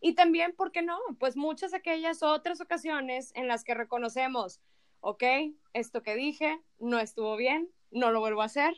Y 0.01 0.14
también, 0.14 0.55
¿por 0.55 0.70
qué 0.70 0.82
no? 0.82 0.99
Pues 1.18 1.34
muchas 1.34 1.72
aquellas 1.72 2.22
otras 2.22 2.61
ocasiones 2.61 3.32
en 3.34 3.49
las 3.49 3.64
que 3.64 3.72
reconocemos, 3.72 4.61
ok, 5.01 5.24
esto 5.72 6.03
que 6.03 6.14
dije 6.14 6.61
no 6.78 6.99
estuvo 6.99 7.36
bien, 7.36 7.70
no 7.90 8.11
lo 8.11 8.20
vuelvo 8.20 8.42
a 8.42 8.47
hacer 8.47 8.74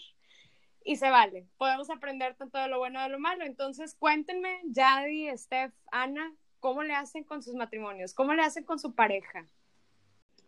y 0.84 0.96
se 0.96 1.10
vale. 1.10 1.48
Podemos 1.58 1.90
aprender 1.90 2.36
tanto 2.36 2.58
de 2.58 2.68
lo 2.68 2.78
bueno 2.78 3.02
de 3.02 3.08
lo 3.08 3.18
malo. 3.18 3.44
Entonces, 3.44 3.96
cuéntenme, 3.96 4.60
Yadi, 4.66 5.36
Steph, 5.36 5.74
Ana, 5.90 6.32
¿cómo 6.66 6.82
le 6.82 6.96
hacen 6.96 7.22
con 7.22 7.44
sus 7.44 7.54
matrimonios? 7.54 8.12
¿Cómo 8.12 8.34
le 8.34 8.42
hacen 8.42 8.64
con 8.64 8.80
su 8.80 8.92
pareja? 8.92 9.46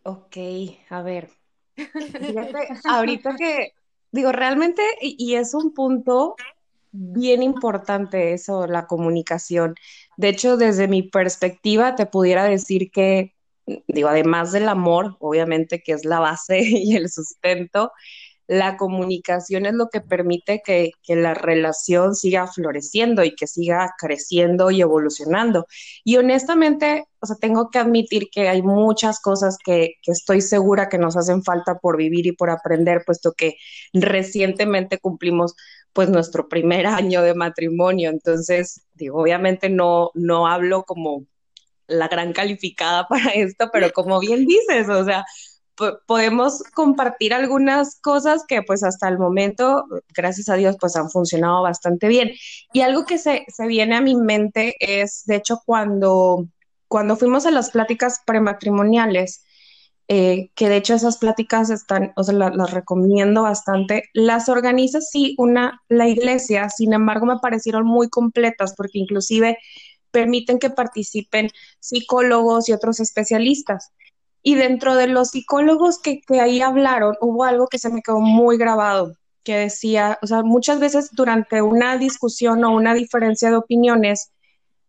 Ok, 0.03 0.35
a 0.89 1.01
ver. 1.01 1.29
ahorita 2.89 3.37
que 3.37 3.71
digo, 4.11 4.33
realmente, 4.33 4.81
y 4.99 5.35
es 5.35 5.53
un 5.53 5.73
punto 5.73 6.35
bien 6.91 7.41
importante 7.41 8.33
eso, 8.33 8.67
la 8.67 8.85
comunicación. 8.85 9.75
De 10.17 10.27
hecho, 10.27 10.57
desde 10.57 10.89
mi 10.89 11.03
perspectiva, 11.03 11.95
te 11.95 12.05
pudiera 12.05 12.43
decir 12.43 12.91
que 12.91 13.33
digo, 13.87 14.09
además 14.09 14.51
del 14.51 14.67
amor, 14.67 15.15
obviamente 15.19 15.81
que 15.81 15.93
es 15.93 16.03
la 16.03 16.19
base 16.19 16.59
y 16.65 16.97
el 16.97 17.09
sustento, 17.09 17.93
la 18.49 18.77
comunicación 18.77 19.67
es 19.67 19.73
lo 19.75 19.89
que 19.89 20.01
permite 20.01 20.63
que, 20.65 20.93
la 21.07 21.35
relación 21.35 22.15
siga 22.15 22.47
floreciendo 22.47 23.23
y 23.23 23.35
que 23.35 23.45
siga 23.45 23.93
creciendo 23.99 24.71
y 24.71 24.81
evolucionando. 24.81 25.67
Y 26.03 26.17
honestamente, 26.17 27.05
o 27.19 27.27
sea, 27.27 27.35
tengo 27.35 27.69
que 27.69 27.77
admitir 27.77 28.29
que 28.31 28.49
hay 28.49 28.63
muchas 28.63 29.19
cosas 29.21 29.59
que, 29.63 29.93
que, 30.01 30.11
estoy 30.11 30.41
segura 30.41 30.89
que 30.89 30.97
nos 30.97 31.15
hacen 31.15 31.43
falta 31.43 31.77
por 31.77 31.95
vivir 31.95 32.25
y 32.25 32.31
por 32.31 32.49
aprender, 32.49 33.03
puesto 33.05 33.33
que 33.33 33.53
recientemente 33.93 34.97
cumplimos 34.97 35.55
pues 35.93 36.09
nuestro 36.09 36.49
primer 36.49 36.87
año 36.87 37.21
de 37.21 37.35
matrimonio. 37.35 38.09
Entonces, 38.09 38.81
digo, 38.95 39.21
obviamente 39.21 39.69
no, 39.69 40.09
no 40.15 40.47
hablo 40.47 40.85
como 40.85 41.27
la 41.85 42.07
gran 42.07 42.33
calificada 42.33 43.07
para 43.09 43.29
esto, 43.29 43.69
pero 43.71 43.91
como 43.91 44.19
bien 44.19 44.47
dices, 44.47 44.89
o 44.89 45.05
sea, 45.05 45.23
podemos 46.07 46.63
compartir 46.73 47.33
algunas 47.33 47.99
cosas 48.01 48.43
que 48.47 48.61
pues 48.63 48.83
hasta 48.83 49.07
el 49.07 49.17
momento, 49.17 49.85
gracias 50.13 50.49
a 50.49 50.55
Dios, 50.55 50.77
pues 50.79 50.95
han 50.95 51.09
funcionado 51.09 51.61
bastante 51.63 52.07
bien. 52.07 52.31
Y 52.73 52.81
algo 52.81 53.05
que 53.05 53.17
se, 53.17 53.45
viene 53.67 53.95
a 53.95 54.01
mi 54.01 54.15
mente 54.15 54.75
es, 54.79 55.25
de 55.25 55.35
hecho, 55.35 55.61
cuando, 55.65 56.47
cuando 56.87 57.15
fuimos 57.15 57.45
a 57.45 57.51
las 57.51 57.71
pláticas 57.71 58.21
prematrimoniales, 58.25 59.43
eh, 60.07 60.49
que 60.55 60.69
de 60.69 60.77
hecho 60.77 60.95
esas 60.95 61.17
pláticas 61.17 61.69
están, 61.69 62.13
o 62.15 62.23
sea, 62.23 62.33
las 62.33 62.71
recomiendo 62.71 63.43
bastante. 63.43 64.09
Las 64.13 64.49
organiza 64.49 65.01
sí 65.01 65.35
una, 65.37 65.83
la 65.87 66.07
iglesia, 66.07 66.69
sin 66.69 66.93
embargo 66.93 67.27
me 67.27 67.37
parecieron 67.39 67.85
muy 67.85 68.09
completas 68.09 68.73
porque 68.75 68.99
inclusive 68.99 69.57
permiten 70.11 70.59
que 70.59 70.71
participen 70.71 71.51
psicólogos 71.79 72.69
y 72.69 72.73
otros 72.73 72.99
especialistas. 72.99 73.91
Y 74.41 74.55
dentro 74.55 74.95
de 74.95 75.07
los 75.07 75.29
psicólogos 75.29 75.99
que, 75.99 76.21
ahí 76.39 76.61
hablaron, 76.61 77.15
hubo 77.21 77.43
algo 77.43 77.67
que 77.67 77.79
se 77.79 77.89
me 77.89 78.01
quedó 78.01 78.19
muy 78.19 78.57
grabado, 78.57 79.15
que 79.43 79.57
decía, 79.57 80.17
o 80.21 80.27
sea, 80.27 80.43
muchas 80.43 80.79
veces 80.79 81.09
durante 81.11 81.61
una 81.61 81.97
discusión 81.97 82.63
o 82.63 82.71
una 82.71 82.93
diferencia 82.93 83.49
de 83.49 83.57
opiniones, 83.57 84.31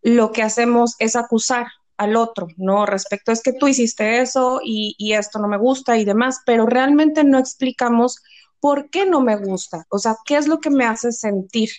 lo 0.03 0.32
que 0.32 0.42
hacemos 0.42 0.96
es 0.98 1.16
acusar 1.16 1.66
al 1.96 2.16
otro, 2.16 2.48
¿no? 2.57 2.86
Respecto 2.86 3.32
es 3.32 3.42
que 3.42 3.53
tú 3.53 3.68
hiciste 3.68 4.20
eso 4.20 4.61
y, 4.64 4.94
y 4.98 5.12
esto 5.12 5.38
no 5.38 5.48
me 5.48 5.59
gusta 5.59 5.98
y 5.98 6.05
demás, 6.05 6.40
pero 6.46 6.64
realmente 6.66 7.24
no 7.24 7.38
explicamos 7.38 8.22
por 8.61 8.88
qué 8.88 9.05
no 9.05 9.20
me 9.20 9.36
gusta, 9.36 9.86
o 9.90 9.98
sea, 9.98 10.16
qué 10.24 10.36
es 10.36 10.46
lo 10.46 10.61
que 10.61 10.70
me 10.70 10.84
hace 10.84 11.12
sentir 11.12 11.70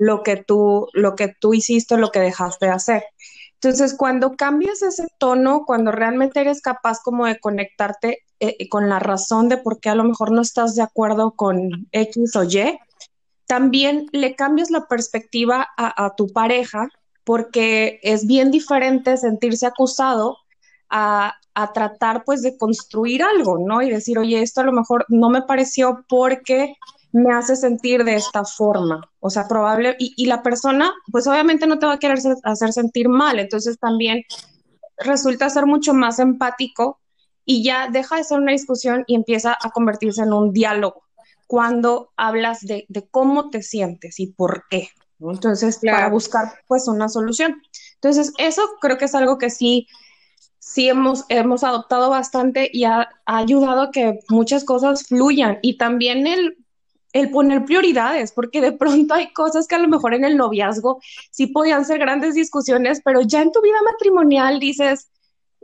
lo 0.00 0.22
que 0.22 0.36
tú, 0.36 0.88
lo 0.94 1.14
que 1.14 1.28
tú 1.28 1.52
hiciste, 1.52 1.98
lo 1.98 2.10
que 2.10 2.20
dejaste 2.20 2.66
de 2.66 2.72
hacer. 2.72 3.04
Entonces, 3.62 3.94
cuando 3.94 4.36
cambias 4.36 4.80
ese 4.80 5.06
tono, 5.18 5.64
cuando 5.66 5.92
realmente 5.92 6.40
eres 6.40 6.62
capaz 6.62 7.00
como 7.04 7.26
de 7.26 7.38
conectarte 7.38 8.24
eh, 8.38 8.68
con 8.70 8.88
la 8.88 8.98
razón 8.98 9.50
de 9.50 9.58
por 9.58 9.80
qué 9.80 9.90
a 9.90 9.94
lo 9.94 10.04
mejor 10.04 10.32
no 10.32 10.40
estás 10.40 10.74
de 10.74 10.82
acuerdo 10.82 11.32
con 11.32 11.86
X 11.92 12.36
o 12.36 12.44
Y, 12.44 12.78
también 13.46 14.06
le 14.12 14.34
cambias 14.34 14.70
la 14.70 14.86
perspectiva 14.86 15.68
a, 15.76 16.14
tu 16.16 16.28
pareja 16.28 16.88
porque 17.22 18.00
es 18.02 18.26
bien 18.26 18.50
diferente 18.50 19.18
sentirse 19.18 19.66
acusado 19.66 20.38
a, 20.88 21.34
a, 21.52 21.72
tratar 21.74 22.24
pues 22.24 22.42
de 22.42 22.56
construir 22.56 23.22
algo, 23.22 23.58
¿no? 23.58 23.82
Y 23.82 23.90
decir, 23.90 24.18
oye, 24.18 24.40
esto 24.40 24.62
a 24.62 24.64
lo 24.64 24.72
mejor 24.72 25.04
no 25.08 25.28
me 25.28 25.42
pareció 25.42 26.04
porque 26.08 26.76
me 27.12 27.34
hace 27.34 27.56
sentir 27.56 28.04
de 28.04 28.16
esta 28.16 28.44
forma. 28.44 29.10
O 29.20 29.30
sea, 29.30 29.48
probable, 29.48 29.96
y, 29.98 30.26
la 30.26 30.42
persona, 30.42 30.92
pues 31.10 31.26
obviamente 31.26 31.66
no 31.66 31.78
te 31.78 31.86
va 31.86 31.94
a 31.94 31.98
querer 31.98 32.18
hacer 32.44 32.72
sentir 32.72 33.08
mal, 33.08 33.38
entonces 33.38 33.78
también 33.78 34.22
resulta 34.98 35.50
ser 35.50 35.66
mucho 35.66 35.94
más 35.94 36.18
empático 36.18 37.00
y 37.44 37.64
ya 37.64 37.88
deja 37.88 38.16
de 38.16 38.24
ser 38.24 38.38
una 38.38 38.52
discusión 38.52 39.04
y 39.06 39.14
empieza 39.14 39.56
a 39.60 39.70
convertirse 39.70 40.22
en 40.22 40.32
un 40.32 40.52
diálogo 40.52 41.02
cuando 41.46 42.12
hablas 42.16 42.60
de, 42.60 42.86
cómo 43.10 43.50
te 43.50 43.62
sientes 43.62 44.20
y 44.20 44.28
por 44.28 44.64
qué. 44.70 44.90
Entonces, 45.18 45.80
para 45.82 46.08
buscar 46.08 46.52
pues 46.68 46.86
una 46.86 47.08
solución. 47.08 47.60
Entonces, 47.94 48.32
eso 48.38 48.62
creo 48.80 48.98
que 48.98 49.06
es 49.06 49.14
algo 49.16 49.36
que 49.36 49.50
sí, 49.50 49.88
sí 50.60 50.88
hemos, 50.88 51.24
hemos 51.28 51.64
adoptado 51.64 52.08
bastante 52.08 52.70
y 52.72 52.84
ha, 52.84 53.08
ha 53.26 53.36
ayudado 53.38 53.82
a 53.82 53.90
que 53.90 54.20
muchas 54.28 54.64
cosas 54.64 55.08
fluyan. 55.08 55.58
Y 55.60 55.76
también 55.76 56.28
el 56.28 56.59
el 57.12 57.30
poner 57.30 57.64
prioridades, 57.64 58.32
porque 58.32 58.60
de 58.60 58.72
pronto 58.72 59.14
hay 59.14 59.32
cosas 59.32 59.66
que 59.66 59.74
a 59.74 59.78
lo 59.78 59.88
mejor 59.88 60.14
en 60.14 60.24
el 60.24 60.36
noviazgo 60.36 61.00
sí 61.30 61.48
podían 61.48 61.84
ser 61.84 61.98
grandes 61.98 62.34
discusiones, 62.34 63.00
pero 63.04 63.22
ya 63.22 63.42
en 63.42 63.52
tu 63.52 63.60
vida 63.60 63.78
matrimonial 63.82 64.60
dices, 64.60 65.10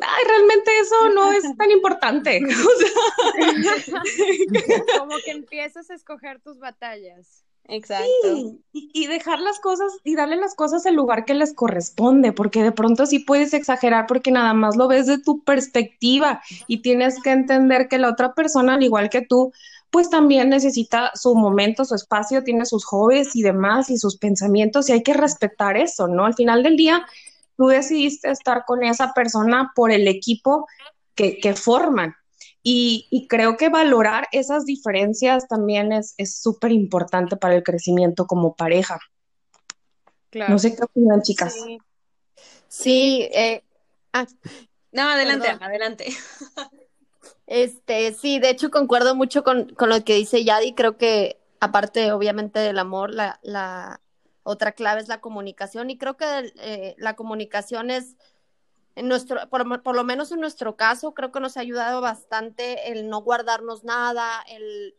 ay, 0.00 0.24
realmente 0.26 0.70
eso 0.80 1.08
no 1.10 1.32
es 1.32 1.42
tan 1.58 1.70
importante. 1.70 2.40
Como 4.98 5.16
que 5.24 5.30
empiezas 5.30 5.90
a 5.90 5.94
escoger 5.94 6.40
tus 6.40 6.58
batallas. 6.58 7.42
Exacto. 7.68 8.58
y, 8.72 9.08
dejar 9.08 9.40
las 9.40 9.58
cosas 9.58 9.92
y 10.04 10.14
darle 10.14 10.36
las 10.36 10.54
cosas 10.54 10.86
el 10.86 10.94
lugar 10.94 11.24
que 11.24 11.34
les 11.34 11.52
corresponde, 11.52 12.32
porque 12.32 12.62
de 12.62 12.70
pronto 12.70 13.06
sí 13.06 13.18
puedes 13.18 13.54
exagerar 13.54 14.06
porque 14.06 14.30
nada 14.30 14.54
más 14.54 14.76
lo 14.76 14.86
ves 14.86 15.06
de 15.06 15.18
tu 15.18 15.42
perspectiva 15.42 16.40
y 16.68 16.82
tienes 16.82 17.20
que 17.20 17.30
entender 17.30 17.88
que 17.88 17.98
la 17.98 18.10
otra 18.10 18.34
persona, 18.34 18.74
al 18.74 18.84
igual 18.84 19.10
que 19.10 19.22
tú, 19.22 19.52
pues 19.96 20.10
también 20.10 20.50
necesita 20.50 21.10
su 21.14 21.34
momento, 21.34 21.86
su 21.86 21.94
espacio, 21.94 22.44
tiene 22.44 22.66
sus 22.66 22.84
hobbies 22.84 23.34
y 23.34 23.40
demás 23.40 23.88
y 23.88 23.96
sus 23.96 24.18
pensamientos 24.18 24.90
y 24.90 24.92
hay 24.92 25.02
que 25.02 25.14
respetar 25.14 25.78
eso, 25.78 26.06
¿no? 26.06 26.26
Al 26.26 26.34
final 26.34 26.62
del 26.62 26.76
día, 26.76 27.06
tú 27.56 27.68
decidiste 27.68 28.30
estar 28.30 28.66
con 28.66 28.84
esa 28.84 29.14
persona 29.14 29.72
por 29.74 29.90
el 29.90 30.06
equipo 30.06 30.66
que, 31.14 31.38
que 31.38 31.54
forman. 31.54 32.14
Y, 32.62 33.26
creo 33.30 33.56
que 33.56 33.70
valorar 33.70 34.28
esas 34.32 34.66
diferencias 34.66 35.48
también 35.48 35.92
es 35.92 36.14
súper 36.38 36.72
importante 36.72 37.38
para 37.38 37.54
el 37.54 37.62
crecimiento 37.62 38.26
como 38.26 38.54
pareja. 38.54 39.00
Claro. 40.28 40.52
No 40.52 40.58
sé 40.58 40.76
qué 40.76 40.84
opinan, 40.84 41.22
chicas. 41.22 41.56
Sí, 42.68 43.30
eh, 43.32 43.62
ah, 44.12 44.26
no, 44.92 45.08
adelante, 45.08 45.48
adelante. 45.58 46.06
Este, 47.46 48.12
sí, 48.12 48.38
de 48.38 48.50
hecho 48.50 48.70
concuerdo 48.70 49.14
mucho 49.14 49.44
con, 49.44 49.68
con, 49.74 49.88
lo 49.88 50.04
que 50.04 50.14
dice 50.14 50.44
Yadi. 50.44 50.74
Creo 50.74 50.96
que 50.96 51.38
aparte, 51.60 52.12
obviamente, 52.12 52.58
del 52.58 52.78
amor, 52.78 53.14
la, 53.14 53.38
la 53.42 54.00
otra 54.42 54.72
clave 54.72 55.00
es 55.00 55.08
la 55.08 55.20
comunicación. 55.20 55.90
Y 55.90 55.98
creo 55.98 56.16
que 56.16 56.52
eh, 56.60 56.94
la 56.98 57.16
comunicación 57.16 57.90
es 57.90 58.16
en 58.96 59.08
nuestro, 59.08 59.48
por, 59.50 59.82
por, 59.82 59.94
lo 59.94 60.04
menos 60.04 60.32
en 60.32 60.40
nuestro 60.40 60.76
caso, 60.76 61.12
creo 61.12 61.30
que 61.30 61.40
nos 61.40 61.56
ha 61.56 61.60
ayudado 61.60 62.00
bastante 62.00 62.90
el 62.90 63.08
no 63.10 63.20
guardarnos 63.20 63.84
nada, 63.84 64.42
el 64.48 64.94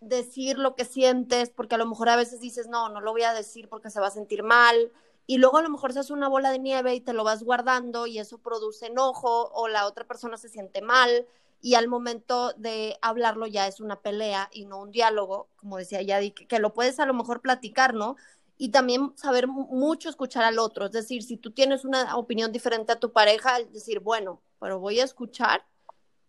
decir 0.00 0.58
lo 0.58 0.74
que 0.74 0.84
sientes, 0.84 1.50
porque 1.50 1.76
a 1.76 1.78
lo 1.78 1.86
mejor 1.86 2.08
a 2.08 2.16
veces 2.16 2.40
dices, 2.40 2.66
no, 2.66 2.88
no 2.88 3.00
lo 3.00 3.12
voy 3.12 3.22
a 3.22 3.34
decir 3.34 3.68
porque 3.68 3.88
se 3.88 4.00
va 4.00 4.08
a 4.08 4.10
sentir 4.10 4.42
mal, 4.42 4.90
y 5.26 5.38
luego 5.38 5.58
a 5.58 5.62
lo 5.62 5.70
mejor 5.70 5.92
se 5.92 6.00
hace 6.00 6.12
una 6.12 6.28
bola 6.28 6.50
de 6.50 6.58
nieve 6.58 6.94
y 6.94 7.00
te 7.00 7.12
lo 7.12 7.24
vas 7.24 7.42
guardando 7.42 8.06
y 8.06 8.18
eso 8.18 8.38
produce 8.38 8.86
enojo 8.86 9.50
o 9.52 9.68
la 9.68 9.86
otra 9.86 10.06
persona 10.06 10.36
se 10.36 10.48
siente 10.48 10.82
mal 10.82 11.26
y 11.60 11.74
al 11.74 11.88
momento 11.88 12.52
de 12.54 12.98
hablarlo 13.02 13.46
ya 13.46 13.68
es 13.68 13.80
una 13.80 14.00
pelea 14.00 14.48
y 14.52 14.64
no 14.64 14.80
un 14.80 14.90
diálogo, 14.90 15.48
como 15.56 15.78
decía 15.78 16.02
Yadi, 16.02 16.32
que, 16.32 16.58
lo 16.58 16.74
puedes 16.74 16.98
a 16.98 17.06
lo 17.06 17.14
mejor 17.14 17.40
platicar, 17.40 17.94
¿no? 17.94 18.16
y 18.58 18.68
también 18.68 19.12
saber 19.16 19.48
mucho 19.48 20.08
escuchar 20.08 20.44
al 20.44 20.60
otro. 20.60 20.86
Es 20.86 20.92
decir, 20.92 21.24
si 21.24 21.36
tú 21.36 21.50
tienes 21.50 21.84
una 21.84 22.16
opinión 22.16 22.52
diferente 22.52 22.92
a 22.92 23.00
tu 23.00 23.10
pareja, 23.10 23.58
decir, 23.72 23.98
bueno, 23.98 24.40
pero 24.60 24.78
voy 24.78 25.00
a 25.00 25.04
escuchar 25.04 25.64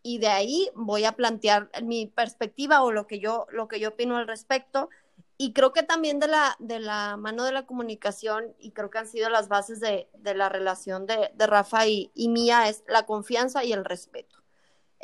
y 0.02 0.18
de 0.18 0.30
ahí 0.30 0.70
voy 0.74 1.06
a 1.06 1.12
plantear 1.12 1.70
mi 1.84 2.08
perspectiva 2.08 2.82
o 2.82 2.92
lo 2.92 3.06
que 3.06 3.20
yo, 3.20 3.46
lo 3.52 3.68
que 3.68 3.80
yo 3.80 3.90
opino 3.90 4.18
al 4.18 4.28
respecto. 4.28 4.90
Y 5.38 5.54
creo 5.54 5.74
que 5.74 5.84
también 5.84 6.20
de 6.20 6.28
la, 6.28 6.56
de 6.60 6.80
la 6.80 7.18
mano 7.18 7.44
de 7.44 7.52
la 7.52 7.66
comunicación, 7.66 8.56
y 8.60 8.72
creo 8.72 8.90
que 8.90 9.00
han 9.00 9.08
sido 9.08 9.30
las 9.30 9.48
bases 9.50 9.80
de, 9.80 10.10
de 10.14 10.36
la 10.36 10.50
relación 10.50 11.06
de, 11.06 11.32
de 11.34 11.48
Rafa 11.48 11.88
y, 11.88 12.12
y 12.14 12.30
mía, 12.30 12.70
es 12.70 12.84
la 12.88 13.06
confianza 13.06 13.64
y 13.64 13.74
el 13.74 13.84
respeto 13.86 14.44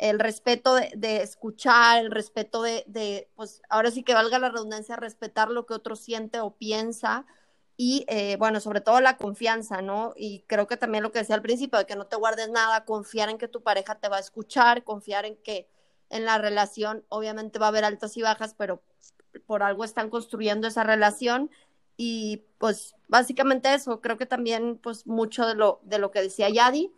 el 0.00 0.18
respeto 0.18 0.74
de, 0.74 1.22
escuchar, 1.22 1.98
el 1.98 2.10
respeto 2.10 2.62
de, 2.62 3.28
pues 3.36 3.60
ahora 3.68 3.90
sí 3.90 4.02
que 4.02 4.14
valga 4.14 4.38
la 4.38 4.48
redundancia, 4.48 4.96
respetar 4.96 5.50
lo 5.50 5.66
que 5.66 5.74
otro 5.74 5.94
siente 5.94 6.40
o 6.40 6.56
piensa 6.56 7.26
y, 7.76 8.06
eh, 8.08 8.36
bueno, 8.38 8.60
sobre 8.60 8.80
todo 8.80 9.00
la 9.00 9.18
confianza, 9.18 9.82
¿no? 9.82 10.14
Y 10.16 10.44
creo 10.46 10.66
que 10.66 10.78
también 10.78 11.02
lo 11.02 11.12
que 11.12 11.18
decía 11.18 11.34
al 11.34 11.42
principio, 11.42 11.78
de 11.78 11.86
que 11.86 11.96
no 11.96 12.06
te 12.06 12.16
guardes 12.16 12.48
nada, 12.48 12.86
confiar 12.86 13.28
en 13.28 13.36
que 13.36 13.46
tu 13.48 13.62
pareja 13.62 13.94
te 13.96 14.08
va 14.08 14.16
a 14.16 14.20
escuchar, 14.20 14.84
confiar 14.84 15.26
en 15.26 15.36
que 15.36 15.68
en 16.08 16.24
la 16.24 16.38
relación 16.38 17.04
obviamente 17.10 17.58
va 17.58 17.66
a 17.66 17.68
haber 17.68 17.84
altas 17.84 18.16
y 18.16 18.22
bajas, 18.22 18.54
pero 18.56 18.82
por 19.46 19.62
algo 19.62 19.84
están 19.84 20.10
construyendo 20.10 20.68
esa 20.68 20.84
relación 20.84 21.50
y 21.96 22.44
pues 22.58 22.94
básicamente 23.08 23.74
eso, 23.74 24.00
creo 24.00 24.16
que 24.16 24.26
también 24.26 24.78
pues 24.78 25.06
mucho 25.06 25.46
de 25.46 25.54
lo, 25.54 25.80
de 25.82 25.98
lo 25.98 26.10
que 26.10 26.22
decía 26.22 26.48
Yadi, 26.48 26.92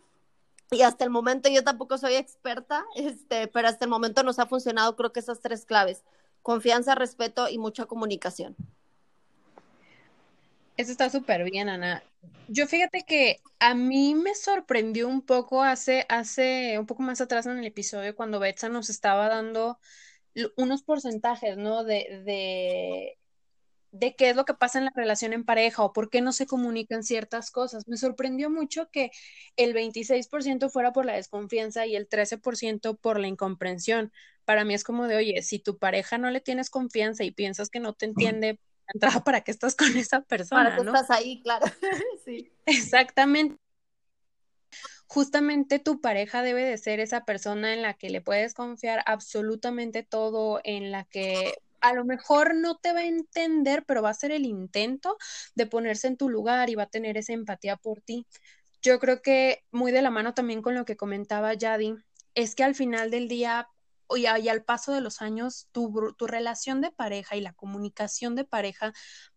y 0.71 0.81
hasta 0.81 1.03
el 1.03 1.09
momento 1.09 1.49
yo 1.49 1.63
tampoco 1.63 1.97
soy 1.97 2.15
experta, 2.15 2.85
este, 2.95 3.47
pero 3.47 3.67
hasta 3.67 3.85
el 3.85 3.91
momento 3.91 4.23
nos 4.23 4.39
ha 4.39 4.45
funcionado 4.45 4.95
creo 4.95 5.11
que 5.11 5.19
esas 5.19 5.41
tres 5.41 5.65
claves, 5.65 6.03
confianza, 6.41 6.95
respeto 6.95 7.49
y 7.49 7.57
mucha 7.57 7.85
comunicación. 7.85 8.55
Eso 10.75 10.91
está 10.91 11.09
súper 11.09 11.43
bien, 11.43 11.69
Ana. 11.69 12.01
Yo 12.47 12.65
fíjate 12.67 13.03
que 13.03 13.41
a 13.59 13.75
mí 13.75 14.15
me 14.15 14.33
sorprendió 14.33 15.07
un 15.07 15.21
poco 15.21 15.63
hace, 15.63 16.05
hace 16.09 16.79
un 16.79 16.87
poco 16.87 17.03
más 17.03 17.21
atrás 17.21 17.45
en 17.45 17.57
el 17.57 17.65
episodio 17.65 18.15
cuando 18.15 18.39
Betsa 18.39 18.69
nos 18.69 18.89
estaba 18.89 19.29
dando 19.29 19.77
unos 20.57 20.83
porcentajes, 20.83 21.57
¿no? 21.57 21.83
De, 21.83 22.21
de 22.25 23.17
de 23.93 24.15
qué 24.15 24.31
es 24.31 24.35
lo 24.35 24.43
que 24.43 24.55
pasa 24.55 24.79
en 24.79 24.85
la 24.85 24.91
relación 24.95 25.33
en 25.33 25.45
pareja 25.45 25.83
o 25.83 25.93
por 25.93 26.09
qué 26.09 26.19
no 26.19 26.31
se 26.33 26.47
comunican 26.47 27.03
ciertas 27.03 27.51
cosas. 27.51 27.83
Me 27.87 27.95
sorprendió 27.95 28.49
mucho 28.49 28.89
que 28.91 29.11
el 29.55 29.73
26% 29.73 30.69
fuera 30.71 30.91
por 30.91 31.05
la 31.05 31.13
desconfianza 31.13 31.85
y 31.85 31.95
el 31.95 32.09
13% 32.09 32.95
por 32.95 33.19
la 33.19 33.27
incomprensión. 33.27 34.11
Para 34.45 34.65
mí 34.65 34.73
es 34.73 34.83
como 34.83 35.07
de, 35.07 35.15
oye, 35.15 35.43
si 35.43 35.59
tu 35.59 35.77
pareja 35.77 36.17
no 36.17 36.31
le 36.31 36.41
tienes 36.41 36.71
confianza 36.71 37.23
y 37.23 37.29
piensas 37.29 37.69
que 37.69 37.79
no 37.79 37.93
te 37.93 38.07
entiende, 38.07 38.59
¿para 39.23 39.41
qué 39.41 39.51
estás 39.51 39.75
con 39.75 39.95
esa 39.95 40.21
persona? 40.21 40.63
Para 40.63 40.75
qué 40.75 40.81
estás 40.81 41.11
ahí, 41.11 41.43
claro. 41.43 41.67
sí. 42.25 42.51
Exactamente 42.65 43.62
justamente 45.13 45.77
tu 45.77 46.01
pareja 46.01 46.41
debe 46.41 46.63
de 46.63 46.75
ser 46.79 46.99
esa 46.99 47.23
persona 47.23 47.75
en 47.75 47.83
la 47.83 47.93
que 47.93 48.09
le 48.09 48.19
puedes 48.19 48.55
confiar 48.55 49.03
absolutamente 49.05 50.01
todo, 50.01 50.59
en 50.63 50.91
la 50.91 51.03
que 51.03 51.53
a 51.81 51.93
lo 51.93 52.03
mejor 52.03 52.55
no 52.55 52.77
te 52.77 52.93
va 52.93 53.01
a 53.01 53.05
entender, 53.05 53.85
pero 53.85 54.01
va 54.01 54.07
a 54.07 54.11
hacer 54.11 54.31
el 54.31 54.43
intento 54.43 55.17
de 55.53 55.67
ponerse 55.67 56.07
en 56.07 56.17
tu 56.17 56.29
lugar 56.29 56.71
y 56.71 56.75
va 56.75 56.83
a 56.83 56.89
tener 56.89 57.15
esa 57.15 57.33
empatía 57.33 57.77
por 57.77 58.01
ti. 58.01 58.25
Yo 58.81 58.99
creo 58.99 59.21
que 59.21 59.63
muy 59.69 59.91
de 59.91 60.01
la 60.01 60.09
mano 60.09 60.33
también 60.33 60.63
con 60.63 60.73
lo 60.73 60.83
que 60.83 60.97
comentaba 60.97 61.53
Yadi, 61.53 61.93
es 62.33 62.55
que 62.55 62.63
al 62.63 62.73
final 62.73 63.11
del 63.11 63.27
día 63.27 63.67
y, 64.15 64.25
al 64.25 64.63
paso 64.63 64.91
de 64.93 65.01
los 65.01 65.21
años, 65.21 65.67
tu, 65.71 66.13
tu, 66.17 66.27
relación 66.27 66.81
de 66.81 66.91
pareja 66.91 67.35
y 67.35 67.41
la 67.41 67.53
comunicación 67.53 68.35
de 68.35 68.45
pareja 68.45 68.93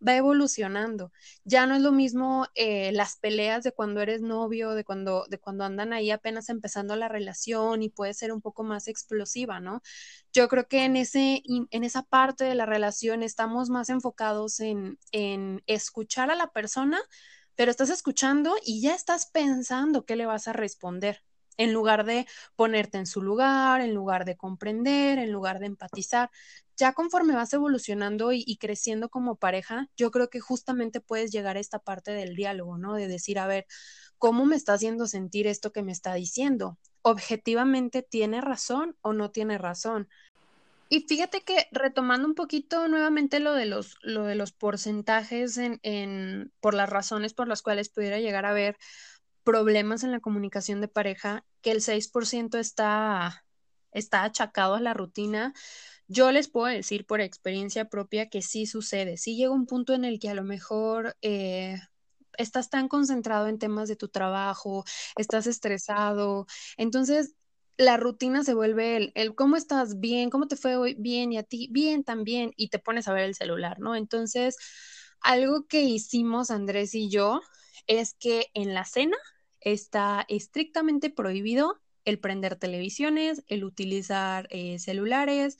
va 0.06 0.16
evolucionando. 0.16 1.12
Ya 1.44 1.66
no 1.66 1.74
es 1.76 1.82
lo 1.82 1.92
mismo 1.92 2.46
eh, 2.54 2.92
las 2.92 3.16
peleas 3.16 3.64
de 3.64 3.72
cuando 3.72 4.00
eres 4.00 4.22
novio, 4.22 4.72
de 4.72 4.84
cuando, 4.84 5.26
de 5.28 5.38
cuando 5.38 5.64
andan 5.64 5.92
ahí 5.92 6.10
apenas 6.10 6.48
empezando 6.48 6.96
la 6.96 7.08
relación 7.08 7.82
y 7.82 7.90
puede 7.90 8.14
ser 8.14 8.32
un 8.32 8.40
poco 8.40 8.64
más 8.64 8.88
explosiva, 8.88 9.60
¿no? 9.60 9.82
Yo 10.32 10.48
creo 10.48 10.68
que 10.68 10.84
en, 10.84 10.96
ese, 10.96 11.42
en 11.46 11.84
esa 11.84 12.02
parte 12.02 12.44
de 12.44 12.54
la 12.54 12.66
relación 12.66 13.22
estamos 13.22 13.70
más 13.70 13.88
enfocados 13.88 14.60
en, 14.60 14.98
en 15.12 15.62
escuchar 15.66 16.30
a 16.30 16.34
la 16.34 16.48
persona, 16.48 16.98
pero 17.54 17.70
estás 17.70 17.90
escuchando 17.90 18.54
y 18.64 18.82
ya 18.82 18.94
estás 18.94 19.26
pensando 19.26 20.04
qué 20.04 20.16
le 20.16 20.26
vas 20.26 20.48
a 20.48 20.52
responder 20.52 21.25
en 21.56 21.72
lugar 21.72 22.04
de 22.04 22.26
ponerte 22.54 22.98
en 22.98 23.06
su 23.06 23.22
lugar, 23.22 23.80
en 23.80 23.94
lugar 23.94 24.24
de 24.24 24.36
comprender, 24.36 25.18
en 25.18 25.32
lugar 25.32 25.58
de 25.58 25.66
empatizar. 25.66 26.30
Ya 26.76 26.92
conforme 26.92 27.34
vas 27.34 27.52
evolucionando 27.54 28.32
y, 28.32 28.56
creciendo 28.58 29.08
como 29.08 29.36
pareja, 29.36 29.88
yo 29.96 30.10
creo 30.10 30.28
que 30.28 30.40
justamente 30.40 31.00
puedes 31.00 31.32
llegar 31.32 31.56
a 31.56 31.60
esta 31.60 31.78
parte 31.78 32.10
del 32.12 32.34
diálogo, 32.36 32.76
¿no? 32.76 32.94
De 32.94 33.08
decir, 33.08 33.38
a 33.38 33.46
ver, 33.46 33.66
¿cómo 34.18 34.44
me 34.44 34.56
está 34.56 34.74
haciendo 34.74 35.06
sentir 35.06 35.46
esto 35.46 35.72
que 35.72 35.82
me 35.82 35.92
está 35.92 36.14
diciendo? 36.14 36.78
¿Objetivamente 37.02 38.02
tiene 38.02 38.40
razón 38.40 38.96
o 39.00 39.14
no 39.14 39.30
tiene 39.30 39.56
razón? 39.56 40.08
Y 40.88 41.00
fíjate 41.00 41.40
que 41.40 41.66
retomando 41.72 42.28
un 42.28 42.34
poquito 42.34 42.86
nuevamente 42.86 43.40
lo 43.40 43.54
de 43.54 43.66
los, 43.66 43.96
lo 44.02 44.24
de 44.24 44.36
los 44.36 44.52
porcentajes 44.52 45.56
en, 45.56 45.80
en, 45.82 46.52
por 46.60 46.74
las 46.74 46.88
razones 46.88 47.34
por 47.34 47.48
las 47.48 47.62
cuales 47.62 47.88
pudiera 47.88 48.20
llegar 48.20 48.46
a 48.46 48.52
ver 48.52 48.76
problemas 49.46 50.02
en 50.02 50.10
la 50.10 50.20
comunicación 50.20 50.80
de 50.80 50.88
pareja, 50.88 51.46
que 51.62 51.70
el 51.70 51.80
6% 51.80 52.58
está, 52.58 53.44
está 53.92 54.24
achacado 54.24 54.74
a 54.74 54.80
la 54.80 54.92
rutina. 54.92 55.54
Yo 56.08 56.32
les 56.32 56.48
puedo 56.48 56.66
decir 56.66 57.06
por 57.06 57.20
experiencia 57.20 57.86
propia 57.86 58.28
que 58.28 58.42
sí 58.42 58.66
sucede. 58.66 59.16
Sí 59.16 59.36
llega 59.36 59.52
un 59.52 59.66
punto 59.66 59.94
en 59.94 60.04
el 60.04 60.18
que 60.18 60.30
a 60.30 60.34
lo 60.34 60.42
mejor 60.42 61.16
eh, 61.22 61.78
estás 62.38 62.70
tan 62.70 62.88
concentrado 62.88 63.46
en 63.46 63.60
temas 63.60 63.88
de 63.88 63.94
tu 63.96 64.08
trabajo, 64.08 64.84
estás 65.16 65.46
estresado. 65.46 66.46
Entonces, 66.76 67.34
la 67.76 67.96
rutina 67.98 68.42
se 68.42 68.54
vuelve 68.54 68.96
el, 68.96 69.12
el, 69.14 69.36
cómo 69.36 69.56
estás 69.56 70.00
bien, 70.00 70.28
cómo 70.28 70.48
te 70.48 70.56
fue 70.56 70.76
hoy 70.76 70.96
bien 70.98 71.32
y 71.32 71.38
a 71.38 71.44
ti 71.44 71.68
bien 71.70 72.02
también 72.02 72.52
y 72.56 72.68
te 72.68 72.80
pones 72.80 73.06
a 73.06 73.12
ver 73.12 73.24
el 73.24 73.36
celular, 73.36 73.78
¿no? 73.78 73.94
Entonces, 73.94 74.56
algo 75.20 75.66
que 75.68 75.82
hicimos 75.82 76.50
Andrés 76.50 76.94
y 76.96 77.10
yo 77.10 77.42
es 77.86 78.14
que 78.18 78.48
en 78.54 78.74
la 78.74 78.84
cena 78.84 79.16
está 79.66 80.24
estrictamente 80.28 81.10
prohibido 81.10 81.80
el 82.04 82.20
prender 82.20 82.54
televisiones, 82.54 83.42
el 83.48 83.64
utilizar 83.64 84.46
eh, 84.50 84.78
celulares. 84.78 85.58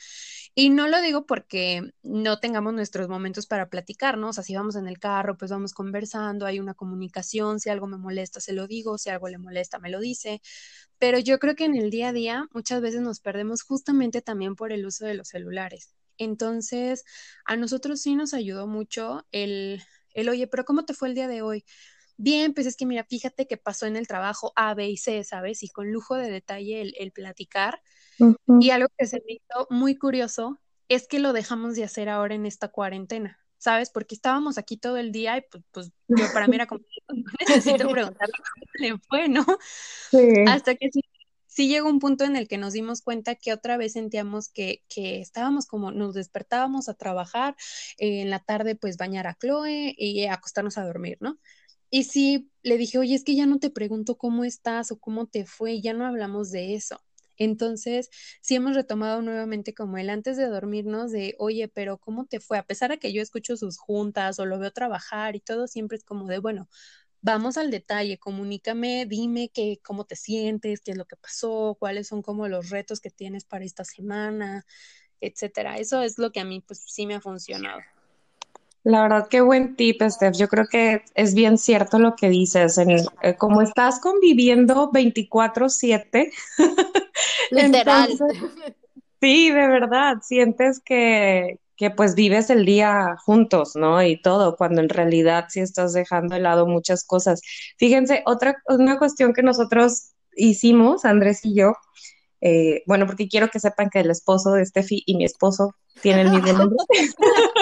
Y 0.55 0.71
no 0.71 0.87
lo 0.87 1.01
digo 1.03 1.27
porque 1.27 1.91
no 2.05 2.39
tengamos 2.39 2.73
nuestros 2.73 3.09
momentos 3.09 3.49
para 3.49 3.69
platicar, 3.69 4.17
¿no? 4.17 4.29
O 4.29 4.33
sea, 4.33 4.45
si 4.45 4.55
vamos 4.55 4.77
en 4.77 4.87
el 4.87 5.01
carro, 5.01 5.37
pues 5.37 5.51
vamos 5.51 5.75
conversando, 5.75 6.47
hay 6.47 6.61
una 6.61 6.75
comunicación, 6.75 7.59
si 7.59 7.69
algo 7.69 7.89
me 7.89 7.99
molesta, 7.99 8.41
se 8.41 8.53
lo 8.53 8.69
digo, 8.69 8.97
si 8.97 9.11
algo 9.11 9.29
le 9.29 9.39
molesta, 9.39 9.81
me 9.81 9.91
lo 9.91 9.99
dice. 9.99 10.41
Pero 10.99 11.19
yo 11.19 11.41
creo 11.41 11.57
que 11.57 11.65
en 11.65 11.75
el 11.77 11.91
día 11.91 12.11
a 12.11 12.13
día 12.13 12.47
muchas 12.53 12.81
veces 12.81 13.01
nos 13.01 13.19
perdemos 13.19 13.63
justamente 13.63 14.23
también 14.23 14.55
por 14.55 14.73
el 14.73 14.87
uso 14.87 15.05
de 15.05 15.15
los 15.15 15.29
celulares. 15.29 15.95
Entonces, 16.17 17.03
a 17.45 17.57
nosotros 17.57 18.01
sí 18.01 18.15
nos 18.15 18.35
ayudó 18.35 18.69
mucho 18.69 19.27
el, 19.33 19.83
el, 20.15 20.29
oye, 20.29 20.47
pero 20.47 20.65
¿cómo 20.65 20.85
te 20.85 20.95
fue 20.95 21.09
el 21.09 21.17
día 21.17 21.27
de 21.27 21.43
hoy? 21.43 21.65
Bien, 22.17 22.55
pues 22.55 22.67
es 22.67 22.77
que 22.77 22.87
mira, 22.87 23.05
fíjate 23.05 23.47
que 23.47 23.57
pasó 23.57 23.87
en 23.87 23.97
el 23.97 24.07
trabajo 24.07 24.53
A, 24.57 24.75
B 24.75 24.89
y 24.89 24.97
C, 24.97 25.23
¿sabes? 25.25 25.63
Y 25.63 25.69
con 25.69 25.93
lujo 25.93 26.15
de 26.15 26.31
detalle 26.31 26.81
el, 26.81 26.95
el 26.99 27.13
platicar. 27.13 27.83
Y 28.61 28.71
algo 28.71 28.89
que 28.97 29.07
se 29.07 29.23
me 29.27 29.35
hizo 29.35 29.67
muy 29.69 29.97
curioso 29.97 30.59
es 30.89 31.07
que 31.07 31.19
lo 31.19 31.33
dejamos 31.33 31.75
de 31.75 31.85
hacer 31.85 32.09
ahora 32.09 32.35
en 32.35 32.47
esta 32.47 32.69
cuarentena, 32.69 33.39
¿sabes? 33.59 33.91
Porque 33.91 34.15
estábamos 34.15 34.57
aquí 34.57 34.79
todo 34.79 34.97
el 34.97 35.13
día 35.13 35.37
y 35.37 35.43
pues, 35.51 35.65
pues 35.71 35.93
yo 36.09 36.25
para 36.33 36.49
mí 36.49 36.57
era 36.57 36.67
como, 36.67 36.81
no 37.09 37.25
necesito 37.41 37.89
preguntarle 37.91 38.35
cómo 38.55 38.67
le 38.75 38.99
fue, 39.07 39.29
¿no? 39.29 39.45
Sí. 40.11 40.45
Hasta 40.47 40.75
que 40.77 40.91
sí 40.91 41.03
sí 41.57 41.69
llegó 41.69 41.89
un 41.89 42.01
punto 42.01 42.25
en 42.25 42.37
el 42.37 42.49
que 42.49 42.59
nos 42.59 42.75
dimos 42.75 43.01
cuenta 43.01 43.35
que 43.35 43.55
otra 43.55 43.79
vez 43.79 43.95
sentíamos 43.95 44.51
que, 44.51 44.83
que 44.91 45.23
estábamos 45.23 45.65
como, 45.67 45.91
nos 45.91 46.13
despertábamos 46.13 46.91
a 46.91 46.95
trabajar, 46.95 47.57
eh, 47.97 48.21
en 48.21 48.29
la 48.29 48.41
tarde 48.41 48.77
pues 48.77 48.99
bañar 48.99 49.27
a 49.27 49.39
Chloe 49.41 49.95
y 49.97 50.27
acostarnos 50.27 50.77
a 50.77 50.85
dormir, 50.85 51.17
¿no? 51.21 51.39
Y 51.91 52.05
sí, 52.05 52.51
le 52.63 52.79
dije, 52.79 52.99
oye, 52.99 53.15
es 53.15 53.25
que 53.25 53.37
ya 53.37 53.47
no 53.47 53.59
te 53.59 53.71
pregunto 53.71 54.17
cómo 54.19 54.45
estás 54.45 54.91
o 54.93 54.99
cómo 54.99 55.27
te 55.27 55.47
fue, 55.47 55.81
ya 55.81 55.93
no 55.93 56.07
hablamos 56.07 56.51
de 56.51 56.75
eso. 56.75 57.01
Entonces, 57.39 58.09
sí 58.41 58.55
hemos 58.55 58.75
retomado 58.75 59.23
nuevamente 59.23 59.75
como 59.75 59.99
el 59.99 60.11
antes 60.11 60.37
de 60.37 60.47
dormirnos 60.47 61.13
de, 61.13 61.35
oye, 61.39 61.69
pero 61.69 61.99
¿cómo 61.99 62.25
te 62.27 62.41
fue? 62.41 62.59
A 62.59 62.67
pesar 62.67 62.91
de 62.91 62.99
que 62.99 63.13
yo 63.13 63.23
escucho 63.23 63.57
sus 63.57 63.79
juntas 63.79 64.39
o 64.39 64.47
lo 64.47 64.59
veo 64.59 64.73
trabajar 64.73 65.37
y 65.37 65.41
todo, 65.41 65.67
siempre 65.69 65.99
es 65.99 66.05
como 66.05 66.27
de, 66.29 66.39
bueno, 66.39 66.69
vamos 67.21 67.57
al 67.59 67.71
detalle, 67.71 68.19
comunícame, 68.19 69.07
dime 69.07 69.51
qué, 69.53 69.81
cómo 69.83 70.05
te 70.07 70.17
sientes, 70.17 70.81
qué 70.81 70.93
es 70.93 70.97
lo 70.97 71.07
que 71.07 71.17
pasó, 71.17 71.77
cuáles 71.79 72.09
son 72.09 72.23
como 72.23 72.49
los 72.49 72.71
retos 72.71 73.01
que 73.01 73.11
tienes 73.11 73.45
para 73.45 73.65
esta 73.65 73.85
semana, 73.85 74.65
etcétera. 75.21 75.79
Eso 75.79 76.03
es 76.03 76.19
lo 76.19 76.33
que 76.33 76.41
a 76.41 76.45
mí 76.45 76.61
pues 76.61 76.85
sí 76.87 77.07
me 77.07 77.15
ha 77.17 77.21
funcionado. 77.21 77.81
La 78.87 79.03
verdad, 79.03 79.27
qué 79.29 79.41
buen 79.41 79.75
tip, 79.75 80.01
Steph. 80.01 80.37
Yo 80.37 80.47
creo 80.47 80.67
que 80.71 81.03
es 81.17 81.35
bien 81.35 81.59
cierto 81.59 81.99
lo 81.99 82.15
que 82.15 82.29
dices. 82.29 82.79
En, 82.79 82.93
eh, 82.93 83.35
como 83.37 83.61
estás 83.61 83.99
conviviendo 83.99 84.93
24/7, 84.93 86.31
literal. 87.51 88.11
sí, 89.21 89.51
de 89.51 89.67
verdad, 89.67 90.19
sientes 90.23 90.79
que, 90.79 91.59
que 91.77 91.91
pues 91.91 92.15
vives 92.15 92.49
el 92.49 92.65
día 92.65 93.17
juntos, 93.25 93.73
¿no? 93.75 94.01
Y 94.05 94.23
todo, 94.23 94.55
cuando 94.55 94.83
en 94.83 94.89
realidad 94.89 95.47
sí 95.49 95.59
estás 95.59 95.93
dejando 95.93 96.37
de 96.37 96.43
lado 96.43 96.69
muchas 96.69 97.03
cosas. 97.03 97.41
Fíjense, 97.79 98.23
otra, 98.25 98.63
una 98.69 99.01
cuestión 99.01 99.33
que 99.33 99.43
nosotros 99.43 100.13
hicimos, 100.37 101.05
Andrés 101.05 101.45
y 101.45 101.57
yo, 101.57 101.73
eh, 102.41 102.85
bueno, 102.87 103.07
porque 103.07 103.27
quiero 103.27 103.49
que 103.49 103.59
sepan 103.59 103.91
que 103.91 103.99
el 103.99 104.11
esposo 104.11 104.53
de 104.53 104.65
Steffi 104.65 105.03
y 105.07 105.17
mi 105.17 105.25
esposo 105.25 105.75
tienen 106.03 106.29
el 106.29 106.35
mismo 106.35 106.53
nombre. 106.53 106.79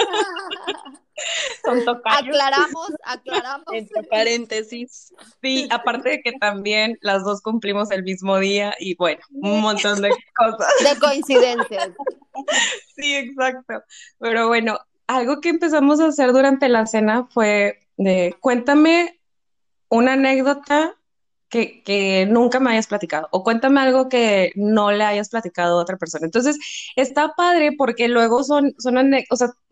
Son 1.65 1.79
Aclaramos, 2.05 2.89
aclaramos. 3.03 3.65
Entre 3.71 4.03
paréntesis. 4.03 5.13
Sí, 5.41 5.67
aparte 5.71 6.09
de 6.09 6.21
que 6.21 6.33
también 6.33 6.97
las 7.01 7.23
dos 7.23 7.41
cumplimos 7.41 7.91
el 7.91 8.03
mismo 8.03 8.37
día 8.39 8.73
y 8.79 8.95
bueno, 8.95 9.21
un 9.31 9.61
montón 9.61 10.01
de 10.01 10.09
cosas. 10.35 10.67
De 10.83 10.99
coincidencias. 10.99 11.89
Sí, 12.95 13.15
exacto. 13.15 13.83
Pero 14.19 14.47
bueno, 14.47 14.79
algo 15.07 15.41
que 15.41 15.49
empezamos 15.49 15.99
a 15.99 16.07
hacer 16.07 16.31
durante 16.31 16.69
la 16.69 16.85
cena 16.85 17.27
fue 17.31 17.79
de 17.97 18.35
cuéntame 18.39 19.19
una 19.89 20.13
anécdota 20.13 20.95
que, 21.49 22.27
nunca 22.29 22.59
me 22.59 22.71
hayas 22.71 22.87
platicado 22.87 23.27
o 23.31 23.43
cuéntame 23.43 23.79
algo 23.81 24.09
que 24.09 24.51
no 24.55 24.91
le 24.91 25.03
hayas 25.03 25.29
platicado 25.29 25.79
a 25.79 25.81
otra 25.81 25.97
persona. 25.97 26.25
Entonces, 26.25 26.57
está 26.95 27.33
padre 27.35 27.71
porque 27.77 28.07
luego 28.07 28.43
son, 28.43 28.73
son 28.77 28.97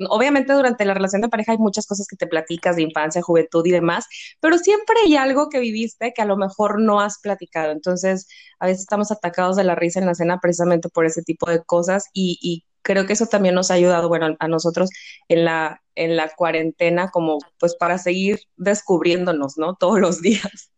obviamente 0.09 0.53
durante 0.53 0.85
la 0.85 0.93
relación 0.93 1.21
de 1.21 1.29
pareja 1.29 1.53
hay 1.53 1.57
muchas 1.57 1.87
cosas 1.87 2.07
que 2.07 2.15
te 2.15 2.27
platicas 2.27 2.75
de 2.75 2.83
infancia, 2.83 3.21
juventud 3.21 3.65
y 3.65 3.71
demás, 3.71 4.05
pero 4.39 4.57
siempre 4.57 4.95
hay 5.05 5.15
algo 5.17 5.49
que 5.49 5.59
viviste 5.59 6.13
que 6.13 6.21
a 6.21 6.25
lo 6.25 6.37
mejor 6.37 6.79
no 6.81 7.01
has 7.01 7.19
platicado. 7.19 7.71
Entonces, 7.71 8.27
a 8.59 8.67
veces 8.67 8.81
estamos 8.81 9.11
atacados 9.11 9.55
de 9.57 9.63
la 9.63 9.75
risa 9.75 9.99
en 9.99 10.05
la 10.05 10.15
cena 10.15 10.39
precisamente 10.41 10.89
por 10.89 11.05
ese 11.05 11.23
tipo 11.23 11.49
de 11.49 11.63
cosas 11.63 12.05
y, 12.13 12.39
y 12.41 12.65
creo 12.83 13.07
que 13.07 13.13
eso 13.13 13.25
también 13.25 13.55
nos 13.55 13.71
ha 13.71 13.75
ayudado, 13.75 14.09
bueno, 14.09 14.35
a 14.39 14.47
nosotros 14.47 14.89
en 15.29 15.45
la, 15.45 15.81
en 15.95 16.15
la 16.15 16.29
cuarentena 16.29 17.09
como 17.09 17.39
pues 17.59 17.75
para 17.75 17.97
seguir 17.97 18.41
descubriéndonos, 18.57 19.57
¿no? 19.57 19.75
Todos 19.79 19.99
los 19.99 20.21
días. 20.21 20.71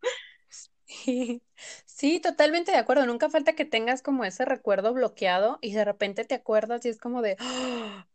Sí, 1.86 2.20
totalmente 2.20 2.72
de 2.72 2.78
acuerdo. 2.78 3.06
Nunca 3.06 3.30
falta 3.30 3.54
que 3.54 3.66
tengas 3.66 4.02
como 4.02 4.26
ese 4.26 4.44
recuerdo 4.46 4.94
bloqueado 4.94 5.60
y 5.62 5.72
de 5.74 5.86
repente 5.86 6.26
te 6.26 6.36
acuerdas 6.36 6.86
y 6.86 6.90
es 6.90 7.00
como 7.00 7.22
de... 7.22 7.38
¡ah! 7.40 8.06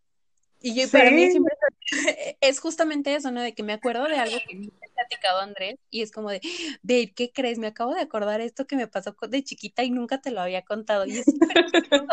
Y 0.63 0.75
yo, 0.75 0.91
para 0.91 1.11
mí 1.11 1.31
siempre 1.31 1.55
es 2.43 2.61
justamente 2.61 3.15
eso, 3.15 3.31
¿no? 3.31 3.41
De 3.41 3.55
que 3.55 3.63
me 3.63 3.73
acuerdo 3.73 4.05
de 4.05 4.17
algo 4.17 4.37
que 4.47 4.57
me 4.57 4.67
ha 4.67 4.95
platicado 4.95 5.41
Andrés 5.41 5.77
y 5.89 6.03
es 6.03 6.13
como 6.13 6.29
de, 6.31 6.43
babe, 6.83 7.13
¿qué 7.17 7.33
crees? 7.33 7.59
Me 7.59 7.69
acabo 7.69 7.95
de 7.95 8.03
acordar 8.03 8.43
esto 8.43 8.67
que 8.67 8.77
me 8.77 8.87
pasó 8.87 9.17
de 9.27 9.43
chiquita 9.43 9.83
y 9.85 9.91
nunca 9.91 10.21
te 10.21 10.31
lo 10.31 10.43
había 10.43 10.63
contado. 10.63 11.07
Y 11.07 11.13
es 11.13 11.25
súper 11.25 11.65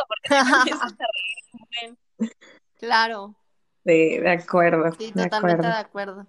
porque 0.08 0.30
Claro. 2.80 3.36
Sí, 3.86 4.18
de 4.18 4.30
acuerdo. 4.30 4.94
Sí, 4.98 5.12
totalmente 5.12 5.68
de 5.68 5.74
acuerdo. 5.74 6.28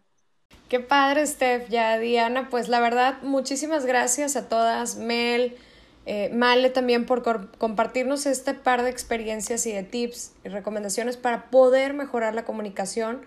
Qué 0.69 0.81
padre, 0.81 1.27
Steph, 1.27 1.71
ya 1.71 1.99
Diana. 1.99 2.51
Pues 2.51 2.69
la 2.69 2.79
verdad, 2.81 3.23
muchísimas 3.23 3.87
gracias 3.87 4.37
a 4.37 4.51
todas, 4.51 4.97
Mel, 4.97 5.57
eh, 6.05 6.29
Male 6.35 6.69
también 6.69 7.07
por 7.07 7.51
compartirnos 7.57 8.27
este 8.27 8.53
par 8.53 8.83
de 8.83 8.91
experiencias 8.91 9.65
y 9.65 9.73
de 9.73 9.83
tips 9.83 10.33
y 10.45 10.51
recomendaciones 10.51 11.17
para 11.17 11.49
poder 11.51 11.95
mejorar 11.95 12.35
la 12.35 12.45
comunicación 12.45 13.23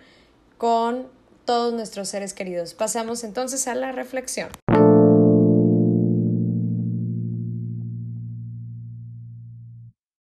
con 0.59 1.07
todos 1.45 1.73
nuestros 1.73 2.09
seres 2.09 2.35
queridos. 2.35 2.75
Pasamos 2.75 3.23
entonces 3.23 3.67
a 3.67 3.73
la 3.73 3.91
reflexión. 3.91 4.49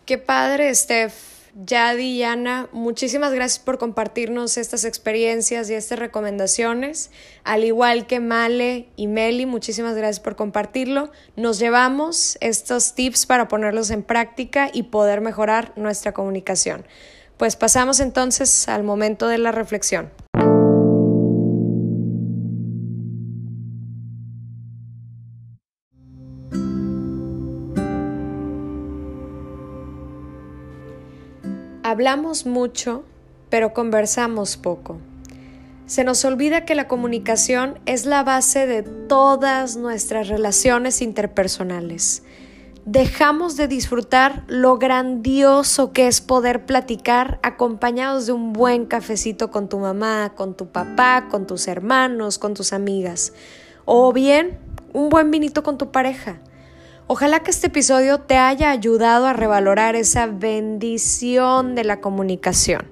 Qué 0.05 0.17
padre, 0.17 0.73
Steph 0.73 1.30
Yadi 1.55 2.17
y 2.17 2.23
Ana, 2.23 2.69
muchísimas 2.71 3.33
gracias 3.33 3.59
por 3.59 3.77
compartirnos 3.77 4.57
estas 4.57 4.85
experiencias 4.85 5.69
y 5.69 5.73
estas 5.73 5.99
recomendaciones. 5.99 7.11
Al 7.43 7.63
igual 7.63 8.07
que 8.07 8.19
Male 8.19 8.87
y 8.95 9.07
Meli, 9.07 9.45
muchísimas 9.45 9.95
gracias 9.95 10.19
por 10.19 10.35
compartirlo. 10.35 11.11
Nos 11.35 11.59
llevamos 11.59 12.37
estos 12.39 12.95
tips 12.95 13.25
para 13.25 13.47
ponerlos 13.47 13.91
en 13.91 14.03
práctica 14.03 14.69
y 14.73 14.83
poder 14.83 15.21
mejorar 15.21 15.73
nuestra 15.75 16.13
comunicación. 16.13 16.85
Pues 17.37 17.55
pasamos 17.55 17.99
entonces 17.99 18.67
al 18.67 18.83
momento 18.83 19.27
de 19.27 19.37
la 19.37 19.51
reflexión. 19.51 20.11
Hablamos 31.91 32.45
mucho, 32.45 33.03
pero 33.49 33.73
conversamos 33.73 34.55
poco. 34.55 35.01
Se 35.87 36.05
nos 36.05 36.23
olvida 36.23 36.63
que 36.63 36.73
la 36.73 36.87
comunicación 36.87 37.79
es 37.85 38.05
la 38.05 38.23
base 38.23 38.65
de 38.65 38.81
todas 38.81 39.75
nuestras 39.75 40.29
relaciones 40.29 41.01
interpersonales. 41.01 42.23
Dejamos 42.85 43.57
de 43.57 43.67
disfrutar 43.67 44.45
lo 44.47 44.77
grandioso 44.77 45.91
que 45.91 46.07
es 46.07 46.21
poder 46.21 46.65
platicar 46.65 47.41
acompañados 47.43 48.25
de 48.25 48.31
un 48.31 48.53
buen 48.53 48.85
cafecito 48.85 49.51
con 49.51 49.67
tu 49.67 49.77
mamá, 49.77 50.31
con 50.33 50.55
tu 50.55 50.67
papá, 50.67 51.27
con 51.29 51.45
tus 51.45 51.67
hermanos, 51.67 52.39
con 52.39 52.53
tus 52.53 52.71
amigas. 52.71 53.33
O 53.83 54.13
bien, 54.13 54.59
un 54.93 55.09
buen 55.09 55.29
vinito 55.29 55.61
con 55.61 55.77
tu 55.77 55.91
pareja. 55.91 56.39
Ojalá 57.13 57.41
que 57.41 57.51
este 57.51 57.67
episodio 57.67 58.21
te 58.21 58.37
haya 58.37 58.71
ayudado 58.71 59.27
a 59.27 59.33
revalorar 59.33 59.97
esa 59.97 60.27
bendición 60.27 61.75
de 61.75 61.83
la 61.83 61.99
comunicación. 61.99 62.89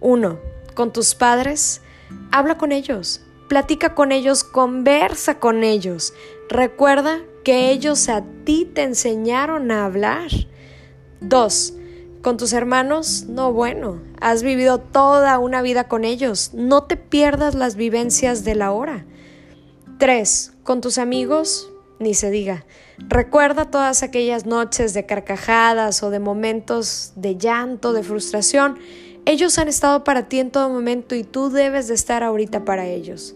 Uno, 0.00 0.40
con 0.74 0.92
tus 0.92 1.14
padres, 1.14 1.80
habla 2.32 2.58
con 2.58 2.72
ellos, 2.72 3.20
platica 3.46 3.94
con 3.94 4.10
ellos, 4.10 4.42
conversa 4.42 5.38
con 5.38 5.62
ellos. 5.62 6.12
Recuerda 6.48 7.20
que 7.44 7.70
ellos 7.70 8.08
a 8.08 8.24
ti 8.42 8.64
te 8.64 8.82
enseñaron 8.82 9.70
a 9.70 9.84
hablar. 9.84 10.26
Dos, 11.20 11.72
con 12.22 12.38
tus 12.38 12.52
hermanos, 12.52 13.26
no 13.28 13.52
bueno, 13.52 14.02
has 14.20 14.42
vivido 14.42 14.78
toda 14.80 15.38
una 15.38 15.62
vida 15.62 15.86
con 15.86 16.04
ellos, 16.04 16.50
no 16.52 16.82
te 16.82 16.96
pierdas 16.96 17.54
las 17.54 17.76
vivencias 17.76 18.42
de 18.42 18.56
la 18.56 18.72
hora. 18.72 19.06
Tres, 20.00 20.52
con 20.64 20.80
tus 20.80 20.98
amigos, 20.98 21.70
ni 21.98 22.14
se 22.14 22.30
diga. 22.30 22.64
Recuerda 22.98 23.70
todas 23.70 24.02
aquellas 24.02 24.46
noches 24.46 24.94
de 24.94 25.06
carcajadas 25.06 26.02
o 26.02 26.10
de 26.10 26.20
momentos 26.20 27.12
de 27.16 27.36
llanto, 27.36 27.92
de 27.92 28.02
frustración. 28.02 28.78
Ellos 29.24 29.58
han 29.58 29.68
estado 29.68 30.04
para 30.04 30.28
ti 30.28 30.40
en 30.40 30.50
todo 30.50 30.68
momento 30.68 31.14
y 31.14 31.24
tú 31.24 31.50
debes 31.50 31.88
de 31.88 31.94
estar 31.94 32.22
ahorita 32.22 32.64
para 32.64 32.86
ellos. 32.86 33.34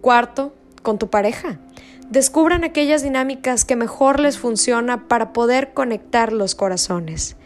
Cuarto, 0.00 0.54
con 0.82 0.98
tu 0.98 1.10
pareja. 1.10 1.58
Descubran 2.10 2.62
aquellas 2.64 3.02
dinámicas 3.02 3.64
que 3.64 3.76
mejor 3.76 4.20
les 4.20 4.38
funciona 4.38 5.08
para 5.08 5.32
poder 5.32 5.72
conectar 5.72 6.32
los 6.32 6.54
corazones. 6.54 7.36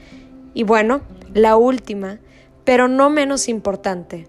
Y 0.53 0.65
bueno, 0.65 1.03
la 1.33 1.57
última, 1.57 2.19
pero 2.65 2.89
no 2.89 3.09
menos 3.09 3.49
importante, 3.49 4.29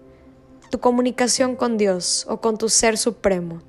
tu 0.70 0.78
comunicación 0.78 1.56
con 1.56 1.76
Dios 1.76 2.24
o 2.28 2.40
con 2.40 2.56
tu 2.56 2.68
ser 2.68 2.96
supremo. 2.96 3.60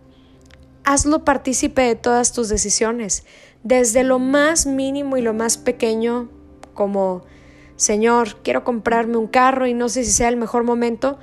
Hazlo 0.84 1.23
partícipe 1.23 1.82
de 1.82 1.95
todas 1.95 2.34
tus 2.34 2.49
decisiones, 2.49 3.23
desde 3.63 4.03
lo 4.03 4.19
más 4.19 4.65
mínimo 4.65 5.17
y 5.17 5.21
lo 5.21 5.34
más 5.34 5.57
pequeño, 5.57 6.29
como, 6.73 7.23
Señor, 7.75 8.38
quiero 8.43 8.63
comprarme 8.63 9.17
un 9.17 9.27
carro 9.27 9.67
y 9.67 9.73
no 9.73 9.89
sé 9.89 10.03
si 10.03 10.11
sea 10.11 10.29
el 10.29 10.38
mejor 10.38 10.63
momento, 10.63 11.19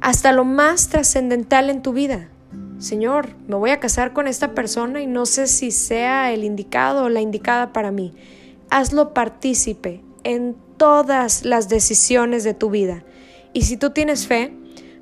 hasta 0.00 0.32
lo 0.32 0.44
más 0.44 0.88
trascendental 0.88 1.70
en 1.70 1.82
tu 1.82 1.92
vida. 1.92 2.28
Señor, 2.78 3.34
me 3.48 3.56
voy 3.56 3.70
a 3.70 3.80
casar 3.80 4.12
con 4.12 4.28
esta 4.28 4.52
persona 4.52 5.00
y 5.00 5.06
no 5.06 5.26
sé 5.26 5.46
si 5.46 5.70
sea 5.70 6.32
el 6.32 6.44
indicado 6.44 7.04
o 7.04 7.08
la 7.08 7.20
indicada 7.20 7.72
para 7.72 7.90
mí. 7.90 8.12
Hazlo 8.70 9.14
partícipe 9.14 10.02
en 10.22 10.56
todas 10.76 11.44
las 11.44 11.68
decisiones 11.68 12.44
de 12.44 12.54
tu 12.54 12.70
vida. 12.70 13.04
Y 13.52 13.62
si 13.62 13.76
tú 13.76 13.90
tienes 13.90 14.26
fe, 14.26 14.52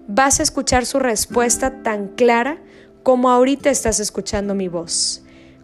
vas 0.07 0.41
a 0.41 0.43
escuchar 0.43 0.87
su 0.87 0.99
respuesta 0.99 1.83
tan 1.83 2.09
clara 2.09 2.59
como 3.03 3.31
ahorita 3.31 3.71
estás 3.71 4.01
escuchando 4.01 4.55
mi 4.55 4.69
voz. 4.69 5.23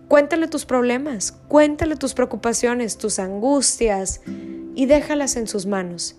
Cuéntale 0.09 0.49
tus 0.49 0.65
problemas, 0.65 1.33
cuéntale 1.49 1.97
tus 1.97 2.15
preocupaciones, 2.15 2.97
tus 2.97 3.19
angustias 3.19 4.23
y 4.75 4.87
déjalas 4.87 5.37
en 5.37 5.47
sus 5.47 5.67
manos. 5.67 6.17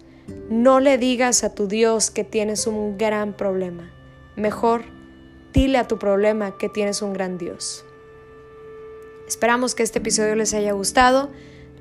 No 0.49 0.79
le 0.79 0.97
digas 0.97 1.43
a 1.43 1.55
tu 1.55 1.67
Dios 1.67 2.11
que 2.11 2.23
tienes 2.23 2.67
un 2.67 2.97
gran 2.97 3.33
problema. 3.33 3.91
Mejor, 4.35 4.83
dile 5.53 5.79
a 5.79 5.87
tu 5.87 5.97
problema 5.97 6.57
que 6.57 6.69
tienes 6.69 7.01
un 7.01 7.13
gran 7.13 7.37
Dios. 7.37 7.83
Esperamos 9.27 9.75
que 9.75 9.83
este 9.83 9.99
episodio 9.99 10.35
les 10.35 10.53
haya 10.53 10.71
gustado. 10.73 11.29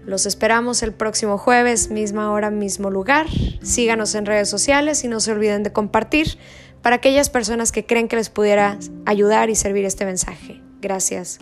Los 0.05 0.24
esperamos 0.24 0.82
el 0.82 0.95
próximo 0.95 1.36
jueves, 1.36 1.91
misma 1.91 2.32
hora, 2.32 2.51
mismo 2.51 2.91
lugar. 2.91 3.26
Síganos 3.62 4.14
en 4.14 4.24
redes 4.24 4.49
sociales 4.49 5.05
y 5.05 5.09
no 5.09 5.20
se 5.20 5.32
olviden 5.32 5.62
de 5.62 5.72
compartir 5.72 6.39
para 6.83 6.97
aquellas 6.97 7.31
personas 7.31 7.72
que 7.72 7.85
creen 7.85 8.09
que 8.09 8.16
les 8.16 8.31
pudiera 8.31 8.79
ayudar 9.07 9.51
y 9.51 9.55
servir 9.55 9.85
este 9.85 10.05
mensaje. 10.05 10.61
Gracias. 10.81 11.41